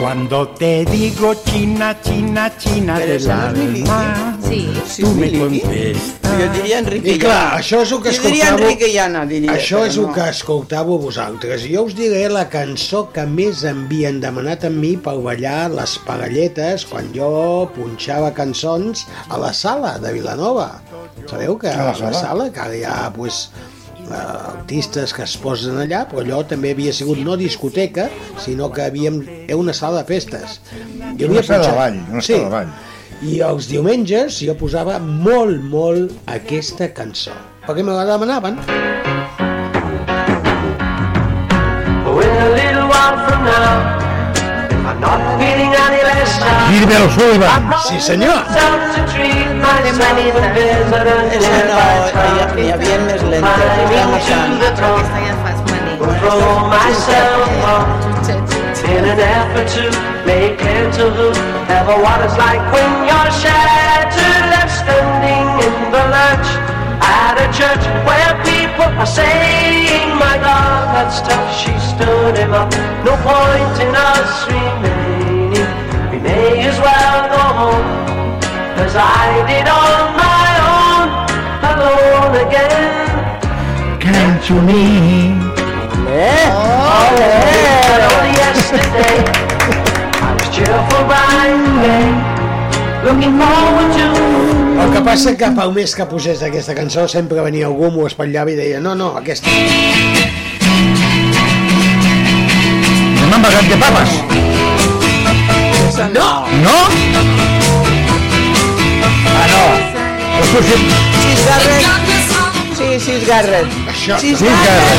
[0.00, 4.68] Cuando te digo china, china, china Pero del alma, Sí.
[5.00, 6.20] tú me contestas.
[6.34, 7.58] Jo diria Enrique I clar, Llana.
[7.60, 8.64] això és el que Jo diria escoltàveu...
[8.66, 9.52] Enrique Llana, diria.
[9.54, 10.12] Això és el no.
[10.12, 11.62] que escoltàveu vosaltres.
[11.70, 16.84] Jo us diré la cançó que més m'havien demanat a mi per ballar les parelletes
[16.90, 20.82] quan jo punxava cançons a la sala de Vilanova.
[21.30, 22.50] Sabeu que A la a la sala?
[22.52, 23.50] que ara ha pues,
[24.08, 24.16] eh,
[24.54, 28.08] artistes que es posen allà, però allò també havia sigut no discoteca,
[28.42, 30.60] sinó que havíem, era una sala de festes.
[31.18, 32.74] Jo Una sala de ball, una sala de ball.
[33.24, 37.36] I els diumenges jo posava molt, molt aquesta cançó.
[37.64, 38.60] Perquè me la demanaven.
[42.14, 43.93] When a little while from now,
[53.30, 54.52] lenta, estava marxant.
[54.70, 55.74] Aquesta ja fa esmanir.
[56.24, 57.48] throw myself
[58.84, 59.84] in an effort to
[60.26, 66.50] make clear to whoever what it's like when you're shattered left standing in the lurch
[67.00, 72.70] at a church where people are saying my God that's tough she stood him up
[73.04, 74.93] no point in us remaining we
[76.24, 77.86] may as well go home
[78.76, 81.06] cause I did on my own
[81.70, 83.04] alone again
[84.00, 85.40] Can't you mean?
[86.06, 87.12] Oh,
[88.08, 89.16] only yesterday
[90.20, 92.34] I was.
[93.04, 94.06] Looking forward to
[94.80, 98.50] El que passa que pel mes que posés aquesta cançó sempre venia algú, m'ho espatllava
[98.52, 99.52] i deia no, no, aquesta.
[103.28, 104.63] M'han pagat de papas.
[105.94, 106.10] No!
[106.10, 106.78] No?
[109.30, 109.64] Ah, no.
[111.22, 111.86] Sis Garret.
[112.74, 113.76] Sí, sis Garret.
[113.92, 114.98] Això, Sis sis Garret.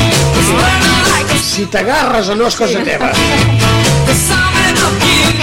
[1.44, 3.12] Si t'agarres o no és cosa teva.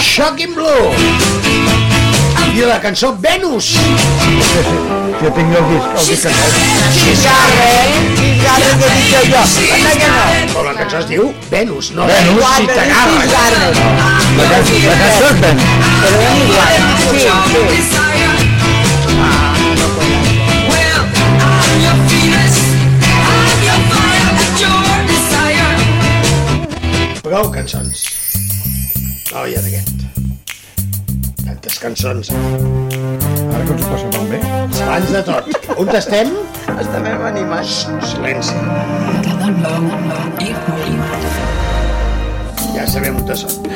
[0.00, 1.81] Shocking Blue.
[2.52, 3.72] I la cançó Venus.
[5.22, 6.34] Jo tinc el disc, el disc en
[6.96, 7.88] Sis Garret.
[8.18, 9.42] Sis Garret que dit jo.
[9.80, 10.20] Que no.
[10.52, 12.36] Però la cançó es diu Venus, no Venus.
[12.36, 13.28] Venus si t'agarres.
[13.32, 13.72] La, can
[14.36, 14.74] la cançó
[15.32, 15.56] és ben.
[16.02, 16.74] Però ben igual.
[17.08, 18.02] Sí, sí.
[27.22, 28.02] Prou cançons.
[29.32, 30.21] Oh, ja d'aquest.
[31.52, 32.30] Tantes cançons.
[32.32, 34.38] Ara que ens ho passem molt bé.
[34.86, 36.30] Abans de tot, on estem?
[36.80, 37.74] Estem animats.
[38.08, 38.54] Silenci.
[42.72, 43.68] Ja sabem on són.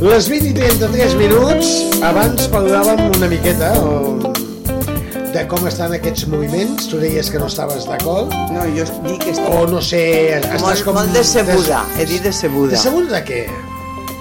[0.00, 1.72] Les 20 i 33 minuts,
[2.08, 4.32] abans parlàvem una miqueta o,
[5.34, 6.88] de com estan aquests moviments.
[6.88, 8.32] Tu deies que no estaves d'acord.
[8.54, 10.06] No, jo dic que estic O no sé,
[10.38, 10.96] estàs molt, com...
[10.96, 11.84] molt decebuda.
[11.98, 12.78] He dit decebuda.
[12.78, 13.44] Decebuda de què?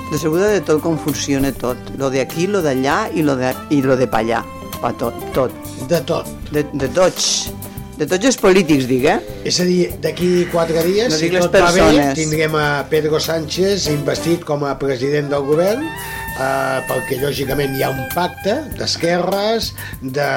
[0.09, 1.77] Decebuda de tot com funciona tot.
[2.01, 4.41] Lo de aquí, lo d'allà i lo de, i lo de pa allà.
[4.81, 5.53] Pa tot, tot.
[5.89, 6.27] De tot.
[6.49, 7.51] De, de tots.
[7.99, 9.19] De tots els polítics, dic, eh?
[9.45, 11.83] És a dir, d'aquí quatre dies, No si tot va bé,
[12.15, 17.91] tindrem a Pedro Sánchez investit com a president del govern, eh, perquè lògicament hi ha
[17.91, 20.29] un pacte d'esquerres, de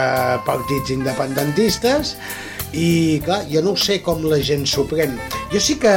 [0.48, 2.16] partits independentistes,
[2.74, 5.14] i clar, jo no sé com la gent s'ho pren.
[5.54, 5.94] Jo sí que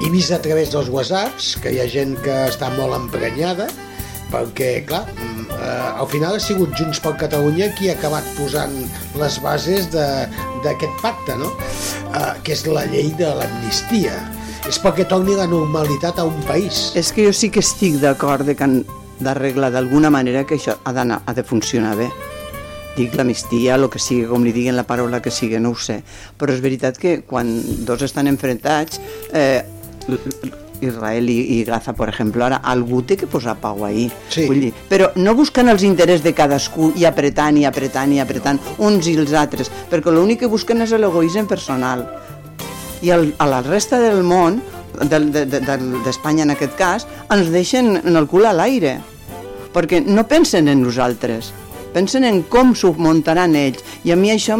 [0.00, 3.68] he vist a través dels whatsapps que hi ha gent que està molt emprenyada,
[4.30, 8.76] perquè, clar, mm, eh, al final ha sigut Junts per Catalunya qui ha acabat posant
[9.20, 11.52] les bases d'aquest pacte, no?
[12.14, 14.16] Eh, que és la llei de l'amnistia.
[14.68, 16.92] És perquè torni la normalitat a un país.
[16.94, 18.84] És que jo sí que estic d'acord de que han
[19.20, 22.08] d'arreglar d'alguna manera que això ha ha de funcionar bé.
[22.96, 26.02] Dic l'amistia, el que sigui, com li diguen la paraula que sigui, no ho sé.
[26.38, 27.52] Però és veritat que quan
[27.86, 29.00] dos estan enfrontats,
[29.32, 29.62] eh,
[30.80, 34.08] Israel i, i Gaza, per exemple, ara algú té que posar pau ahir.
[34.32, 34.46] Sí.
[34.48, 38.58] Vull dir, però no buscant els interessos de cadascú i apretant i apretant i apretant
[38.78, 42.06] uns i els altres, perquè l'únic que busquen és l'egoisme personal
[43.02, 44.60] i el, a la resta del món
[45.08, 45.60] del- de- de-
[46.04, 48.98] d'Espanya en aquest cas ens deixen en el cul a l'aire
[49.72, 51.52] perquè no pensen en nosaltres
[51.94, 54.58] pensen en com s'ho muntaran ells i a mi això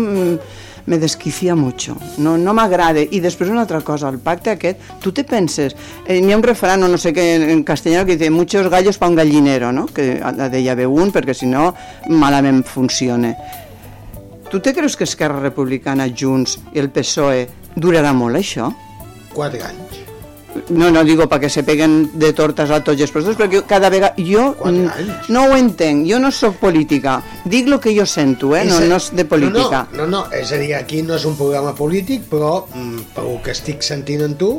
[0.87, 5.13] me desquicia mucho no, no m'agrada i després una altra cosa, el pacte aquest tu
[5.13, 5.77] te penses,
[6.07, 9.09] eh, n'hi ha un refrán no sé què en castellano que dice muchos gallos pa
[9.09, 9.87] un gallinero no?
[9.87, 11.75] que ha de haver un perquè si no
[12.09, 13.35] malament funciona
[14.51, 17.45] Tu te creus que Esquerra Republicana, Junts i el PSOE
[17.79, 18.73] durarà molt això?
[19.31, 19.90] Quatre anys.
[20.69, 23.91] No, no digo para que se peguen de tortes a tots els professors, perquè cada
[23.93, 28.55] vegada jo mm, no ho entenc, jo no sóc política, dic el que jo sento,
[28.57, 28.65] eh?
[28.69, 29.87] no, no és de política.
[29.95, 33.37] No, no, no, és a dir, aquí no és un programa polític, però mm, pel
[33.45, 34.55] que estic sentint en tu,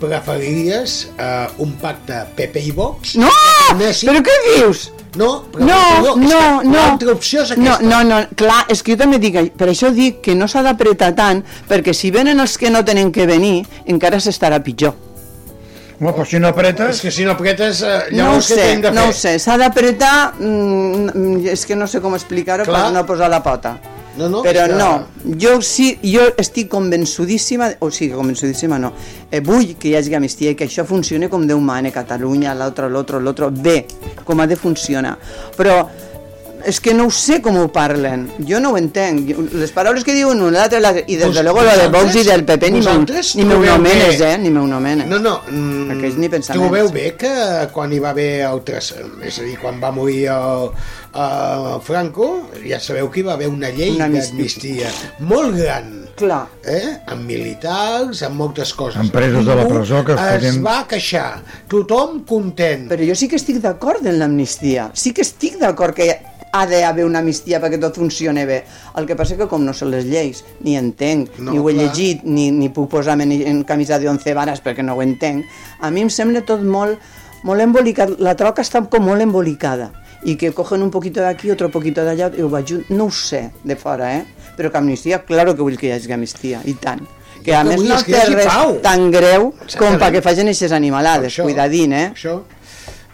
[0.00, 3.16] preferiries eh, un pacte PP i Vox?
[3.20, 3.30] No!
[3.76, 4.90] Però què dius?
[5.16, 6.74] No, però No, no, no.
[6.74, 10.20] L'altra opció és No, no, no, clar, és que jo també dic, per això dic
[10.26, 14.20] que no s'ha d'apretar tant, perquè si venen els que no tenen que venir, encara
[14.20, 15.05] s'estarà pitjor.
[15.98, 16.96] Home, però si no apretes...
[16.96, 18.94] És que si no apretes, eh, No ho llavors què sé, hem de fer?
[18.98, 23.30] no ho sé, s'ha d'apretar, mm, és que no sé com explicar-ho per no posar
[23.32, 23.78] la pota.
[24.16, 25.06] No, no, Però que- no,
[25.40, 28.92] jo sí, jo estic convençudíssima, o sigui, convençudíssima no,
[29.30, 32.88] eh, vull que hi hagi amnistia i que això funcioni com Déu mana, Catalunya, l'altre,
[32.88, 33.86] l'altre, l'altre, bé,
[34.24, 35.18] com ha de funcionar.
[35.56, 35.86] Però
[36.64, 39.28] és que no ho sé com ho parlen, jo no ho entenc.
[39.52, 42.24] Les paraules que diuen un, l'altre, l'altre, i des de luego lo de Vox i
[42.26, 45.06] del PP ni, ni me trobeu nomenes, eh, ni me nomenes.
[45.10, 46.62] No, no, mm, Aquells ni pensaments.
[46.62, 47.34] Trobeu bé que
[47.72, 50.70] quan hi va haver el tres, és a dir, quan va morir el,
[51.14, 52.30] el Franco,
[52.66, 55.92] ja sabeu que hi va haver una llei d'amnistia molt gran.
[56.16, 56.46] Clar.
[56.64, 56.94] Eh?
[57.12, 58.96] Amb militars, amb moltes coses.
[59.02, 61.42] Amb presos de la presó que es es feien- va queixar.
[61.68, 62.86] Tothom content.
[62.88, 64.90] Però jo sí que estic d'acord en l'amnistia.
[64.94, 66.16] Sí que estic d'acord que ha
[66.64, 68.62] d'haver una amnistia perquè tot funcioni bé.
[68.96, 71.74] El que passa que com no són les lleis, ni entenc, No, ni ho he
[71.74, 71.84] clar.
[71.90, 75.44] llegit, ni, ni puc posar-me en, camisa de 11 vares perquè no ho entenc,
[75.80, 76.96] a mi em sembla tot molt,
[77.44, 78.16] molt embolicat.
[78.18, 79.90] La troca està com molt embolicada
[80.24, 82.88] i que cogen un poquito d'aquí, otro poquito d'allà, i ho va junt.
[82.88, 84.24] No ho sé, de fora, eh?
[84.56, 87.04] Però que amnistia, claro que vull que hi hagi amnistia, i tant.
[87.44, 88.78] Que a més no té res pau.
[88.82, 92.06] tan greu com perquè facin aquestes animalades, Això, cuidadín, eh?
[92.14, 92.40] Això.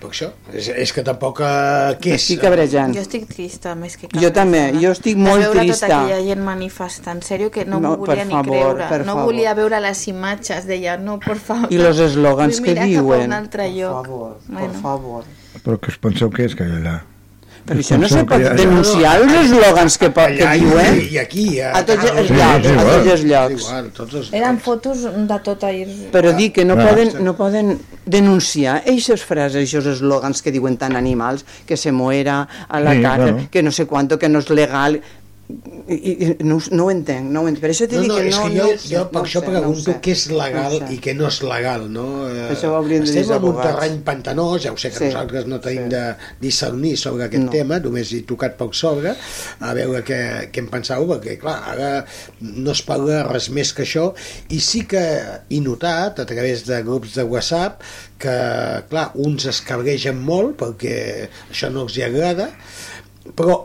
[0.03, 0.29] Per això.
[0.53, 1.41] És, és que tampoc...
[1.47, 2.23] Eh, què és?
[2.25, 2.93] Estic cabrejant.
[2.97, 5.87] Jo estic trista, més que Jo també, jo estic molt de veure trista.
[5.87, 8.89] tota aquella gent manifestar, en sèrio que no, No, m'ho volia per ni favor, creure.
[8.91, 9.25] per no favor.
[9.31, 11.71] volia veure les imatges, deia, no, por favor.
[11.73, 13.25] I los eslògans Vull que mirar cap a diuen.
[13.31, 14.05] un altre lloc.
[14.07, 14.67] favor, bueno.
[14.73, 15.25] per favor.
[15.63, 16.99] Però què us penseu que és que allà?
[17.63, 21.83] Però això no se pot denunciar els eslògans que, que diuen I aquí, a, a
[21.87, 24.31] tots els llocs, a tots els llocs.
[24.35, 25.87] Eren fotos de tot ahir.
[26.15, 30.99] Però dic que no, poden, no poden denunciar aquestes frases, aquests eslògans que diuen tan
[30.99, 33.49] animals, que se muera a la Sí, claro.
[33.51, 35.01] que no sé quanto, que no és legal...
[35.53, 37.61] I, i, no, no ho entenc, no ho entenc.
[37.65, 39.21] Per això t'he No, dit no, que no, que no jo, sé, jo no per
[39.21, 39.95] ho això sé, no pregunto sé.
[40.05, 42.05] què és legal No i què no és legal, no?
[42.31, 45.01] Eh, Això ho haurien de dir Estem en un terreny pantanós, ja ho sé que
[45.03, 46.03] Sí, nosaltres no tenim de
[46.41, 47.51] discernir sobre aquest No.
[47.53, 49.13] tema, només he tocat poc sobre,
[49.61, 50.21] a veure què,
[50.55, 51.91] què en penseu, perquè, clar, ara
[52.41, 54.07] no es parla res més que això,
[54.55, 55.03] i sí que
[55.51, 57.83] he notat, a través de grups de WhatsApp,
[58.23, 58.39] que,
[58.89, 60.97] clar, uns es cabregen molt perquè
[61.51, 62.49] això no els hi agrada,
[63.37, 63.65] però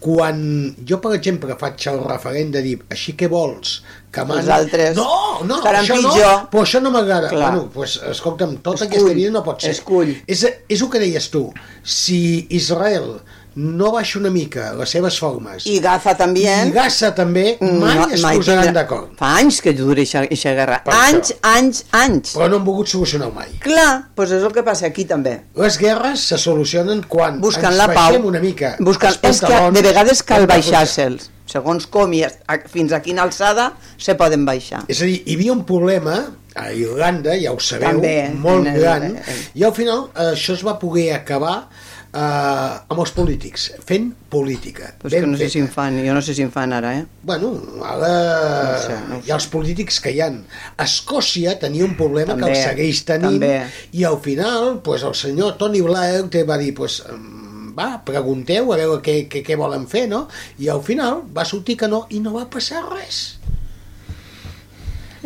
[0.00, 0.40] quan
[0.86, 3.78] jo, per exemple, faig el referent de dir així que vols
[4.12, 4.42] que mani...
[4.42, 5.06] Els altres no,
[5.48, 6.26] no, estaran això pitjor.
[6.26, 9.72] no, però això no m'agrada bueno, pues, escolta'm, tota Escull, aquesta vida no pot ser
[9.76, 10.12] escull.
[10.26, 11.46] és, és el que deies tu
[11.82, 12.20] si
[12.60, 13.16] Israel
[13.56, 16.42] no baixa una mica les seves formes I Gaza també.
[16.44, 20.82] i Gaza també mai es posaran tindrà- d'acord Fa anys que dura aquesta guerra.
[20.84, 21.38] Per anys, això.
[21.56, 22.34] anys, anys.
[22.36, 25.40] però no han volgut solucionar mai Clar, doncs és el que passa aquí també.
[25.56, 28.20] les guerres se solucionen quan Buscant ens la pau.
[28.26, 31.30] una mica Buscant, és que de vegades cal baixar-se'ls.
[31.46, 32.24] Segons com i
[32.68, 34.82] fins a quina alçada se poden baixar.
[34.88, 36.16] És a dir, hi havia un problema
[36.56, 39.20] a Irlanda, ja ho sabeu, També, molt el- gran, en-
[39.54, 41.68] i al final eh, això es va poder acabar
[42.16, 44.92] eh, amb els polítics, fent política.
[45.00, 46.94] Però és que no sé si en fan, jo no sé si en fan ara,
[47.00, 47.04] eh?
[47.26, 47.52] Bueno,
[47.84, 50.42] ara No sé, no hi ha els polítics que hi han.
[50.82, 53.54] Escòcia tenia un problema També, que el segueix tenint també.
[53.92, 58.72] i al final pues, el senyor Tony Blair te va dir pues, em, va, pregunteu
[58.72, 60.26] a veure què, què, què volen fer, no?
[60.62, 63.24] I al final va sortir que no i no va passar res.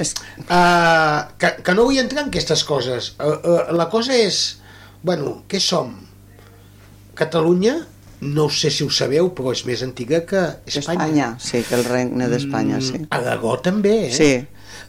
[0.00, 0.14] És...
[0.48, 3.12] Uh, que, que no vull entrar en aquestes coses.
[3.20, 4.40] Uh, uh, la cosa és,
[5.04, 5.92] bueno, què som?
[7.20, 7.74] Catalunya,
[8.20, 10.80] no sé si ho sabeu, però és més antiga que Espanya.
[10.80, 13.04] Espanya, sí, que el regne d'Espanya, sí.
[13.16, 14.16] Aragó també, eh?
[14.16, 14.32] Sí.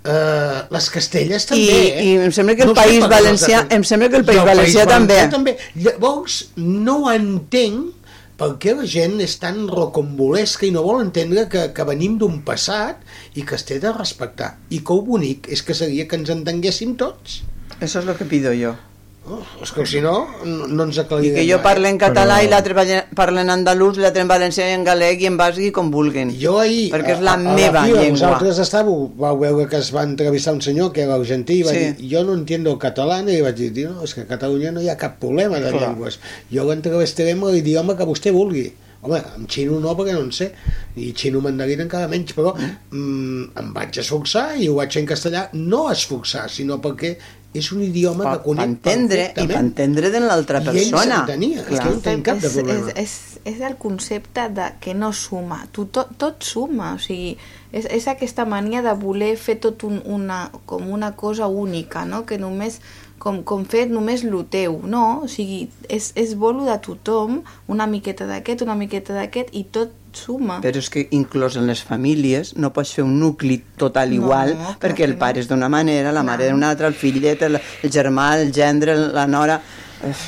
[0.02, 2.04] Uh, les Castelles I, també, eh?
[2.04, 4.86] I em sembla que el No País Valencià, em sembla que el I País Valencià
[4.90, 5.18] també.
[5.32, 5.56] també.
[5.78, 8.02] Llavors, no entenc
[8.42, 12.40] per què la gent és tan rocambolesca i no vol entendre que, que venim d'un
[12.48, 13.04] passat
[13.38, 14.56] i que es té de respectar.
[14.74, 17.44] I que el bonic és que seria que ens entenguéssim tots.
[17.80, 18.74] Eso es lo que pido yo.
[19.24, 21.64] Oh, és que si no, no, ens I aclarirem que jo mai.
[21.64, 22.74] parle en català i l'altre
[23.16, 26.32] parle en andalús, l'altre en valencià i en galec i en basc i com vulguin.
[26.42, 28.18] Jo ahir, Perquè és la a, a meva la fira, llengua.
[28.18, 31.72] Vosaltres estàveu, vau veure que es va entrevistar un senyor que era argentí i va
[31.76, 31.84] Sí.
[32.00, 34.82] dir, jo no entiendo el català i vaig dir, no, és que a Catalunya no
[34.82, 35.82] hi ha cap problema de Clar.
[35.92, 36.18] llengües.
[36.52, 38.72] Jo l'entrevistaré amb l'idioma que vostè vulgui.
[39.04, 40.52] Home, en xino no, perquè no en sé.
[40.96, 45.08] I xino mandarín encara menys, però mm, em vaig esforçar i ho vaig fer en
[45.10, 47.16] castellà, no esforçar, sinó perquè
[47.54, 51.18] és un idioma Pa, que conec entendre, i per entendre de l'altra I ell persona.
[51.20, 52.94] s'entenia, és que no tenc cap de problema.
[52.96, 57.36] és, és, és el concepte de que no suma, tu, tot, tot suma, o sigui,
[57.72, 62.24] és, és aquesta mania de voler fer tot un, una, com una cosa única, no?
[62.26, 62.80] que només,
[63.20, 65.22] com, com fer només lo teu, no?
[65.26, 69.92] O sigui, és, és bolo de tothom, una miqueta d'aquest, una miqueta d'aquest, i tot
[70.18, 70.60] suma.
[70.64, 74.54] Però és que inclús en les famílies no pots fer un nucli total No, igual
[74.56, 75.20] clar perquè el no.
[75.24, 78.96] pare és d'una manera, la mare d'una altra, el fillet, el, el germà, el gendre,
[78.96, 79.62] la nora...
[80.08, 80.24] Uf.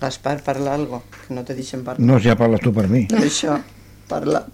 [0.00, 2.06] Gaspar, parla algo, que no te deixen parlar.
[2.06, 3.00] No, ja parles tu per mi.
[3.18, 3.56] Això,
[4.06, 4.44] parla.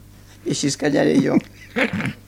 [0.46, 1.36] I així es callaré jo.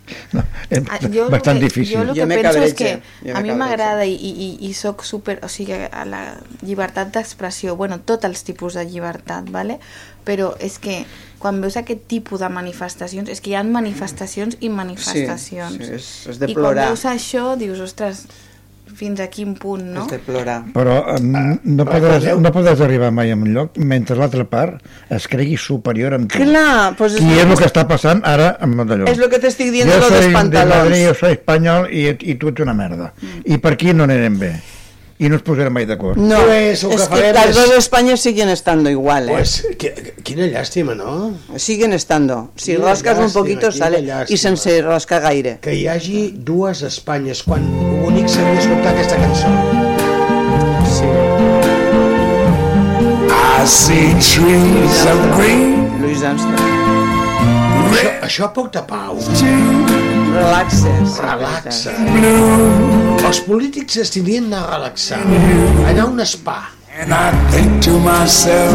[0.70, 1.96] És Ah, jo bastant lo que, difícil.
[1.96, 2.90] Jo el que Jo penso és que
[3.24, 5.38] jo a mi m'agrada i, i, i soc super...
[5.46, 6.20] O sigui, a la
[6.62, 9.78] llibertat d'expressió, bueno, tots els tipus de llibertat, ¿vale?
[10.26, 11.04] però és que
[11.38, 15.76] quan veus aquest tipus de manifestacions, és que hi ha manifestacions i manifestacions.
[15.78, 16.88] Sí, sí, és- és de I quan plorar.
[16.88, 18.24] veus això, dius, ostres,
[18.96, 20.04] fins a quin punt, no?
[20.06, 20.58] És de plorar.
[20.74, 24.80] Però eh, no, podràs, no podràs arribar mai a un lloc mentre l'altra part
[25.12, 26.40] es cregui superior amb tu.
[26.42, 29.10] Clar, pues és, I és el que està passant ara amb d'allò.
[29.12, 30.88] és lo que t'estic dient jo de lo soy dels de pantalons.
[30.88, 33.12] Madrid, jo soy espanyol i, i tu ets una merda.
[33.44, 34.54] I per aquí no anirem bé.
[35.18, 36.18] I no es posarem mai d'acord.
[36.20, 39.32] No, Pues, es que que las dos de España siguen estando igual, ¿eh?
[39.32, 41.32] Pues, que- quina llàstima, no?
[41.56, 42.50] Siguen estando.
[42.54, 44.34] Si Quina rascas un llàstima, poquito quina sale llàstima.
[44.34, 45.58] i sense rascar gaire.
[45.62, 47.64] Que hi hagi dues Espanyes, quan
[48.04, 49.48] bonic seria escoltar aquesta cançó.
[50.84, 51.08] Sí.
[53.62, 55.98] I see trees of green.
[56.02, 56.60] Louis Armstrong.
[57.90, 59.16] Això, això porta pau.
[59.16, 60.15] Relaxes.
[60.36, 61.92] Relaxa.
[63.26, 65.20] Els polítics es tindrien d'anar a relaxar,
[65.88, 66.58] anar a un spa,
[66.98, 68.72] And I think to myself,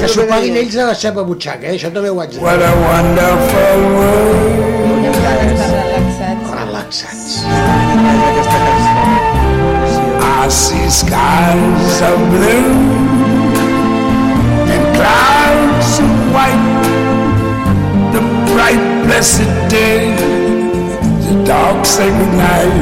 [0.00, 1.78] Que s'ho paguin ells de la seva butxaca, eh?
[1.78, 2.42] això també ho haig de dir.
[2.44, 5.52] what a wonderful world.
[6.52, 7.40] Relaxats.
[10.42, 12.74] I see skies of blue
[14.74, 16.68] and clouds of white.
[18.12, 18.20] The
[18.52, 20.12] bright blessed day,
[21.32, 22.76] the dark sacred night.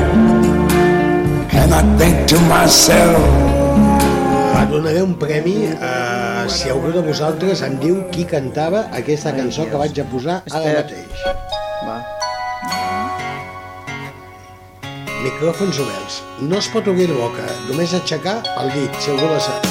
[1.52, 3.22] And I think to myself,
[4.51, 9.68] Va, donaré un premi a si algú de vosaltres em diu qui cantava aquesta cançó
[9.70, 11.22] que vaig a posar ara mateix.
[11.86, 11.98] Va.
[15.22, 16.22] Micròfons oberts.
[16.43, 19.69] No es pot obrir la boca, només aixecar el dit, si algú la sap.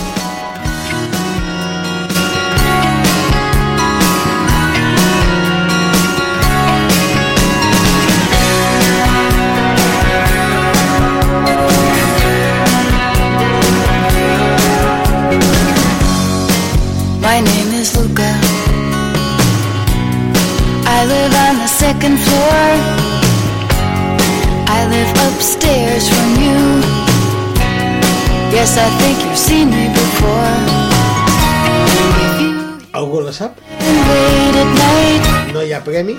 [17.29, 18.31] My name is Luca.
[20.97, 22.63] I live on the second floor.
[24.77, 26.59] I live upstairs from you.
[28.51, 30.78] Yes, I think you've seen me before.
[32.99, 33.55] Algú la sap?
[35.53, 36.17] No hi ha premi?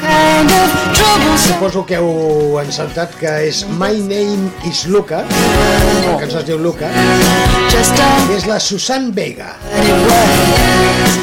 [1.42, 6.88] Suposo que heu encertat que és My Name is Luca, la cançó es diu Luca,
[6.88, 9.50] i és la Susan Vega.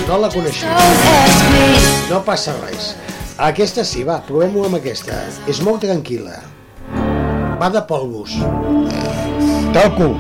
[0.05, 0.77] No la coneixia.
[2.11, 2.93] No passa res.
[3.47, 5.23] Aquesta sí, va, provem-ho amb aquesta.
[5.49, 6.38] És molt tranquil·la.
[7.57, 8.38] Va de polvos.
[9.73, 10.13] Talco.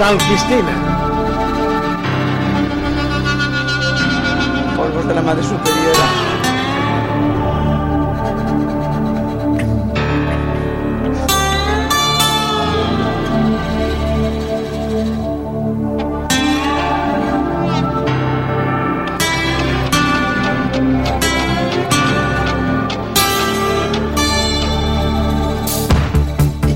[0.00, 0.99] Tal Cristina.
[4.90, 6.06] Polvos de la madre superiora.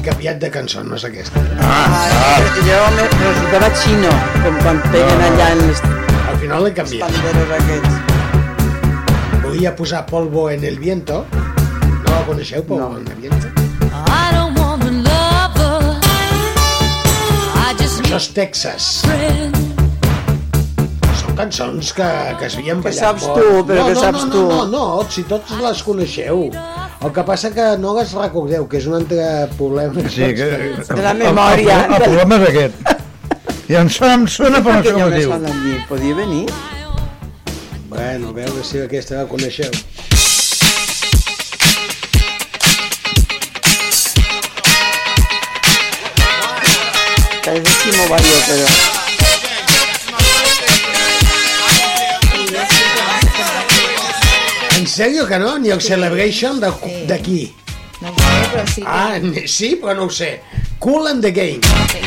[0.04, 1.42] Canviat de cançó, no és aquesta.
[1.58, 4.14] Ah, jo me resultava xino,
[4.44, 5.82] com quan peguen allà en les
[6.44, 7.10] final l'he canviat.
[9.44, 11.24] Volia posar polvo en el viento.
[11.32, 12.98] No la coneixeu, polvo no.
[12.98, 13.48] en el viento?
[14.04, 15.96] I don't want a lover.
[17.56, 18.88] I just Això és Texas.
[21.22, 22.10] Són cançons que,
[22.40, 23.40] que es havien Que ballat saps molt.
[23.40, 24.42] tu, però no, que no, saps no, tu.
[24.42, 26.50] No, no, no, si tots les coneixeu.
[27.04, 30.04] El que passa que no les recordeu, que és un altre problema.
[30.12, 30.50] Sí, que...
[30.92, 31.86] De la memòria.
[31.86, 32.93] El, el, el problema és aquest.
[33.68, 35.82] I em sona, em sona però no sé com es diu.
[35.88, 36.44] Podia venir?
[37.88, 39.70] Bueno, a veure si aquesta la coneixeu.
[47.44, 48.68] Que és Ximo Bayo, però...
[54.78, 55.58] En sèrio que no?
[55.58, 56.72] Ni el Celebration de-
[57.08, 57.54] d'aquí?
[58.00, 58.88] No ho sé, però sí que...
[58.88, 60.40] Ah, sí, però no ho sé.
[60.78, 61.60] Cool and the Game.
[61.92, 62.00] Si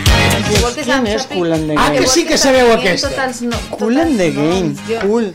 [0.62, 1.98] vol que Quin sap- és sàpiga- Cool and the Ah, Game?
[2.00, 3.08] que sí que sabeu sàpiguen aquesta.
[3.10, 4.76] Tots els no, Cool and the Game.
[4.88, 5.34] Jo- Cool.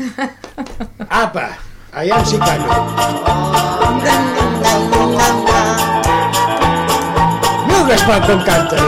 [1.23, 1.47] Apa,
[1.93, 2.69] allà si callo.
[7.67, 8.83] Mira el Gaspar com canta, ja.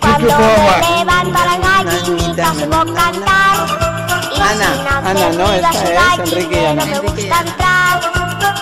[0.00, 3.56] Cuando me levanto a las gallinitas debo cantar.
[4.36, 6.84] Y Ana, sin hacer Ana, no, ruido esta a su es Enrique y Ana.
[6.84, 7.77] gallinero me gusta entrar.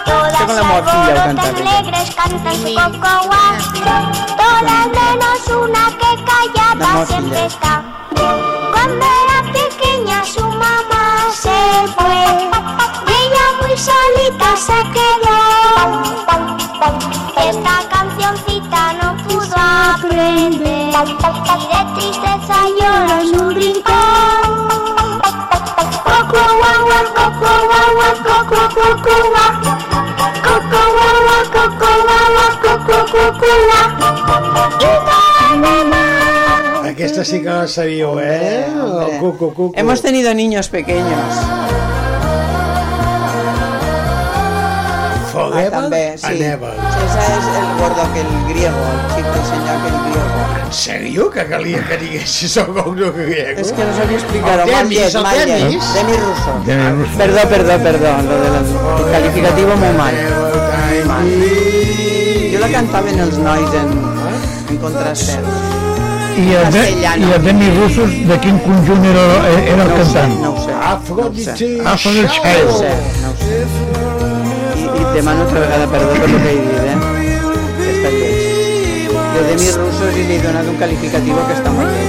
[0.04, 3.44] Todas con la morcilla alegres cantan su cocoa.
[4.36, 7.82] Todas menos una que La callada siempre está.
[8.72, 11.60] Cuando era pequeña su mamá se
[11.96, 12.20] fue.
[13.06, 15.40] Y ella muy solita se quedó.
[17.48, 19.56] Esta cancioncita no pudo
[19.94, 24.56] aprender y de tristeza llora en un rincón.
[36.85, 38.66] Aquesta sí que la sabíeu, eh?
[38.66, 39.73] El cucu, cucu.
[39.77, 41.95] Hemos tenido niños pequeños.
[45.36, 46.26] Forever Ah, també, sí.
[46.26, 46.72] and ever.
[47.06, 50.26] Ese es el gordo aquel griego, el chico, el señor aquel griego.
[50.66, 51.30] En sèrio?
[51.30, 53.60] Que calia que diguessis el gordo griego?
[53.60, 54.60] Es que no sabía explicar.
[54.60, 55.94] El Demis, el Demis.
[55.94, 56.50] Demis ruso.
[56.64, 57.18] Demis ruso.
[57.18, 58.28] Perdón, perdón, perdón.
[58.28, 58.36] Lo
[59.04, 60.14] del calificativo muy mal.
[60.88, 61.26] Muy mal.
[62.52, 63.90] Jo la cantava en els nois en,
[64.70, 65.44] en contracel.
[66.36, 66.82] I el, de.
[67.20, 69.24] I el Demi Russos, de quin conjunt era,
[69.72, 70.40] era el No ho sé, cantant?
[70.40, 70.72] no ho sé.
[70.92, 72.92] Aphrodite No ho sé, no ho sé.
[72.96, 74.06] I, i et
[75.16, 76.97] demano altra vegada perdó per el que he dit, eh?
[77.78, 78.56] Que està lleig.
[79.06, 82.09] I yo de mis rusos y le he donado un calificativo que está muy bien.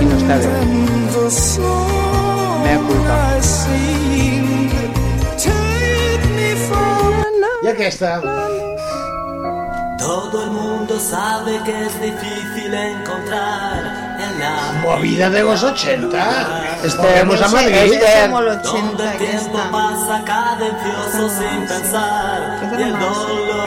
[0.00, 1.08] Y no está bien.
[2.62, 3.16] Me da culpa.
[7.60, 8.22] I aquesta?
[9.98, 14.07] Todo el mundo sabe que es difícil encontrar en la
[14.82, 16.78] Movida de los 80.
[16.84, 17.74] Este, Volvemos a Madrid.
[17.74, 18.32] este- el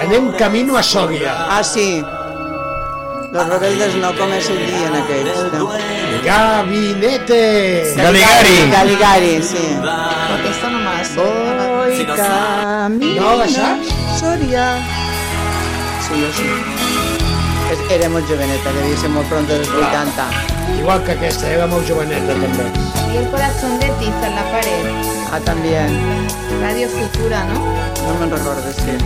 [0.01, 1.31] Anem camino a Sòria.
[1.49, 2.03] Ah, sí.
[3.31, 5.53] Los rebeldes no comen el día en aquells.
[5.53, 5.69] No.
[6.23, 7.93] Gabinete.
[7.95, 8.71] Galigari.
[8.71, 9.77] Galigari, sí.
[9.81, 11.15] Aquesta no me la sé.
[11.15, 13.21] Voy camino.
[13.21, 13.87] No la saps?
[14.19, 14.65] Soria.
[16.07, 16.49] Sí, jo sí.
[17.89, 20.25] Era molt joveneta, devia ser molt pronto dels 80.
[20.79, 22.65] Igual que aquesta, era molt joveneta també.
[23.13, 24.85] Y el corazón de tiza en la pared.
[25.31, 25.87] Ah, también.
[26.61, 27.59] Radio Futura, ¿no?
[27.59, 28.97] No me'n recordo, sí.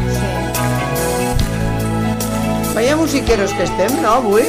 [2.73, 4.43] Vaya musiqueros que estem, no, avui?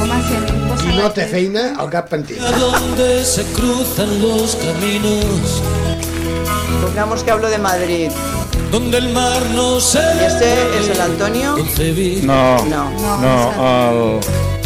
[0.00, 2.40] Home, si a mi em posa Qui no té feina, el cap pentit.
[2.42, 5.62] a donde se cruzan los caminos
[6.82, 8.10] Pongamos que hablo de Madrid.
[8.72, 11.54] donde el mar no se ¿Y este es el Antonio?
[11.56, 12.90] concebir No, No.
[13.20, 14.57] no, el...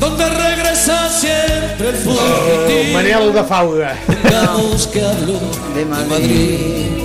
[0.00, 3.42] donde regresa siempre el Oh, fugitiu Manel de
[4.92, 5.38] que hablo
[5.74, 7.04] De Madrid.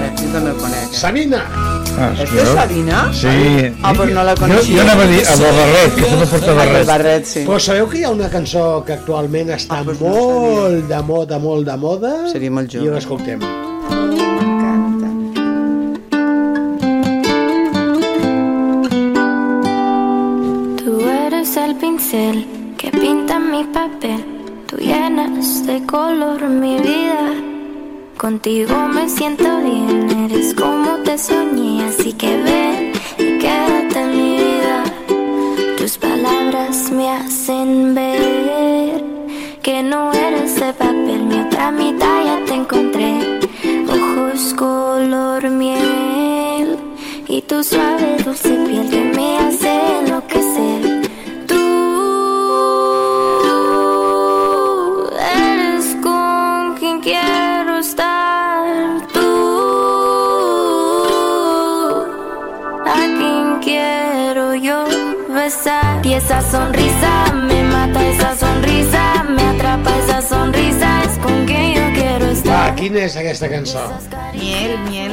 [0.00, 0.92] Eh, jo també el conec.
[0.92, 1.42] Sabina.
[1.98, 3.10] Ah, ¿Este es Sabina?
[3.12, 3.72] Sí.
[3.82, 4.76] Ah, pues no la Jo, coneixia.
[4.76, 6.86] jo anava a dir el barret, que sempre porta El barret.
[6.86, 7.40] barret, sí.
[7.46, 11.76] Però sabeu que hi ha una cançó que actualment està molt de moda, molt de
[11.76, 12.14] moda?
[12.32, 12.94] Seria molt I jove.
[12.94, 13.40] l'escoltem.
[22.10, 24.24] Que pinta mi papel.
[24.66, 27.34] Tú llenas de color mi vida.
[28.18, 31.84] Contigo me siento bien, eres como te soñé.
[31.84, 34.84] Así que ven y quédate en mi vida.
[35.78, 39.04] Tus palabras me hacen ver
[39.62, 41.22] que no eres de papel.
[41.28, 43.40] Mi otra mitad ya te encontré.
[43.88, 46.76] Ojos color miel
[47.28, 49.69] y tu suave dulce piel que me hace
[65.50, 66.06] besar.
[66.06, 72.00] Y esa sonrisa me mata, esa sonrisa me atrapa, esa sonrisa es con quien yo
[72.00, 72.74] quiero Va, estar.
[72.76, 73.82] quina és aquesta cançó?
[74.34, 75.12] Miel, miel.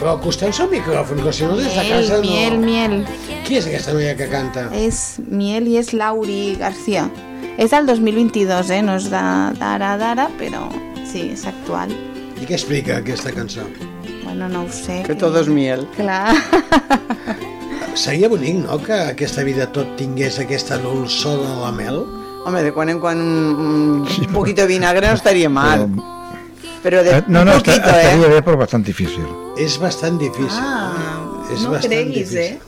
[0.00, 2.22] Però acosteu-se al micròfon, que si no des de casa no...
[2.22, 2.96] miel, miel.
[3.46, 4.66] Qui és aquesta noia que canta?
[4.74, 7.06] És miel i és Lauri García.
[7.60, 8.80] És del 2022, eh?
[8.82, 10.66] No és de- d'ara, d'ara, però
[11.04, 11.92] sí, és actual.
[12.40, 13.66] I què explica aquesta cançó?
[14.24, 15.02] Bueno, no ho sé.
[15.06, 15.86] Que todo es miel.
[15.96, 16.34] Clar.
[17.94, 22.00] Seria bonic, no?, que aquesta vida tot tingués aquesta dolçor de la mel.
[22.46, 25.88] Home, de quan en quan un, un poquito de vinagre no estaria mal.
[26.82, 28.30] Però de Eh, No, no, un està, poquito, estaria eh?
[28.32, 29.26] bé, però bastant difícil.
[29.60, 30.56] És bastant difícil.
[30.56, 31.18] Ah,
[31.52, 32.38] és no bastant creguis, difícil.
[32.38, 32.60] eh?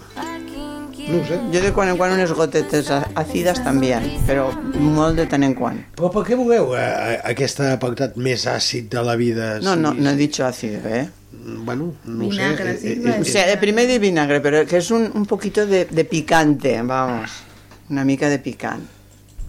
[1.09, 1.39] No ho sé.
[1.53, 3.91] Jo de quan en quan unes gotetes a- àcides també,
[4.27, 4.49] però
[4.79, 5.81] molt de tant en quan.
[5.97, 9.59] Però per què voleu eh, aquest apartat més àcid de la vida?
[9.61, 11.09] No, no, Sí, no he dicho ácido, ¿eh?
[11.33, 12.81] Bueno, no Vinagre, ho sé.
[12.81, 15.27] sí, Eh, a eh, O sea, de primer de vinagre, pero que es un, un
[15.27, 17.31] poquito de, de picante, vamos.
[17.91, 18.87] Una mica de picante.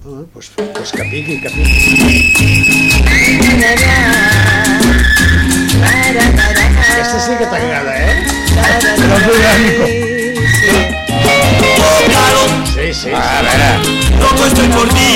[0.06, 2.94] Ah, pues, pues que piqui, que piqui.
[5.84, 8.24] Aquesta sí que t'agrada, eh?
[10.60, 10.93] Sí,
[12.74, 13.10] sí, sí.
[13.12, 13.70] A veure.
[14.20, 15.12] Loco estoy por ti.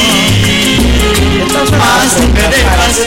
[1.77, 2.99] Más si me dejas.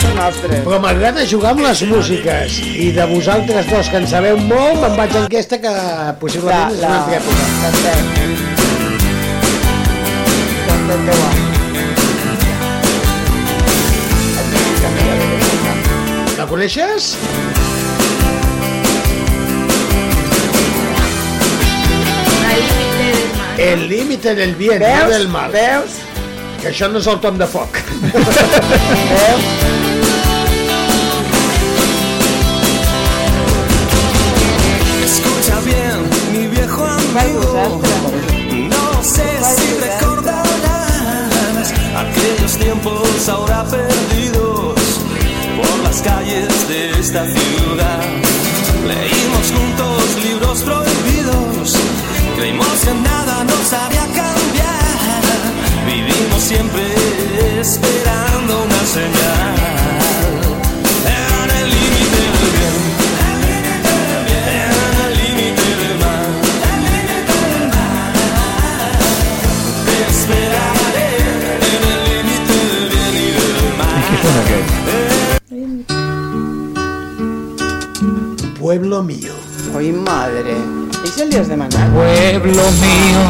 [0.64, 4.96] Però m'agrada jugar amb les músiques i de vosaltres dos que en sabeu molt me'n
[4.98, 5.74] vaig a aquesta que
[6.20, 8.50] possiblement és La- una la- altra època.
[16.38, 17.16] La coneixes?
[23.60, 25.02] El límite del bien, Veus?
[25.02, 25.50] no del mal.
[25.52, 25.98] Veus?
[26.62, 27.80] Que això no és el tom de foc.
[28.12, 29.44] Veus?
[35.04, 35.98] Escucha bien,
[36.32, 37.80] mi viejo amigo.
[38.68, 44.78] No sé si recordarás aquellos tiempos ahora perdidos
[45.56, 48.00] por las calles de esta ciudad.
[48.86, 51.49] Leímos juntos libros prohibidos,
[52.40, 55.20] Creímos que nada nos haría cambiar.
[55.84, 56.94] Vivimos siempre
[57.60, 59.56] esperando una señal.
[61.04, 62.76] En el límite del bien.
[64.38, 64.72] En
[65.04, 66.32] el límite del mal.
[69.84, 71.10] Te esperaré
[71.74, 74.00] en el límite del bien y del mal.
[78.58, 80.54] Pueblo mío hijo madre.
[81.16, 81.90] ¿Y el de mañana?
[81.94, 83.20] Pueblo mío,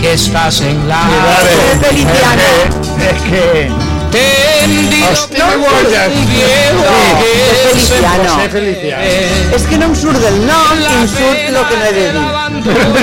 [0.00, 2.42] que estás en la ciudad feliciana.
[3.00, 3.70] Es que.
[4.12, 5.38] Es que...
[5.38, 5.56] No, es
[7.70, 8.30] Feliciano.
[8.50, 9.02] Feliciano.
[9.56, 10.78] És que no em del nom
[11.16, 12.12] que no he de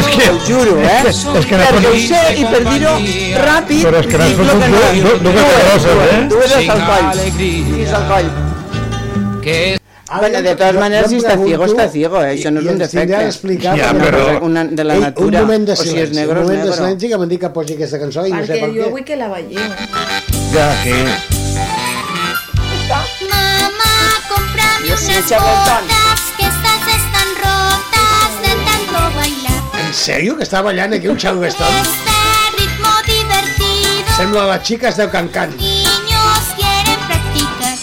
[0.06, 0.26] que...
[0.46, 1.02] Juro, eh?
[1.10, 1.90] És que, és que perquè
[4.06, 5.82] que n'has fotut dues, dues,
[9.42, 9.79] dues,
[10.10, 12.34] Ara Bueno, de todas jo- maneras, jo si está ciego, está ciego, eh?
[12.36, 13.18] Això no és un i ens defecte.
[13.18, 15.40] d'explicar Ja, perquè- Una però- cosa- una de la Ei, natura.
[15.42, 17.30] Un moment de o si silenci, és negre, un moment és de silenci que m'han
[17.30, 18.90] dit que posi aquesta cançó i no sé Perquè per jo què.
[18.92, 19.60] vull que la veieu.
[20.54, 20.96] Ja, que...
[22.90, 23.94] Mamá,
[24.98, 25.84] soy unas botas
[26.38, 29.62] que estas están rotas de tanto bailar.
[29.86, 31.68] En sèrio que està ballant aquí un charleston?
[31.68, 32.18] Este
[32.58, 35.50] ritmo divertido, Sembla les xiques de quieren practicar.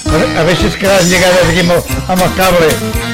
[0.07, 3.06] A veure, a veure si és que les lligades aquí amb el,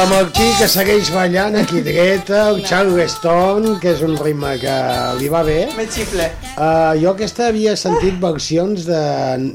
[0.00, 4.76] I la Martí que segueix ballant aquí dreta, el charleston, que és un ritme que
[5.18, 5.58] li va bé.
[5.76, 6.30] Me xifle.
[6.54, 9.02] Uh, jo aquesta havia sentit versions de,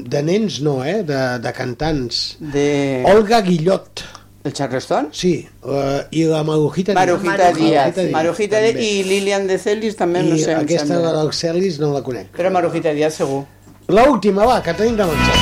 [0.06, 1.00] de nens, no, eh?
[1.08, 2.22] De, de cantants.
[2.38, 2.68] De...
[3.10, 4.06] Olga Guillot.
[4.46, 5.10] El Charleston?
[5.10, 5.34] Sí,
[5.66, 7.02] uh, i la Marujita Díaz.
[7.02, 8.02] Marujita Díaz.
[8.14, 11.82] Marujita Díaz i Lilian de Celis també, I no sé, em aquesta la dels Celis
[11.82, 12.30] no la conec.
[12.38, 13.42] Però Marujita Díaz segur.
[13.90, 15.40] L'última, va, que tenim de menjar.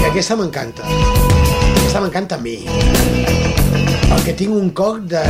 [0.00, 1.13] I aquesta m'encanta.
[1.94, 2.56] Aquesta m'encanta a mi.
[4.10, 4.72] Perquè tinc un
[5.06, 5.20] de-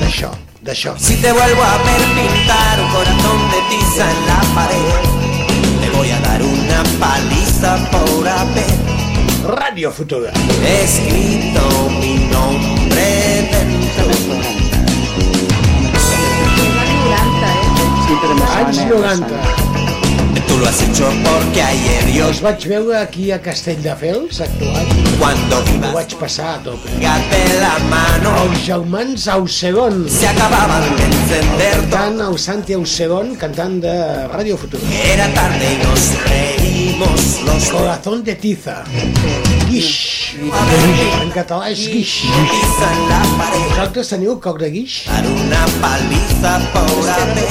[0.00, 0.28] d'això,
[0.60, 0.92] d'això.
[0.98, 5.00] Si te vuelvo a ver pintar un corazón de tiza en la pared,
[5.80, 8.76] te voy a dar una paliza por haber
[9.56, 10.32] Radio Futura.
[10.82, 14.12] escrito mi nombre dentro.
[18.04, 19.71] Sí, però me Anys sona, me 90.
[20.48, 24.88] Tú lo has hecho porque ayer yo Els vaig veure aquí a Castelldefels actuant.
[25.18, 26.88] cuando Ho vivas vaig passar a tope.
[26.90, 30.06] de la mano Els germans Ausegon.
[30.08, 34.82] se acababan de encender Cantant el Santi Ausegon, cantant de Radio Futura.
[35.04, 37.68] Era tarde y nos reímos los dos.
[37.70, 38.84] Corazón de tiza.
[39.68, 40.34] Guix.
[41.22, 42.12] En català és guix.
[43.72, 45.02] Vosaltres teniu cor de guix?
[45.08, 46.52] dar una paliza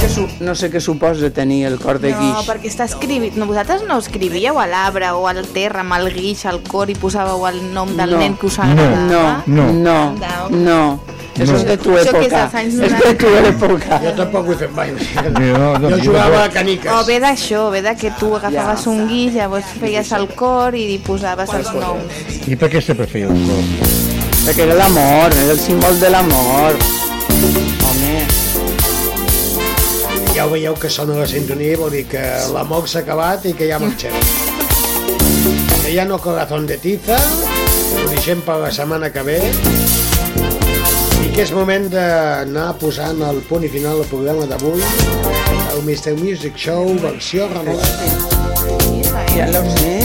[0.01, 2.47] que no sé què No suposa tenir el cor de No, guix.
[2.49, 3.35] perquè està escrivint...
[3.38, 6.95] No, vosaltres no escrivíeu a l'arbre o al terra amb el guix, al cor i
[6.95, 8.22] posàveu el nom del No.
[8.22, 9.43] nen que us No, agradava?
[9.47, 10.81] no, no, no.
[11.39, 13.99] Eso es de tu Això que és de tu època.
[14.03, 14.91] Jo tampoc ho he fet mai.
[15.31, 16.91] No, no, Jo jo jugava a caniques.
[16.91, 20.83] O ve d'això, ve de que tu agafaves un guix, llavors feies el cor i
[20.95, 22.21] hi posaves els noms.
[22.47, 23.63] I per què sempre feia un cor?
[24.41, 26.77] Perquè era l'amor, era el símbol de l'amor.
[27.89, 28.25] Home,
[30.35, 32.21] Ja ho veieu que sona la sintonia, vol dir que
[32.53, 34.15] l'amor s'ha acabat i que ja marxem.
[35.83, 39.39] Que ja no corazón de tiza, ho deixem per la setmana que ve,
[41.35, 44.81] que és moment d'anar posant el punt i final al programa d'avui,
[45.71, 46.13] el Mr.
[46.19, 47.87] Music Show versió renovada.
[49.35, 49.95] ja lo sé.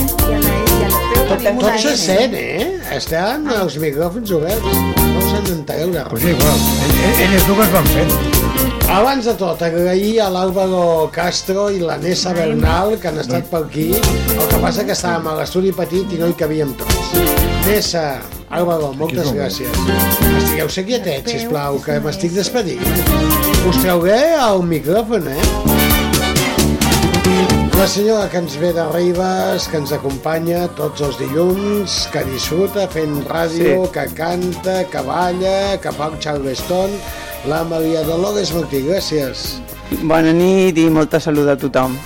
[1.27, 2.67] Tot, tot se sent, eh?
[2.95, 6.37] Estan els micròfons oberts, no us en entereu de Pues res.
[6.37, 6.61] igual,
[7.09, 8.15] ell- elles dues van fent.
[8.97, 13.65] Abans de tot, agrair a l'Àlvaro Castro i la Nessa Bernal que han estat per
[13.65, 13.91] aquí.
[13.97, 17.36] El que passa que estàvem a l'estudi petit i no hi cabíem tots.
[17.67, 18.21] Nessa,
[18.55, 19.73] Àlvaro, moltes gràcies.
[20.39, 22.85] Estigueu quietets, sisplau, que m'estic despedint.
[23.67, 25.43] Us trauré el micròfon, eh?
[27.77, 32.87] La senyora que ens ve de Ribes, que ens acompanya tots els dilluns, que disfruta
[32.89, 33.91] fent ràdio, Sí.
[33.93, 36.91] que canta, que balla, que fa el Charleston,
[37.47, 39.59] la Maria Dolores Martí, gràcies.
[40.03, 41.99] Bona nit i molta salut a tothom.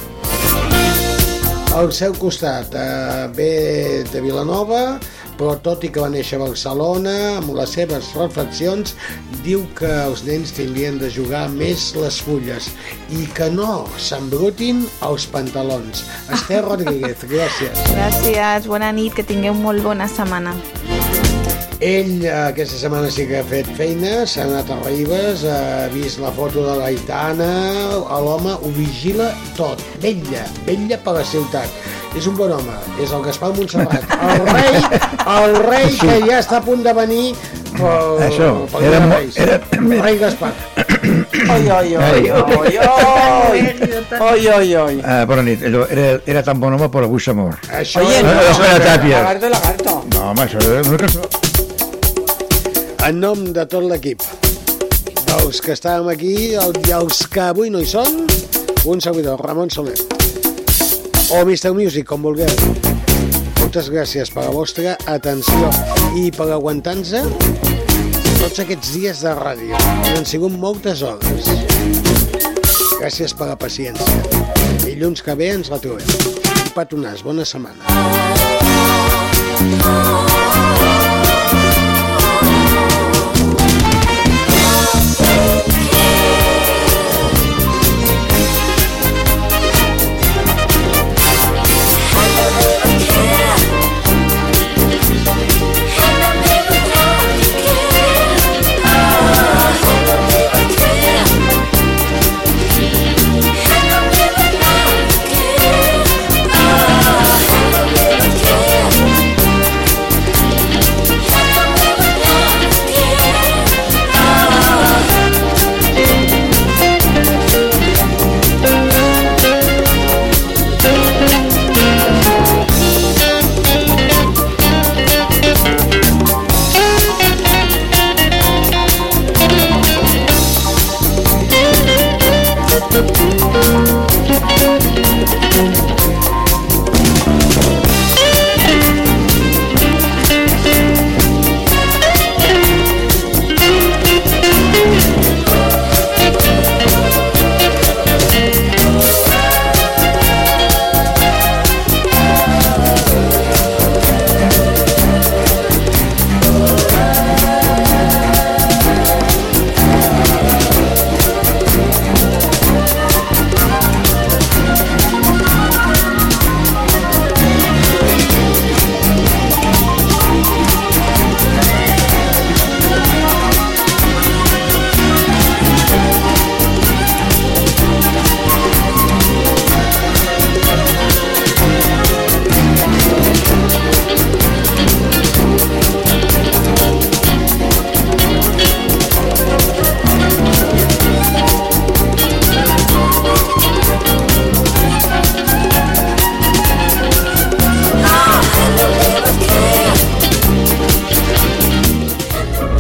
[1.77, 4.99] Al seu costat eh, ve de Vilanova,
[5.41, 8.93] però tot i que va néixer a Barcelona, amb les seves reflexions,
[9.47, 12.69] diu que els nens tindrien de jugar més les fulles
[13.17, 16.05] i que no s'embrutin els pantalons.
[16.37, 17.87] Esther Rodríguez, gràcies.
[17.95, 20.53] Gràcies, bona nit, que tingueu molt bona setmana.
[21.81, 26.21] Ell eh, aquesta setmana sí que ha fet feina, s'ha anat a Ribes, ha vist
[26.21, 27.49] la foto de l'Aitana,
[28.21, 32.00] l'home ho vigila tot, vetlla, vetlla per la ciutat.
[32.19, 34.03] És un bon home, és el Gaspar Montserrat,
[34.35, 34.79] el rei,
[35.31, 37.37] el rei que ja està a punt de venir
[37.77, 39.37] pel, Això, pel era Dia de mo- Reis.
[39.39, 40.51] era- El rei Gaspar.
[40.81, 43.59] Oi, oi, oi, oi, oi,
[44.21, 44.97] oi, oi, oi.
[44.99, 47.71] Uh, bona nit, allò, era, era tan bon home, però avui s'ha mort.
[47.71, 49.17] Això Oye, Eh, no, Òscar Tàpies.
[49.17, 49.97] lagarto, lagarto.
[50.13, 51.23] No, home, això és una cançó.
[53.09, 54.21] En nom de tot l'equip,
[55.31, 58.27] dels que estàvem aquí el, i els que avui no hi són,
[58.85, 59.95] un servidor, Ramon Soler.
[61.31, 61.73] O Mr.
[61.73, 62.51] Music, com vulgueu.
[63.61, 65.71] Moltes gràcies per la vostra atenció
[66.19, 67.13] i per aguantar-nos
[68.41, 69.79] tots aquests dies de ràdio.
[70.11, 71.53] Han sigut moltes hores.
[72.99, 74.43] Gràcies per la paciència.
[74.83, 76.11] Dilluns que ve ens la trobem.
[76.67, 77.87] Un petonàs, bona setmana.
[79.87, 80.40] Oh